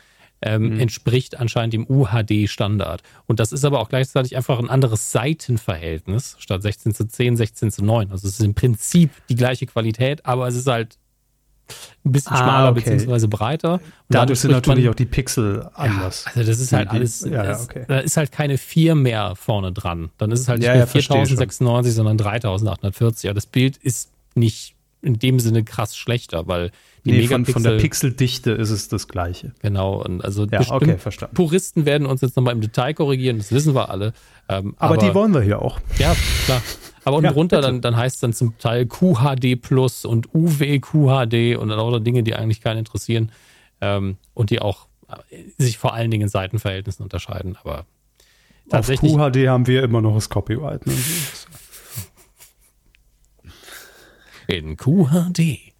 [0.44, 0.80] ähm, mhm.
[0.80, 3.02] entspricht anscheinend dem UHD-Standard.
[3.26, 7.70] Und das ist aber auch gleichzeitig einfach ein anderes Seitenverhältnis statt 16 zu 10, 16
[7.70, 8.10] zu 9.
[8.10, 10.98] Also es ist im Prinzip die gleiche Qualität, aber es ist halt
[12.04, 12.80] ein bisschen ah, schmaler okay.
[12.80, 13.74] beziehungsweise breiter.
[13.74, 13.80] Und
[14.10, 16.24] dadurch sind natürlich man, auch die Pixel anders.
[16.26, 17.86] Ja, also das ist halt alles, ja, okay.
[17.88, 20.10] da ist halt keine 4 mehr vorne dran.
[20.18, 23.30] Dann ist es halt nicht ja, mehr 4096, sondern 3840.
[23.30, 26.70] Aber das Bild ist nicht in dem Sinne krass schlechter, weil
[27.04, 29.52] die nee, Megapixel, von, von der Pixeldichte ist es das gleiche.
[29.60, 31.34] Genau, und also ja, okay, verstanden.
[31.34, 34.14] Puristen werden uns jetzt nochmal im Detail korrigieren, das wissen wir alle.
[34.48, 35.80] Ähm, aber, aber, die wollen wir hier auch.
[35.98, 36.14] Ja,
[36.44, 36.62] klar.
[37.04, 40.80] Aber unten ja, drunter, dann, dann heißt es dann zum Teil QHD Plus und UW
[40.80, 43.30] QHD und dann auch Dinge, die eigentlich keinen interessieren
[43.82, 44.86] ähm, und die auch
[45.28, 47.58] äh, sich vor allen Dingen in Seitenverhältnissen unterscheiden.
[47.62, 47.84] Aber
[48.70, 49.12] tatsächlich.
[49.12, 50.86] Auf QHD haben wir immer noch das Copyright.
[50.86, 50.94] Ne?
[54.46, 55.73] in QHD.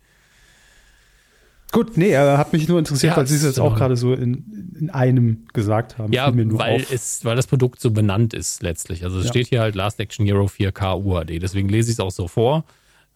[1.74, 4.14] Gut, nee, er hat mich nur interessiert, ja, weil Sie es jetzt auch gerade so
[4.14, 6.12] in, in einem gesagt haben.
[6.12, 9.04] Ja, weil, es, weil das Produkt so benannt ist letztlich.
[9.04, 9.30] Also es ja.
[9.30, 11.42] steht hier halt Last Action Hero 4K UHD.
[11.42, 12.64] Deswegen lese ich es auch so vor,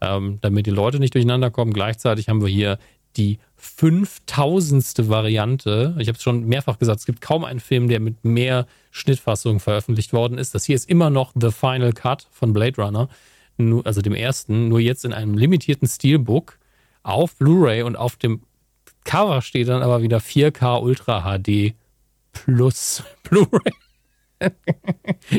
[0.01, 1.73] ähm, damit die Leute nicht durcheinander kommen.
[1.73, 2.79] Gleichzeitig haben wir hier
[3.17, 5.09] die 5000.
[5.09, 5.95] Variante.
[5.99, 9.61] Ich habe es schon mehrfach gesagt, es gibt kaum einen Film, der mit mehr Schnittfassungen
[9.61, 10.55] veröffentlicht worden ist.
[10.55, 13.09] Das hier ist immer noch The Final Cut von Blade Runner
[13.85, 16.59] also dem ersten, nur jetzt in einem limitierten Steelbook
[17.03, 18.43] auf Blu-ray und auf dem
[19.09, 21.75] Cover steht dann aber wieder 4K Ultra HD
[22.33, 23.73] plus Blu-ray.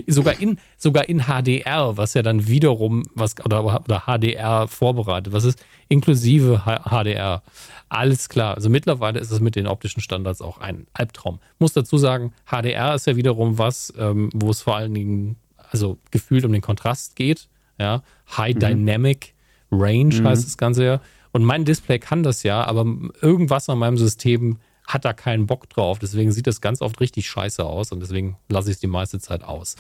[0.08, 5.46] sogar in sogar in HDR, was ja dann wiederum was oder, oder HDR vorbereitet, was
[5.46, 7.42] ist inklusive HDR.
[7.88, 8.56] Alles klar.
[8.56, 11.40] Also mittlerweile ist es mit den optischen Standards auch ein Albtraum.
[11.60, 15.38] Muss dazu sagen, HDR ist ja wiederum was, ähm, wo es vor allen Dingen
[15.72, 17.48] also gefühlt um den Kontrast geht
[17.80, 18.04] ja,
[18.38, 18.60] High mhm.
[18.60, 19.34] Dynamic
[19.72, 20.28] Range mhm.
[20.28, 21.02] heißt das Ganze ja.
[21.32, 22.86] Und mein Display kann das ja, aber
[23.22, 26.00] irgendwas an meinem System hat da keinen Bock drauf.
[26.00, 29.20] Deswegen sieht das ganz oft richtig scheiße aus und deswegen lasse ich es die meiste
[29.20, 29.76] Zeit aus.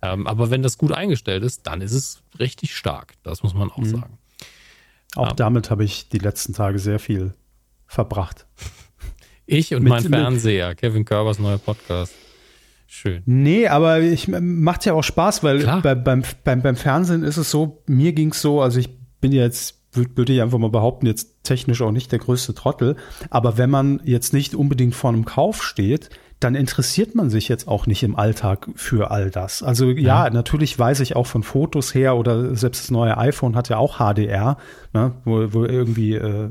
[0.00, 3.14] Ähm, aber wenn das gut eingestellt ist, dann ist es richtig stark.
[3.22, 3.86] Das muss man auch mhm.
[3.86, 4.18] sagen.
[5.16, 7.34] Auch ähm, damit habe ich die letzten Tage sehr viel
[7.86, 8.46] verbracht.
[9.46, 12.14] Ich und mit, mein Fernseher, Kevin Körbers neuer Podcast.
[12.86, 13.22] Schön.
[13.26, 17.50] Nee, aber ich macht ja auch Spaß, weil bei, beim, beim, beim Fernsehen ist es
[17.50, 18.88] so, mir ging es so, also ich
[19.20, 22.96] bin jetzt, würde würd ich einfach mal behaupten, jetzt technisch auch nicht der größte Trottel,
[23.30, 26.10] aber wenn man jetzt nicht unbedingt vor einem Kauf steht,
[26.40, 29.62] dann interessiert man sich jetzt auch nicht im Alltag für all das.
[29.62, 33.56] Also ja, ja, natürlich weiß ich auch von Fotos her oder selbst das neue iPhone
[33.56, 34.58] hat ja auch HDR,
[34.92, 36.50] ne, wo, wo irgendwie äh,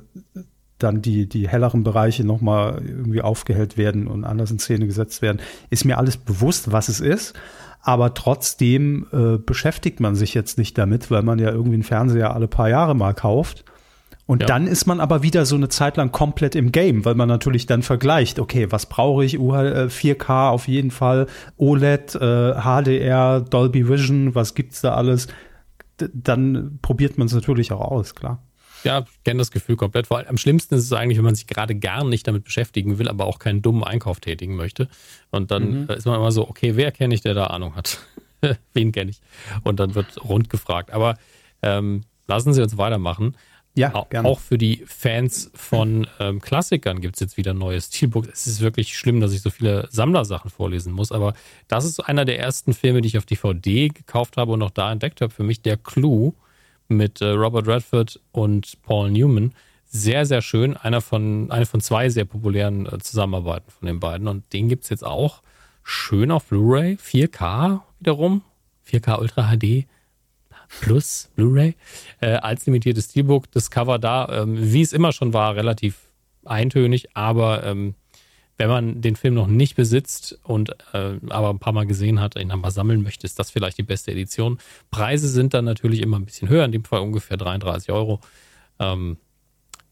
[0.79, 5.39] dann die, die helleren Bereiche nochmal irgendwie aufgehellt werden und anders in Szene gesetzt werden.
[5.69, 7.33] Ist mir alles bewusst, was es ist.
[7.85, 12.33] Aber trotzdem äh, beschäftigt man sich jetzt nicht damit, weil man ja irgendwie einen Fernseher
[12.33, 13.65] alle paar Jahre mal kauft.
[14.25, 14.47] Und ja.
[14.47, 17.65] dann ist man aber wieder so eine Zeit lang komplett im Game, weil man natürlich
[17.65, 19.37] dann vergleicht, okay, was brauche ich?
[19.37, 21.27] UH, 4K auf jeden Fall,
[21.57, 25.27] OLED, äh, HDR, Dolby Vision, was gibt's da alles?
[25.99, 28.41] D dann probiert man es natürlich auch aus, klar.
[28.83, 30.07] Ja, ich kenne das Gefühl komplett.
[30.07, 32.99] Vor allem am schlimmsten ist es eigentlich, wenn man sich gerade gar nicht damit beschäftigen
[32.99, 34.87] will, aber auch keinen dummen Einkauf tätigen möchte.
[35.31, 35.89] Und dann mhm.
[35.89, 37.99] ist man immer so, okay, wer kenne ich, der da Ahnung hat?
[38.73, 39.21] Wen kenne ich?
[39.63, 40.91] Und dann wird rund gefragt.
[40.91, 41.17] Aber
[41.61, 43.35] ähm, lassen Sie uns weitermachen.
[43.75, 44.27] Ja, gerne.
[44.27, 48.27] Auch für die Fans von ähm, Klassikern gibt es jetzt wieder neue Steelbooks.
[48.27, 51.33] Es ist wirklich schlimm, dass ich so viele Sammlersachen vorlesen muss, aber
[51.67, 54.91] das ist einer der ersten Filme, die ich auf DVD gekauft habe und auch da
[54.91, 55.33] entdeckt habe.
[55.33, 56.35] Für mich der Clou
[56.87, 59.53] mit äh, Robert Redford und Paul Newman.
[59.85, 60.75] Sehr, sehr schön.
[60.75, 64.27] Einer von, eine von zwei sehr populären äh, Zusammenarbeiten von den beiden.
[64.27, 65.41] Und den gibt es jetzt auch
[65.83, 66.95] schön auf Blu-ray.
[66.95, 68.41] 4K wiederum.
[68.89, 69.85] 4K Ultra HD
[70.81, 71.75] plus Blu-ray.
[72.21, 73.51] Äh, als limitiertes Steelbook.
[73.51, 76.09] Das Cover da, ähm, wie es immer schon war, relativ
[76.45, 77.95] eintönig, aber ähm,
[78.57, 82.35] wenn man den Film noch nicht besitzt und äh, aber ein paar Mal gesehen hat,
[82.35, 84.59] ihn einmal sammeln möchte, ist das vielleicht die beste Edition.
[84.91, 88.19] Preise sind dann natürlich immer ein bisschen höher, in dem Fall ungefähr 33 Euro.
[88.79, 89.17] Ähm,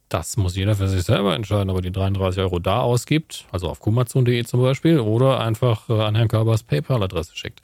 [0.09, 3.69] das muss jeder für sich selber entscheiden, ob er die 33 Euro da ausgibt, also
[3.69, 7.61] auf kumazon.de zum Beispiel, oder einfach äh, an Herrn Körbers PayPal-Adresse schickt.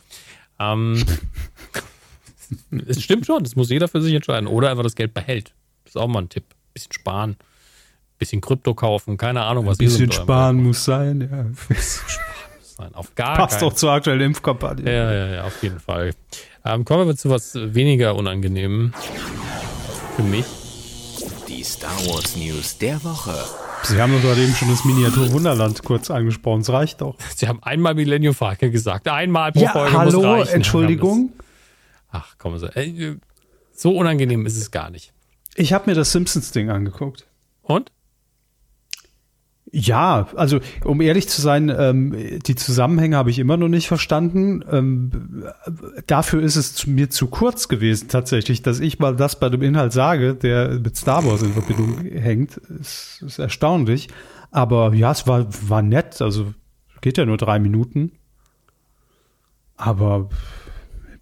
[0.58, 1.04] Ähm,
[2.88, 4.48] es stimmt schon, das muss jeder für sich entscheiden.
[4.48, 5.54] Oder einfach das Geld behält.
[5.84, 6.46] Das ist auch mal ein Tipp.
[6.50, 7.38] Ein bisschen sparen
[8.18, 11.76] bisschen Krypto kaufen, keine Ahnung, was Ein bisschen sparen muss sein, ja.
[12.62, 12.94] Sein.
[12.94, 14.86] Auf gar Passt doch zur aktuellen Impfkampagne.
[14.86, 16.12] Ja, ja, ja, auf jeden Fall.
[16.64, 18.94] Ähm, kommen wir zu was weniger unangenehm
[20.16, 20.46] für mich.
[21.48, 23.34] Die Star Wars News der Woche.
[23.84, 26.62] Sie haben gerade eben schon das Miniatur Wunderland kurz angesprochen.
[26.62, 27.16] Es reicht doch.
[27.36, 29.08] Sie haben einmal Millennium Falcon gesagt.
[29.08, 30.56] Einmal pro ja, Folge hallo, muss reichen.
[30.56, 31.34] Entschuldigung.
[32.12, 32.68] Ach, kommen Sie.
[32.76, 33.16] Äh,
[33.74, 35.14] so unangenehm ist es gar nicht.
[35.56, 37.26] Ich habe mir das Simpsons-Ding angeguckt.
[37.62, 37.92] Und?
[39.72, 42.16] Ja, also um ehrlich zu sein, ähm,
[42.46, 44.64] die Zusammenhänge habe ich immer noch nicht verstanden.
[44.72, 45.44] Ähm,
[46.08, 49.92] dafür ist es mir zu kurz gewesen tatsächlich, dass ich mal das bei dem Inhalt
[49.92, 52.58] sage, der mit Star Wars in Verbindung hängt.
[52.58, 54.08] Ist, ist erstaunlich.
[54.52, 56.22] Aber ja, es war, war nett.
[56.22, 56.54] Also
[57.02, 58.14] geht ja nur drei Minuten.
[59.76, 60.30] Aber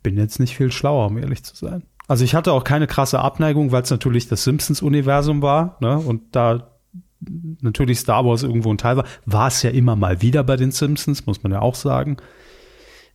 [0.03, 1.83] bin jetzt nicht viel schlauer, um ehrlich zu sein.
[2.07, 5.77] Also ich hatte auch keine krasse Abneigung, weil es natürlich das Simpsons-Universum war.
[5.79, 5.97] Ne?
[5.97, 6.74] Und da
[7.61, 10.71] natürlich Star Wars irgendwo ein Teil war, war es ja immer mal wieder bei den
[10.71, 12.17] Simpsons, muss man ja auch sagen.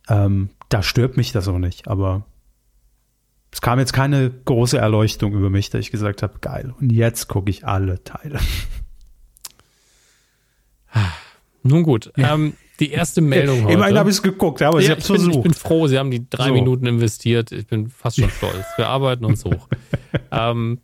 [0.09, 2.25] Ähm, da stört mich das auch nicht, aber
[3.51, 7.27] es kam jetzt keine große Erleuchtung über mich, da ich gesagt habe, geil, und jetzt
[7.27, 8.39] gucke ich alle Teile.
[11.63, 12.33] Nun gut, ja.
[12.33, 13.73] ähm, die erste Meldung heute.
[13.73, 16.27] Immerhin habe ich es geguckt, aber ja, ich, bin, ich bin froh, Sie haben die
[16.27, 16.53] drei so.
[16.53, 17.51] Minuten investiert.
[17.51, 18.65] Ich bin fast schon stolz.
[18.75, 19.67] Wir arbeiten uns hoch.
[20.31, 20.79] ähm,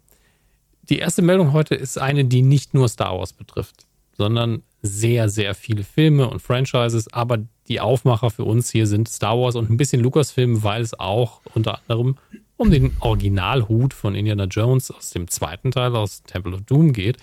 [0.89, 3.85] die erste Meldung heute ist eine, die nicht nur Star Wars betrifft,
[4.17, 7.11] sondern sehr, sehr viele Filme und Franchises.
[7.13, 10.97] Aber die Aufmacher für uns hier sind Star Wars und ein bisschen Lucasfilm, weil es
[10.99, 12.17] auch unter anderem
[12.55, 17.17] um den Originalhut von Indiana Jones aus dem zweiten Teil aus Temple of Doom geht.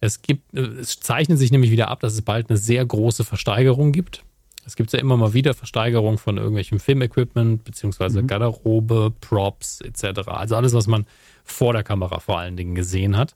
[0.00, 3.92] Es gibt, es zeichnet sich nämlich wieder ab, dass es bald eine sehr große Versteigerung
[3.92, 4.22] gibt.
[4.66, 8.26] Es gibt ja immer mal wieder Versteigerungen von irgendwelchem Filmequipment, beziehungsweise mhm.
[8.26, 10.28] Garderobe, Props etc.
[10.28, 11.06] Also alles, was man
[11.44, 13.34] vor der Kamera vor allen Dingen gesehen hat.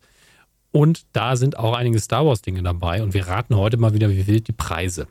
[0.72, 3.02] Und da sind auch einige Star Wars-Dinge dabei.
[3.02, 5.06] Und wir raten heute mal wieder, wie wild die Preise.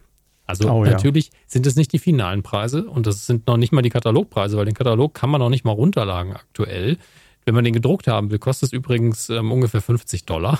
[0.47, 1.33] Also oh, natürlich ja.
[1.45, 4.63] sind es nicht die finalen Preise und das sind noch nicht mal die Katalogpreise, weil
[4.63, 6.97] den Katalog kann man noch nicht mal runterladen aktuell.
[7.43, 10.57] Wenn man den gedruckt haben will, kostet es übrigens ähm, ungefähr 50 Dollar.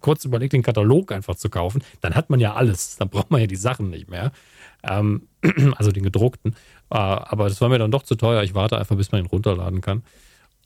[0.00, 2.96] Kurz überlegt, den Katalog einfach zu kaufen, dann hat man ja alles.
[2.96, 4.32] Dann braucht man ja die Sachen nicht mehr.
[4.82, 5.28] Ähm,
[5.76, 6.54] also den gedruckten.
[6.90, 8.42] Äh, aber das war mir dann doch zu teuer.
[8.42, 10.02] Ich warte einfach, bis man ihn runterladen kann.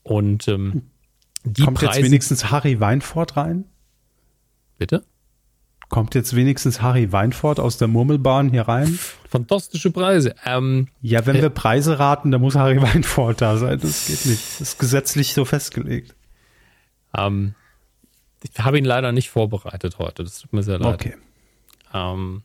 [0.07, 0.83] Und ähm,
[1.43, 3.65] die Kommt Preise, jetzt wenigstens Harry Weinfurt rein?
[4.77, 5.03] Bitte?
[5.89, 8.97] Kommt jetzt wenigstens Harry Weinfurt aus der Murmelbahn hier rein?
[9.29, 10.33] Fantastische Preise.
[10.45, 13.79] Ähm, ja, wenn äh, wir Preise raten, dann muss Harry Weinfurt da sein.
[13.81, 14.43] Das geht nicht.
[14.53, 16.15] Das ist gesetzlich so festgelegt.
[17.15, 17.53] Ähm,
[18.43, 20.23] ich habe ihn leider nicht vorbereitet heute.
[20.23, 20.93] Das tut mir sehr leid.
[20.93, 21.15] Okay.
[21.93, 22.43] Ähm,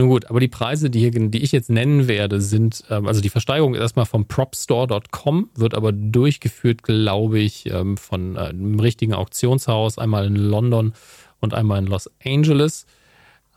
[0.00, 3.20] nun gut, aber die Preise, die, hier, die ich jetzt nennen werde, sind, ähm, also
[3.20, 8.80] die Versteigerung ist erstmal vom propstore.com, wird aber durchgeführt, glaube ich, ähm, von äh, einem
[8.80, 10.92] richtigen Auktionshaus, einmal in London
[11.40, 12.86] und einmal in Los Angeles.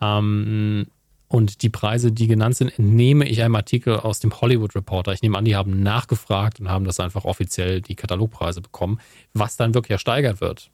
[0.00, 0.86] Ähm,
[1.28, 5.12] Und die Preise, die genannt sind, entnehme ich einem Artikel aus dem Hollywood Reporter.
[5.12, 9.00] Ich nehme an, die haben nachgefragt und haben das einfach offiziell die Katalogpreise bekommen,
[9.32, 10.70] was dann wirklich ersteigert wird.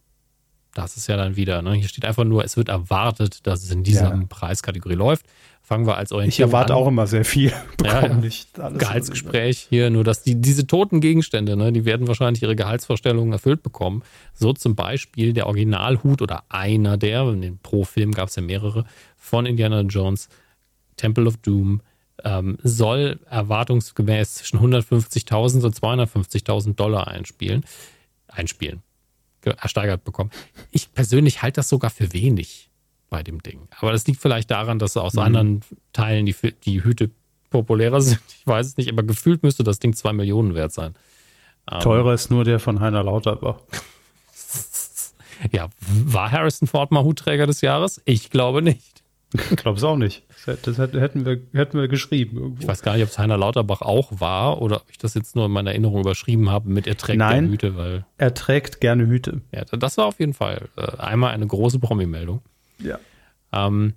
[0.75, 1.75] Das ist ja dann wieder, ne?
[1.75, 4.25] hier steht einfach nur, es wird erwartet, dass es in dieser ja.
[4.29, 5.27] Preiskategorie läuft.
[5.71, 6.81] Fangen wir als Orientierung Ich erwarte an.
[6.81, 7.53] auch immer sehr viel.
[7.85, 8.13] Ja, ja.
[8.13, 12.57] Nicht alles Gehaltsgespräch hier, nur dass die, diese toten Gegenstände, ne, die werden wahrscheinlich ihre
[12.57, 14.03] Gehaltsvorstellungen erfüllt bekommen.
[14.35, 18.85] So zum Beispiel der Originalhut oder einer der, in dem Pro-Film gab es ja mehrere,
[19.17, 20.29] von Indiana Jones,
[20.97, 21.83] Temple of Doom,
[22.25, 27.65] ähm, soll erwartungsgemäß zwischen 150.000 und 250.000 Dollar einspielen.
[28.27, 28.83] Einspielen
[29.45, 30.31] ersteigert bekommen.
[30.73, 32.70] Ich persönlich halte das sogar für wenig
[33.11, 33.69] bei dem Ding.
[33.79, 35.21] Aber das liegt vielleicht daran, dass aus mhm.
[35.21, 35.61] anderen
[35.93, 36.35] Teilen die,
[36.65, 37.11] die Hüte
[37.51, 38.21] populärer sind.
[38.29, 40.95] Ich weiß es nicht, aber gefühlt müsste das Ding zwei Millionen wert sein.
[41.71, 43.61] Ähm, Teurer ist nur der von Heiner Lauterbach.
[45.53, 48.01] ja, war Harrison Ford mal Hutträger des Jahres?
[48.07, 49.03] Ich glaube nicht.
[49.33, 50.25] Ich glaube es auch nicht.
[50.45, 52.37] Das hätten wir, hätten wir geschrieben.
[52.39, 52.63] Irgendwo.
[52.63, 55.37] Ich weiß gar nicht, ob es Heiner Lauterbach auch war oder ob ich das jetzt
[55.37, 58.07] nur in meiner Erinnerung überschrieben habe mit er trägt Nein, gerne Hüte, weil.
[58.19, 59.43] Er trägt gerne Hüte.
[59.53, 62.41] Ja, das war auf jeden Fall äh, einmal eine große Promi-Meldung.
[62.83, 62.99] Ja.
[63.53, 63.95] Ähm,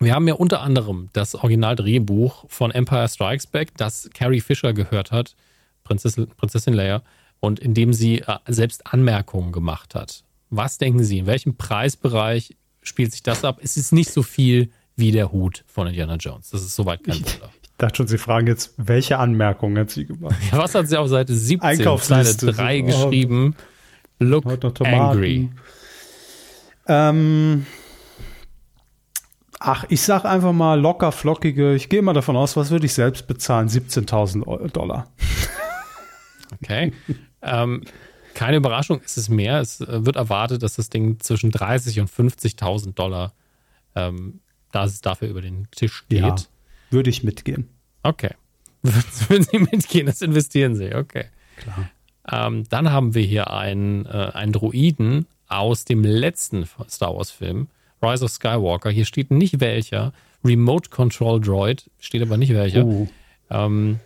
[0.00, 5.12] wir haben ja unter anderem das Originaldrehbuch von Empire Strikes Back, das Carrie Fisher gehört
[5.12, 5.36] hat,
[5.84, 7.02] Prinzessin, Prinzessin Leia,
[7.40, 10.24] und in dem sie äh, selbst Anmerkungen gemacht hat.
[10.50, 12.54] Was denken Sie, in welchem Preisbereich
[12.84, 13.58] spielt sich das ab.
[13.62, 16.50] Es ist nicht so viel wie der Hut von Indiana Jones.
[16.50, 17.50] Das ist soweit kein Wunder.
[17.74, 20.36] Ich dachte schon, Sie fragen jetzt, welche Anmerkungen hat sie gemacht?
[20.52, 23.56] Ja, was hat sie auf Seite 17, Seite 3 so, geschrieben?
[24.20, 25.50] Look angry.
[26.86, 27.66] Ähm,
[29.60, 32.94] ach, ich sag einfach mal locker flockige, ich gehe mal davon aus, was würde ich
[32.94, 33.68] selbst bezahlen?
[33.68, 35.08] 17.000 Dollar.
[36.62, 36.92] Okay.
[37.42, 37.82] ähm,
[38.34, 39.60] keine Überraschung, ist es mehr.
[39.60, 43.32] Es äh, wird erwartet, dass das Ding zwischen 30 und 50.000 Dollar,
[43.94, 44.40] ähm,
[44.70, 46.20] da es dafür über den Tisch geht.
[46.20, 46.36] Ja,
[46.90, 47.68] würde ich mitgehen.
[48.02, 48.34] Okay.
[48.82, 51.26] Würden Sie mitgehen, das investieren Sie, okay.
[51.56, 51.90] Klar.
[52.30, 57.68] Ähm, dann haben wir hier einen, äh, einen Droiden aus dem letzten Star Wars-Film,
[58.04, 58.90] Rise of Skywalker.
[58.90, 60.12] Hier steht nicht welcher.
[60.44, 62.84] Remote Control Droid, steht aber nicht welcher.
[62.84, 63.08] Uh.
[63.50, 63.98] Ähm,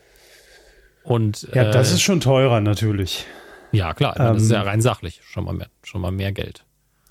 [1.03, 3.25] und, ja, das äh, ist schon teurer natürlich.
[3.73, 6.65] Ja, klar, ähm, das ist ja rein sachlich schon mal mehr, schon mal mehr Geld.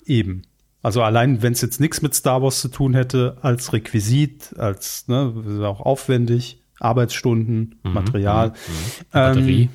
[0.06, 0.42] Eben.
[0.82, 5.08] Also allein, wenn es jetzt nichts mit Star Wars zu tun hätte, als Requisit, als
[5.08, 5.34] ne,
[5.64, 9.10] auch aufwendig, Arbeitsstunden, mhm, Material, mhm, mhm.
[9.10, 9.68] Batterie, ähm,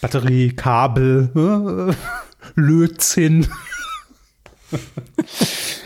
[0.00, 1.94] Batterie, Kabel,
[2.56, 3.46] Lötzinn.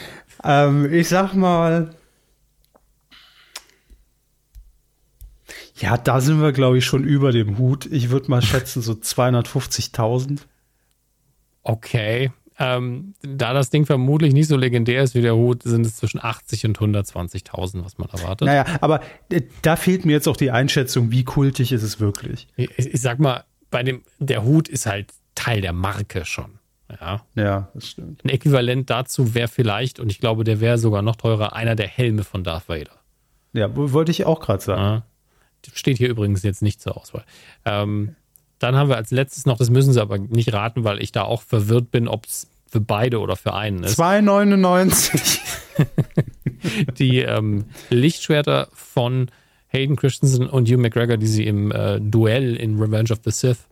[0.45, 1.95] ähm, ich sag mal,
[5.77, 7.87] Ja, da sind wir, glaube ich, schon über dem Hut.
[7.87, 10.41] Ich würde mal schätzen, so 250.000.
[11.63, 12.31] Okay.
[12.57, 16.23] Ähm, da das Ding vermutlich nicht so legendär ist wie der Hut, sind es zwischen
[16.23, 18.47] 80 und 120.000, was man erwartet.
[18.47, 19.01] Naja, aber
[19.31, 22.47] äh, da fehlt mir jetzt auch die Einschätzung, wie kultig ist es wirklich.
[22.57, 26.61] Ich, ich sag mal, bei dem, der Hut ist halt Teil der Marke schon.
[27.01, 28.25] Ja, ja das stimmt.
[28.25, 31.89] Ein Äquivalent dazu wäre vielleicht, und ich glaube, der wäre sogar noch teurer, einer der
[31.89, 32.93] Helme von Darth Vader.
[33.53, 34.83] Ja, wollte ich auch gerade sagen.
[34.83, 35.03] Ja.
[35.73, 37.25] Steht hier übrigens jetzt nicht zur Auswahl.
[37.65, 38.17] Ähm,
[38.59, 41.23] dann haben wir als letztes noch, das müssen Sie aber nicht raten, weil ich da
[41.23, 43.99] auch verwirrt bin, ob es für beide oder für einen ist.
[43.99, 45.41] 2,99.
[46.99, 49.31] die ähm, Lichtschwerter von
[49.69, 53.69] Hayden Christensen und Hugh McGregor, die sie im äh, Duell in Revenge of the Sith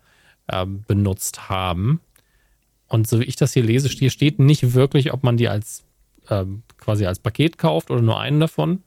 [0.51, 2.01] ähm, benutzt haben.
[2.93, 5.82] Und so wie ich das hier lese, hier steht nicht wirklich, ob man die als
[6.28, 8.82] ähm, quasi als Paket kauft oder nur einen davon.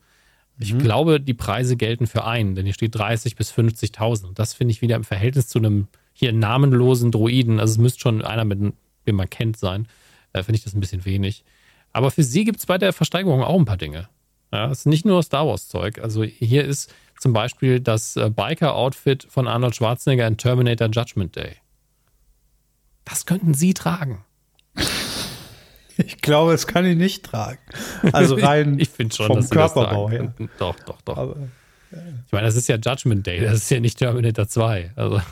[0.60, 0.78] Ich mhm.
[0.78, 4.32] glaube, die Preise gelten für einen, denn hier steht 30 bis 50.000.
[4.32, 8.22] Das finde ich wieder im Verhältnis zu einem hier namenlosen Droiden, also es müsste schon
[8.22, 8.60] einer, mit
[9.08, 9.88] dem man kennt, sein,
[10.32, 11.42] äh, finde ich das ein bisschen wenig.
[11.92, 14.08] Aber für sie gibt es bei der Versteigerung auch ein paar Dinge.
[14.52, 15.98] Ja, es ist nicht nur Star Wars-Zeug.
[15.98, 21.56] Also hier ist zum Beispiel das äh, Biker-Outfit von Arnold Schwarzenegger in Terminator Judgment Day.
[23.06, 24.22] Das könnten Sie tragen.
[25.96, 27.58] Ich glaube, das kann ich nicht tragen.
[28.12, 30.34] Also rein ich schon, vom Körperbau her.
[30.58, 31.16] Doch, doch, doch.
[31.16, 31.36] Aber,
[31.90, 31.98] ja.
[32.26, 34.92] Ich meine, das ist ja Judgment Day, das ist ja nicht Terminator 2.
[34.94, 35.22] Also.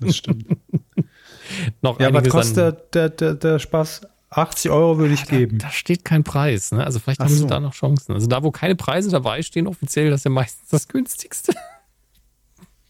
[0.00, 0.44] Das stimmt.
[1.80, 4.02] Noch ja, was kostet der, der, der Spaß?
[4.28, 5.58] 80 Euro würde ich da, geben.
[5.58, 6.72] Da steht kein Preis.
[6.72, 6.84] Ne?
[6.84, 7.44] Also vielleicht Ach haben so.
[7.44, 8.12] sie da noch Chancen.
[8.12, 11.54] Also da, wo keine Preise dabei stehen, offiziell, das ist ja meistens das günstigste.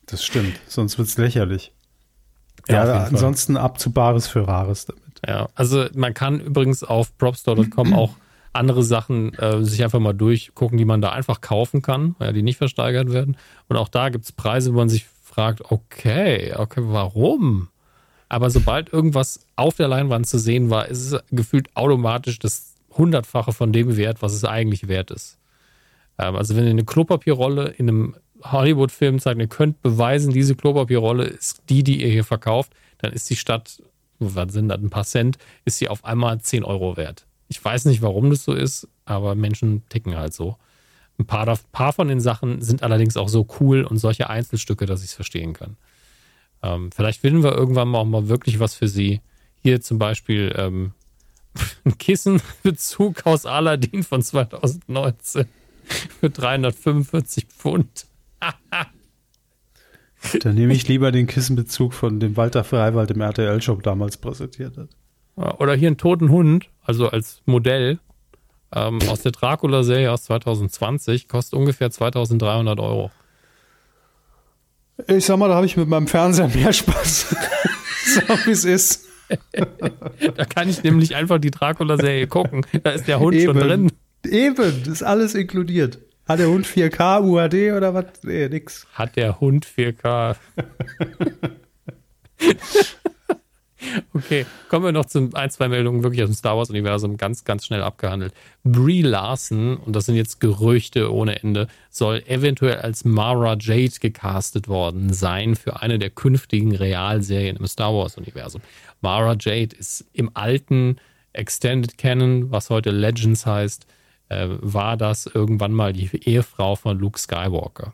[0.06, 1.72] Das stimmt, sonst wird es lächerlich.
[2.68, 5.02] Ja, ja ansonsten abzubares für Rares damit.
[5.26, 8.14] Ja, also man kann übrigens auf propstore.com auch
[8.52, 12.42] andere Sachen äh, sich einfach mal durchgucken, die man da einfach kaufen kann, ja, die
[12.42, 13.36] nicht versteigert werden.
[13.68, 17.68] Und auch da gibt es Preise, wo man sich fragt, okay, okay, warum?
[18.28, 23.52] Aber sobald irgendwas auf der Leinwand zu sehen war, ist es gefühlt automatisch das Hundertfache
[23.52, 25.38] von dem wert, was es eigentlich wert ist.
[26.18, 31.24] Ähm, also wenn ihr eine Klopapierrolle in einem Hollywood-Film zeigt, ihr könnt beweisen, diese Klopapierrolle
[31.24, 33.82] ist die, die ihr hier verkauft, dann ist die Stadt,
[34.18, 37.26] was sind das, ein paar Cent, ist sie auf einmal 10 Euro wert.
[37.48, 40.56] Ich weiß nicht, warum das so ist, aber Menschen ticken halt so.
[41.18, 45.00] Ein paar, paar von den Sachen sind allerdings auch so cool und solche Einzelstücke, dass
[45.02, 45.76] ich es verstehen kann.
[46.62, 49.20] Ähm, vielleicht finden wir irgendwann mal auch mal wirklich was für sie.
[49.62, 50.92] Hier zum Beispiel ähm,
[51.84, 55.46] ein Kissenbezug aus Aladdin von 2019
[56.20, 58.06] für 345 Pfund.
[60.42, 64.88] Dann nehme ich lieber den Kissenbezug von dem Walter Freiwald im RTL-Shop damals präsentiert hat.
[65.58, 68.00] Oder hier einen toten Hund, also als Modell
[68.74, 73.10] ähm, aus der Dracula-Serie aus 2020, kostet ungefähr 2300 Euro.
[75.06, 77.30] Ich sag mal, da habe ich mit meinem Fernseher mehr Spaß.
[78.04, 79.06] so wie es ist.
[80.36, 82.66] da kann ich nämlich einfach die Dracula-Serie gucken.
[82.82, 83.44] Da ist der Hund Eben.
[83.44, 83.92] schon drin.
[84.26, 86.00] Eben, ist alles inkludiert.
[86.28, 88.04] Hat der Hund 4K, UHD oder was?
[88.22, 88.86] Nee, nix.
[88.92, 90.36] Hat der Hund 4K?
[94.12, 97.64] okay, kommen wir noch zu ein, zwei Meldungen wirklich aus dem Star Wars-Universum, ganz, ganz
[97.64, 98.34] schnell abgehandelt.
[98.62, 104.68] Brie Larson, und das sind jetzt Gerüchte ohne Ende, soll eventuell als Mara Jade gecastet
[104.68, 108.60] worden sein für eine der künftigen Realserien im Star Wars-Universum.
[109.00, 110.98] Mara Jade ist im alten
[111.32, 113.86] Extended Canon, was heute Legends heißt,
[114.28, 117.92] äh, war das irgendwann mal die Ehefrau von Luke Skywalker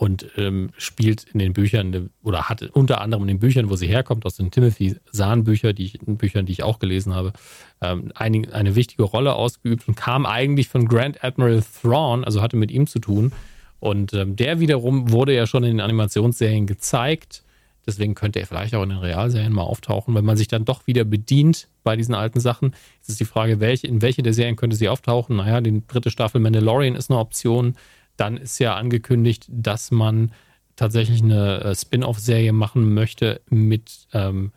[0.00, 3.86] und ähm, spielt in den Büchern oder hat unter anderem in den Büchern, wo sie
[3.86, 7.34] herkommt, aus den Timothy Zahn Bücher, die ich, Büchern, die ich auch gelesen habe,
[7.82, 12.56] ähm, eine, eine wichtige Rolle ausgeübt und kam eigentlich von Grand Admiral Thrawn, also hatte
[12.56, 13.32] mit ihm zu tun.
[13.78, 17.42] Und ähm, der wiederum wurde ja schon in den Animationsserien gezeigt.
[17.90, 20.14] Deswegen könnte er vielleicht auch in den Realserien mal auftauchen.
[20.14, 23.58] Wenn man sich dann doch wieder bedient bei diesen alten Sachen, ist es die Frage,
[23.60, 25.36] welche, in welche der Serien könnte sie auftauchen?
[25.36, 27.74] Naja, die dritte Staffel Mandalorian ist eine Option.
[28.16, 30.30] Dann ist ja angekündigt, dass man
[30.76, 34.52] tatsächlich eine äh, Spin-off-Serie machen möchte mit ähm,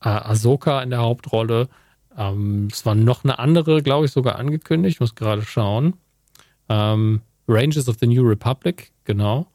[0.00, 1.68] Ahsoka in der Hauptrolle.
[2.16, 4.96] Ähm, es war noch eine andere, glaube ich, sogar angekündigt.
[4.96, 5.94] Ich muss gerade schauen.
[6.68, 9.46] Ähm, Rangers of the New Republic, genau.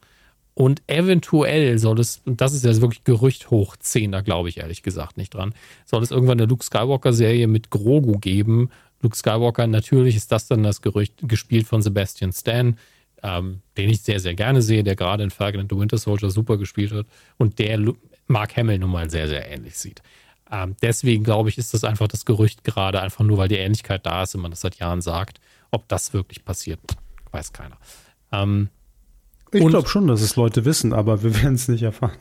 [0.58, 4.58] Und eventuell soll es, und das ist ja wirklich Gerücht hoch 10, da glaube ich
[4.58, 5.54] ehrlich gesagt nicht dran,
[5.86, 8.72] soll es irgendwann eine Luke Skywalker-Serie mit Grogu geben.
[9.02, 12.76] Luke Skywalker, natürlich ist das dann das Gerücht, gespielt von Sebastian Stan
[13.24, 16.30] ähm, den ich sehr, sehr gerne sehe, der gerade in Falcon and the Winter Soldier
[16.30, 17.06] super gespielt hat
[17.38, 17.80] und der
[18.28, 20.02] Mark Hamill nun mal sehr, sehr ähnlich sieht.
[20.52, 24.06] Ähm, deswegen glaube ich, ist das einfach das Gerücht gerade, einfach nur weil die Ähnlichkeit
[24.06, 25.40] da ist und man das seit Jahren sagt.
[25.72, 26.80] Ob das wirklich passiert,
[27.32, 27.78] weiß keiner.
[28.32, 28.70] Ähm,
[29.52, 32.18] ich glaube schon, dass es Leute wissen, aber wir werden es nicht erfahren.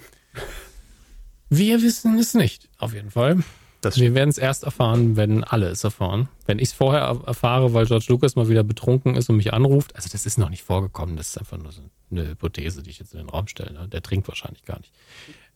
[1.49, 3.43] Wir wissen es nicht, auf jeden Fall.
[3.81, 6.29] Das wir werden es erst erfahren, wenn alle es erfahren.
[6.47, 9.95] Wenn ich es vorher erfahre, weil George Lucas mal wieder betrunken ist und mich anruft,
[9.95, 12.99] also das ist noch nicht vorgekommen, das ist einfach nur so eine Hypothese, die ich
[12.99, 13.73] jetzt in den Raum stelle.
[13.73, 13.89] Ne?
[13.89, 14.93] Der trinkt wahrscheinlich gar nicht.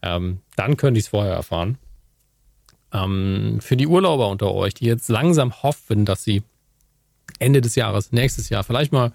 [0.03, 1.79] Ähm, dann könnte ich es vorher erfahren.
[2.93, 6.43] Ähm, für die Urlauber unter euch, die jetzt langsam hoffen, dass sie
[7.39, 9.13] Ende des Jahres, nächstes Jahr, vielleicht mal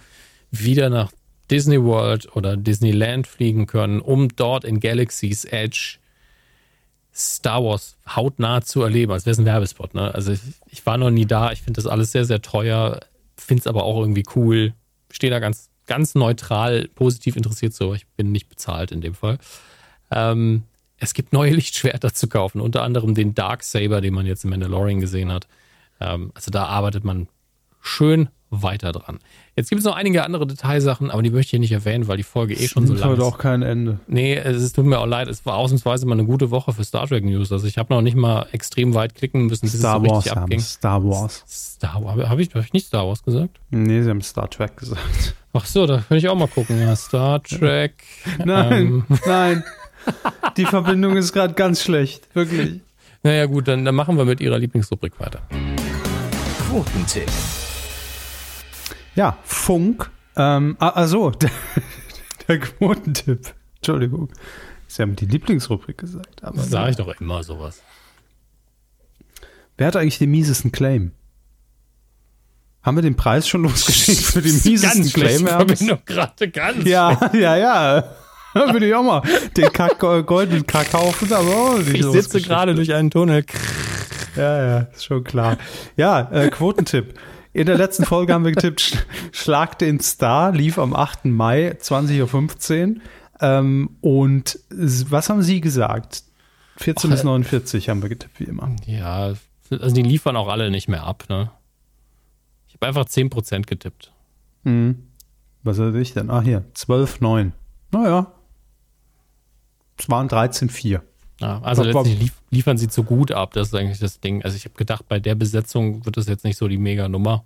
[0.52, 1.12] wieder nach
[1.50, 5.98] Disney World oder Disneyland fliegen können, um dort in Galaxy's Edge
[7.14, 9.94] Star Wars hautnah zu erleben, als wäre es ein Werbespot.
[9.94, 10.14] Ne?
[10.14, 13.00] Also ich, ich, war noch nie da, ich finde das alles sehr, sehr teuer,
[13.38, 14.74] finde es aber auch irgendwie cool,
[15.10, 19.38] stehe da ganz, ganz neutral, positiv interessiert so, ich bin nicht bezahlt in dem Fall.
[20.12, 20.64] Ähm,
[20.98, 24.50] es gibt neue Lichtschwerter zu kaufen, unter anderem den Dark Saber, den man jetzt in
[24.50, 25.48] Mandalorian gesehen hat.
[26.02, 27.30] Ähm, also da arbeitet man
[27.82, 29.20] schön weiter dran.
[29.56, 32.18] Jetzt gibt es noch einige andere Detailsachen, aber die möchte ich hier nicht erwähnen, weil
[32.18, 33.08] die Folge eh schon so lang ist.
[33.10, 34.00] heute auch kein Ende.
[34.08, 35.28] Nee, es tut mir auch leid.
[35.28, 37.52] Es war ausnahmsweise mal eine gute Woche für Star Trek News.
[37.52, 40.32] Also ich habe noch nicht mal extrem weit klicken müssen, bis Star es so richtig
[40.32, 40.60] Wars abging.
[40.60, 41.44] Star Wars.
[41.48, 42.30] Star Wars.
[42.30, 43.60] Habe ich, hab ich nicht Star Wars gesagt?
[43.72, 45.36] Nee, sie haben Star Trek gesagt.
[45.54, 46.80] Ach so, da kann ich auch mal gucken.
[46.80, 47.94] Ja, Star Trek.
[48.44, 49.06] nein, ähm.
[49.26, 49.64] nein.
[50.58, 52.28] Die Verbindung ist gerade ganz schlecht.
[52.36, 52.82] Wirklich.
[53.24, 55.42] Naja, gut, dann, dann machen wir mit Ihrer Lieblingsrubrik weiter.
[56.70, 57.32] Quotentipp.
[59.16, 60.10] Ja, Funk.
[60.36, 61.52] Ähm, ah, also, der,
[62.48, 63.54] der Quotentipp.
[63.78, 64.30] Entschuldigung.
[64.88, 66.44] Sie haben die Lieblingsrubrik gesagt.
[66.44, 67.82] Aber das sage ich doch immer sowas.
[69.78, 71.12] Wer hat eigentlich den miesesten Claim?
[72.82, 75.48] Haben wir den Preis schon losgeschickt für den miesesten Claim?
[75.48, 76.86] Verbindung gerade ganz.
[76.86, 78.04] Ja, ja, ja.
[78.54, 79.22] Da würde ich auch mal
[79.58, 83.44] den Kack, goldenen Kack kaufen, aber Ich sitze gerade durch einen Tunnel.
[84.38, 85.58] Ja, ja, ist schon klar.
[85.98, 87.16] Ja, äh, Quotentipp.
[87.56, 91.24] In der letzten Folge haben wir getippt, Schlag den Star, lief am 8.
[91.24, 93.02] Mai, 20.15 Uhr.
[93.40, 96.24] Ähm, und was haben Sie gesagt?
[96.76, 98.76] 14 bis 49 haben wir getippt, wie immer.
[98.86, 99.36] Ja,
[99.70, 101.50] also die liefern auch alle nicht mehr ab, ne?
[102.68, 104.12] Ich habe einfach 10% getippt.
[104.66, 105.08] Hm.
[105.64, 106.30] Was hatte ich denn?
[106.30, 107.54] Ah, hier, 12,9.
[107.92, 108.34] Naja.
[109.98, 111.00] Es waren 13,4.
[111.42, 114.44] Ja, also war, letztlich lief, liefern sie zu gut ab, das ist eigentlich das Ding.
[114.44, 117.44] Also ich habe gedacht, bei der Besetzung wird das jetzt nicht so die Mega-Nummer.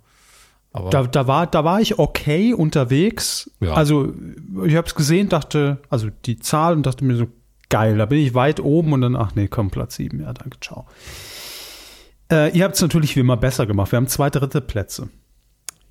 [0.72, 3.50] Da, da, war, da war ich okay unterwegs.
[3.58, 3.74] Ja.
[3.74, 4.14] Also
[4.64, 7.26] ich habe es gesehen, dachte, also die Zahl und dachte mir so,
[7.70, 10.60] geil, da bin ich weit oben und dann, ach nee, komm, Platz 7, ja, danke,
[10.60, 10.86] ciao.
[12.30, 13.90] Äh, ihr habt es natürlich wie immer besser gemacht.
[13.90, 15.08] Wir haben zwei dritte Plätze.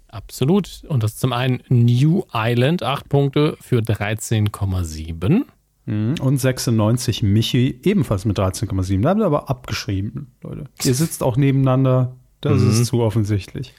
[0.08, 0.84] Absolut.
[0.88, 5.44] Und das ist zum einen New Island, 8 Punkte für 13,7.
[5.90, 6.16] Mhm.
[6.22, 9.02] Und 96 Michi, ebenfalls mit 13,7.
[9.02, 10.66] Da habt ihr aber abgeschrieben, Leute.
[10.84, 12.70] Ihr sitzt auch nebeneinander, das mhm.
[12.70, 13.74] ist zu offensichtlich.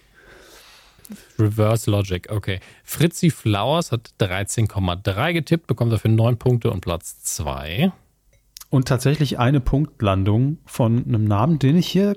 [1.39, 2.59] Reverse Logic, okay.
[2.83, 7.93] Fritzi Flowers hat 13,3 getippt, bekommt dafür 9 Punkte und Platz 2.
[8.71, 12.17] Und tatsächlich eine Punktlandung von einem Namen, den ich hier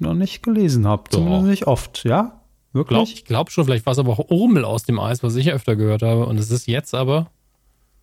[0.00, 1.04] noch nicht gelesen habe.
[1.10, 2.42] Zumindest nicht oft, ja?
[2.72, 2.96] Wirklich?
[2.96, 5.50] Glaub, ich glaube schon, vielleicht war es aber auch Urmel aus dem Eis, was ich
[5.50, 6.26] öfter gehört habe.
[6.26, 7.30] Und es ist jetzt aber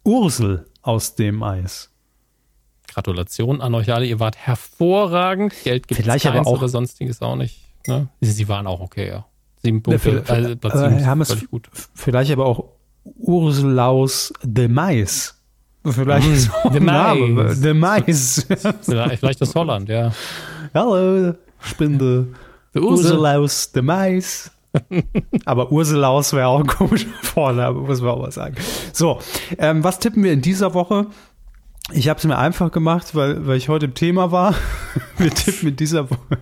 [0.04, 1.92] Ursel aus dem Eis.
[2.88, 5.54] Gratulation an euch alle, ihr wart hervorragend.
[5.64, 7.60] Geld gibt es keins oder sonstiges auch nicht.
[7.88, 8.08] Ne?
[8.22, 9.26] Sie waren auch okay, ja.
[9.62, 10.24] Sieben Punkte.
[10.26, 11.70] Ja, also Platz sieben haben es gut.
[11.94, 12.64] Vielleicht aber auch
[13.04, 15.36] Ursulaus de Mais.
[15.86, 17.60] Vielleicht mm, so de Mais.
[17.60, 18.48] De Mais.
[18.82, 20.12] Vielleicht das Holland, ja.
[20.74, 22.28] Hallo, Spinde.
[22.74, 24.52] Ursulaus de Mais.
[25.46, 28.56] aber Ursulaus wäre auch ein komischer Vorname, muss man auch mal sagen.
[28.94, 29.20] So,
[29.58, 31.08] ähm, was tippen wir in dieser Woche?
[31.94, 34.56] Ich habe es mir einfach gemacht, weil, weil ich heute im Thema war.
[35.18, 36.38] wir tippen in dieser Woche.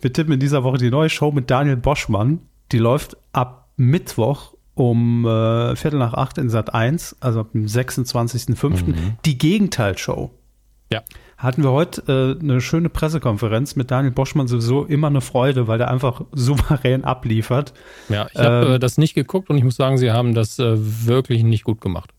[0.00, 2.40] Wir tippen in dieser Woche die neue Show mit Daniel Boschmann.
[2.72, 7.66] Die läuft ab Mittwoch um äh, Viertel nach acht in Sat 1, also ab dem
[7.66, 8.84] 26.05.
[8.86, 8.94] Mhm.
[9.26, 10.30] Die Gegenteilshow.
[10.90, 11.02] Ja.
[11.40, 15.78] Hatten wir heute äh, eine schöne Pressekonferenz mit Daniel Boschmann sowieso immer eine Freude, weil
[15.78, 17.72] der einfach souverän abliefert.
[18.10, 20.58] Ja, ich habe ähm, äh, das nicht geguckt und ich muss sagen, sie haben das
[20.58, 20.76] äh,
[21.06, 22.10] wirklich nicht gut gemacht.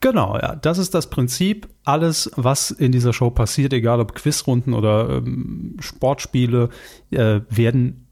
[0.00, 0.56] Genau, ja.
[0.56, 1.68] Das ist das Prinzip.
[1.84, 6.68] Alles, was in dieser Show passiert, egal ob Quizrunden oder ähm, Sportspiele,
[7.10, 8.08] äh, werden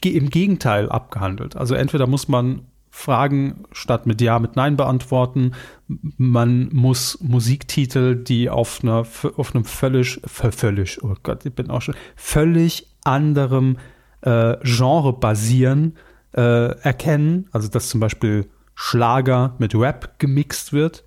[0.00, 1.56] ge im Gegenteil abgehandelt.
[1.56, 2.62] Also entweder muss man
[2.96, 5.50] Fragen statt mit Ja, mit Nein beantworten.
[5.88, 9.04] Man muss Musiktitel, die auf einer,
[9.36, 13.78] auf einem völlig, völlig, oh Gott, ich bin auch schon, völlig anderem
[14.20, 15.96] äh, Genre basieren,
[16.34, 16.40] äh,
[16.82, 17.48] erkennen.
[17.50, 21.04] Also, dass zum Beispiel Schlager mit Rap gemixt wird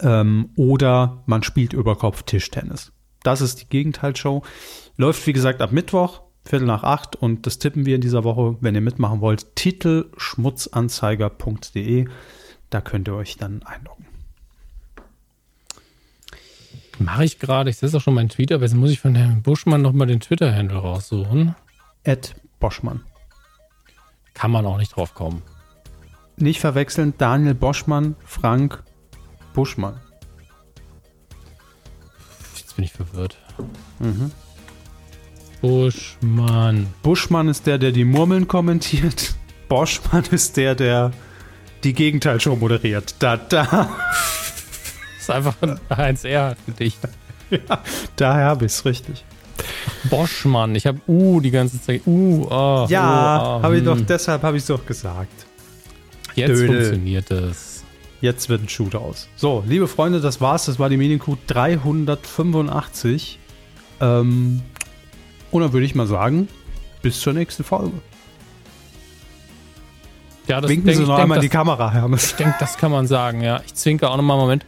[0.00, 2.92] ähm, oder man spielt über Kopf Tischtennis.
[3.22, 4.42] Das ist die Gegenteilshow.
[4.98, 8.56] Läuft, wie gesagt, ab Mittwoch, Viertel nach acht und das tippen wir in dieser Woche,
[8.60, 12.08] wenn ihr mitmachen wollt, titelschmutzanzeiger.de.
[12.70, 14.06] Da könnt ihr euch dann einloggen.
[16.98, 17.70] Mache ich gerade.
[17.70, 20.20] Ich sehe auch schon meinen Twitter, aber jetzt muss ich von Herrn Buschmann nochmal den
[20.20, 21.54] Twitter-Handle raussuchen.
[22.04, 23.02] Ed Boschmann.
[24.34, 25.42] Kann man auch nicht drauf kommen.
[26.36, 28.82] Nicht verwechseln, Daniel Boschmann, Frank
[29.54, 30.00] Buschmann.
[32.56, 33.38] Jetzt bin ich verwirrt.
[33.98, 34.32] Mhm.
[35.62, 36.88] Buschmann.
[37.04, 39.36] Buschmann ist der, der die Murmeln kommentiert.
[39.68, 41.12] Boschmann ist der, der
[41.84, 43.14] die Gegenteilshow moderiert.
[43.20, 43.88] Da, da.
[45.22, 46.98] Das ist einfach ein Heinz Erhardt Gedicht.
[47.50, 47.82] Ja,
[48.16, 49.24] daher habe ich es richtig.
[50.10, 52.00] Boschmann, ich habe uh die ganze Zeit.
[52.06, 54.06] Uh, oh, ja, oh, habe ich doch, hm.
[54.06, 55.46] deshalb habe ich es doch gesagt.
[56.34, 56.66] Jetzt Dödel.
[56.66, 57.84] funktioniert es.
[58.20, 59.28] Jetzt wird ein Shooter aus.
[59.36, 60.64] So, liebe Freunde, das war's.
[60.64, 63.38] Das war die Medienkuh 385.
[64.00, 64.62] Ähm,
[65.52, 66.48] und dann würde ich mal sagen,
[67.02, 67.92] bis zur nächsten Folge.
[70.48, 72.26] Ja, das Winken Sie noch einmal in die Kamera, Hermes.
[72.26, 73.60] Ich denke, das kann man sagen, ja.
[73.64, 74.66] Ich zwinke auch nochmal, Moment.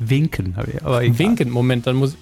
[0.00, 1.18] Winken habe ich, aber egal.
[1.18, 2.18] Winken, Moment, dann muss ich.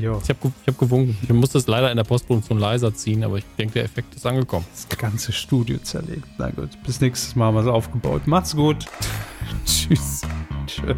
[0.00, 0.20] Jo.
[0.22, 1.16] Ich habe ich hab gewunken.
[1.22, 4.26] Ich muss das leider in der Postproduktion leiser ziehen, aber ich denke, der Effekt ist
[4.26, 4.66] angekommen.
[4.72, 6.26] Das ganze Studio zerlegt.
[6.38, 8.26] Na gut, bis nächstes Mal haben wir es aufgebaut.
[8.26, 8.86] Macht's gut.
[9.64, 10.22] Tschüss.
[10.66, 10.96] Tschüss.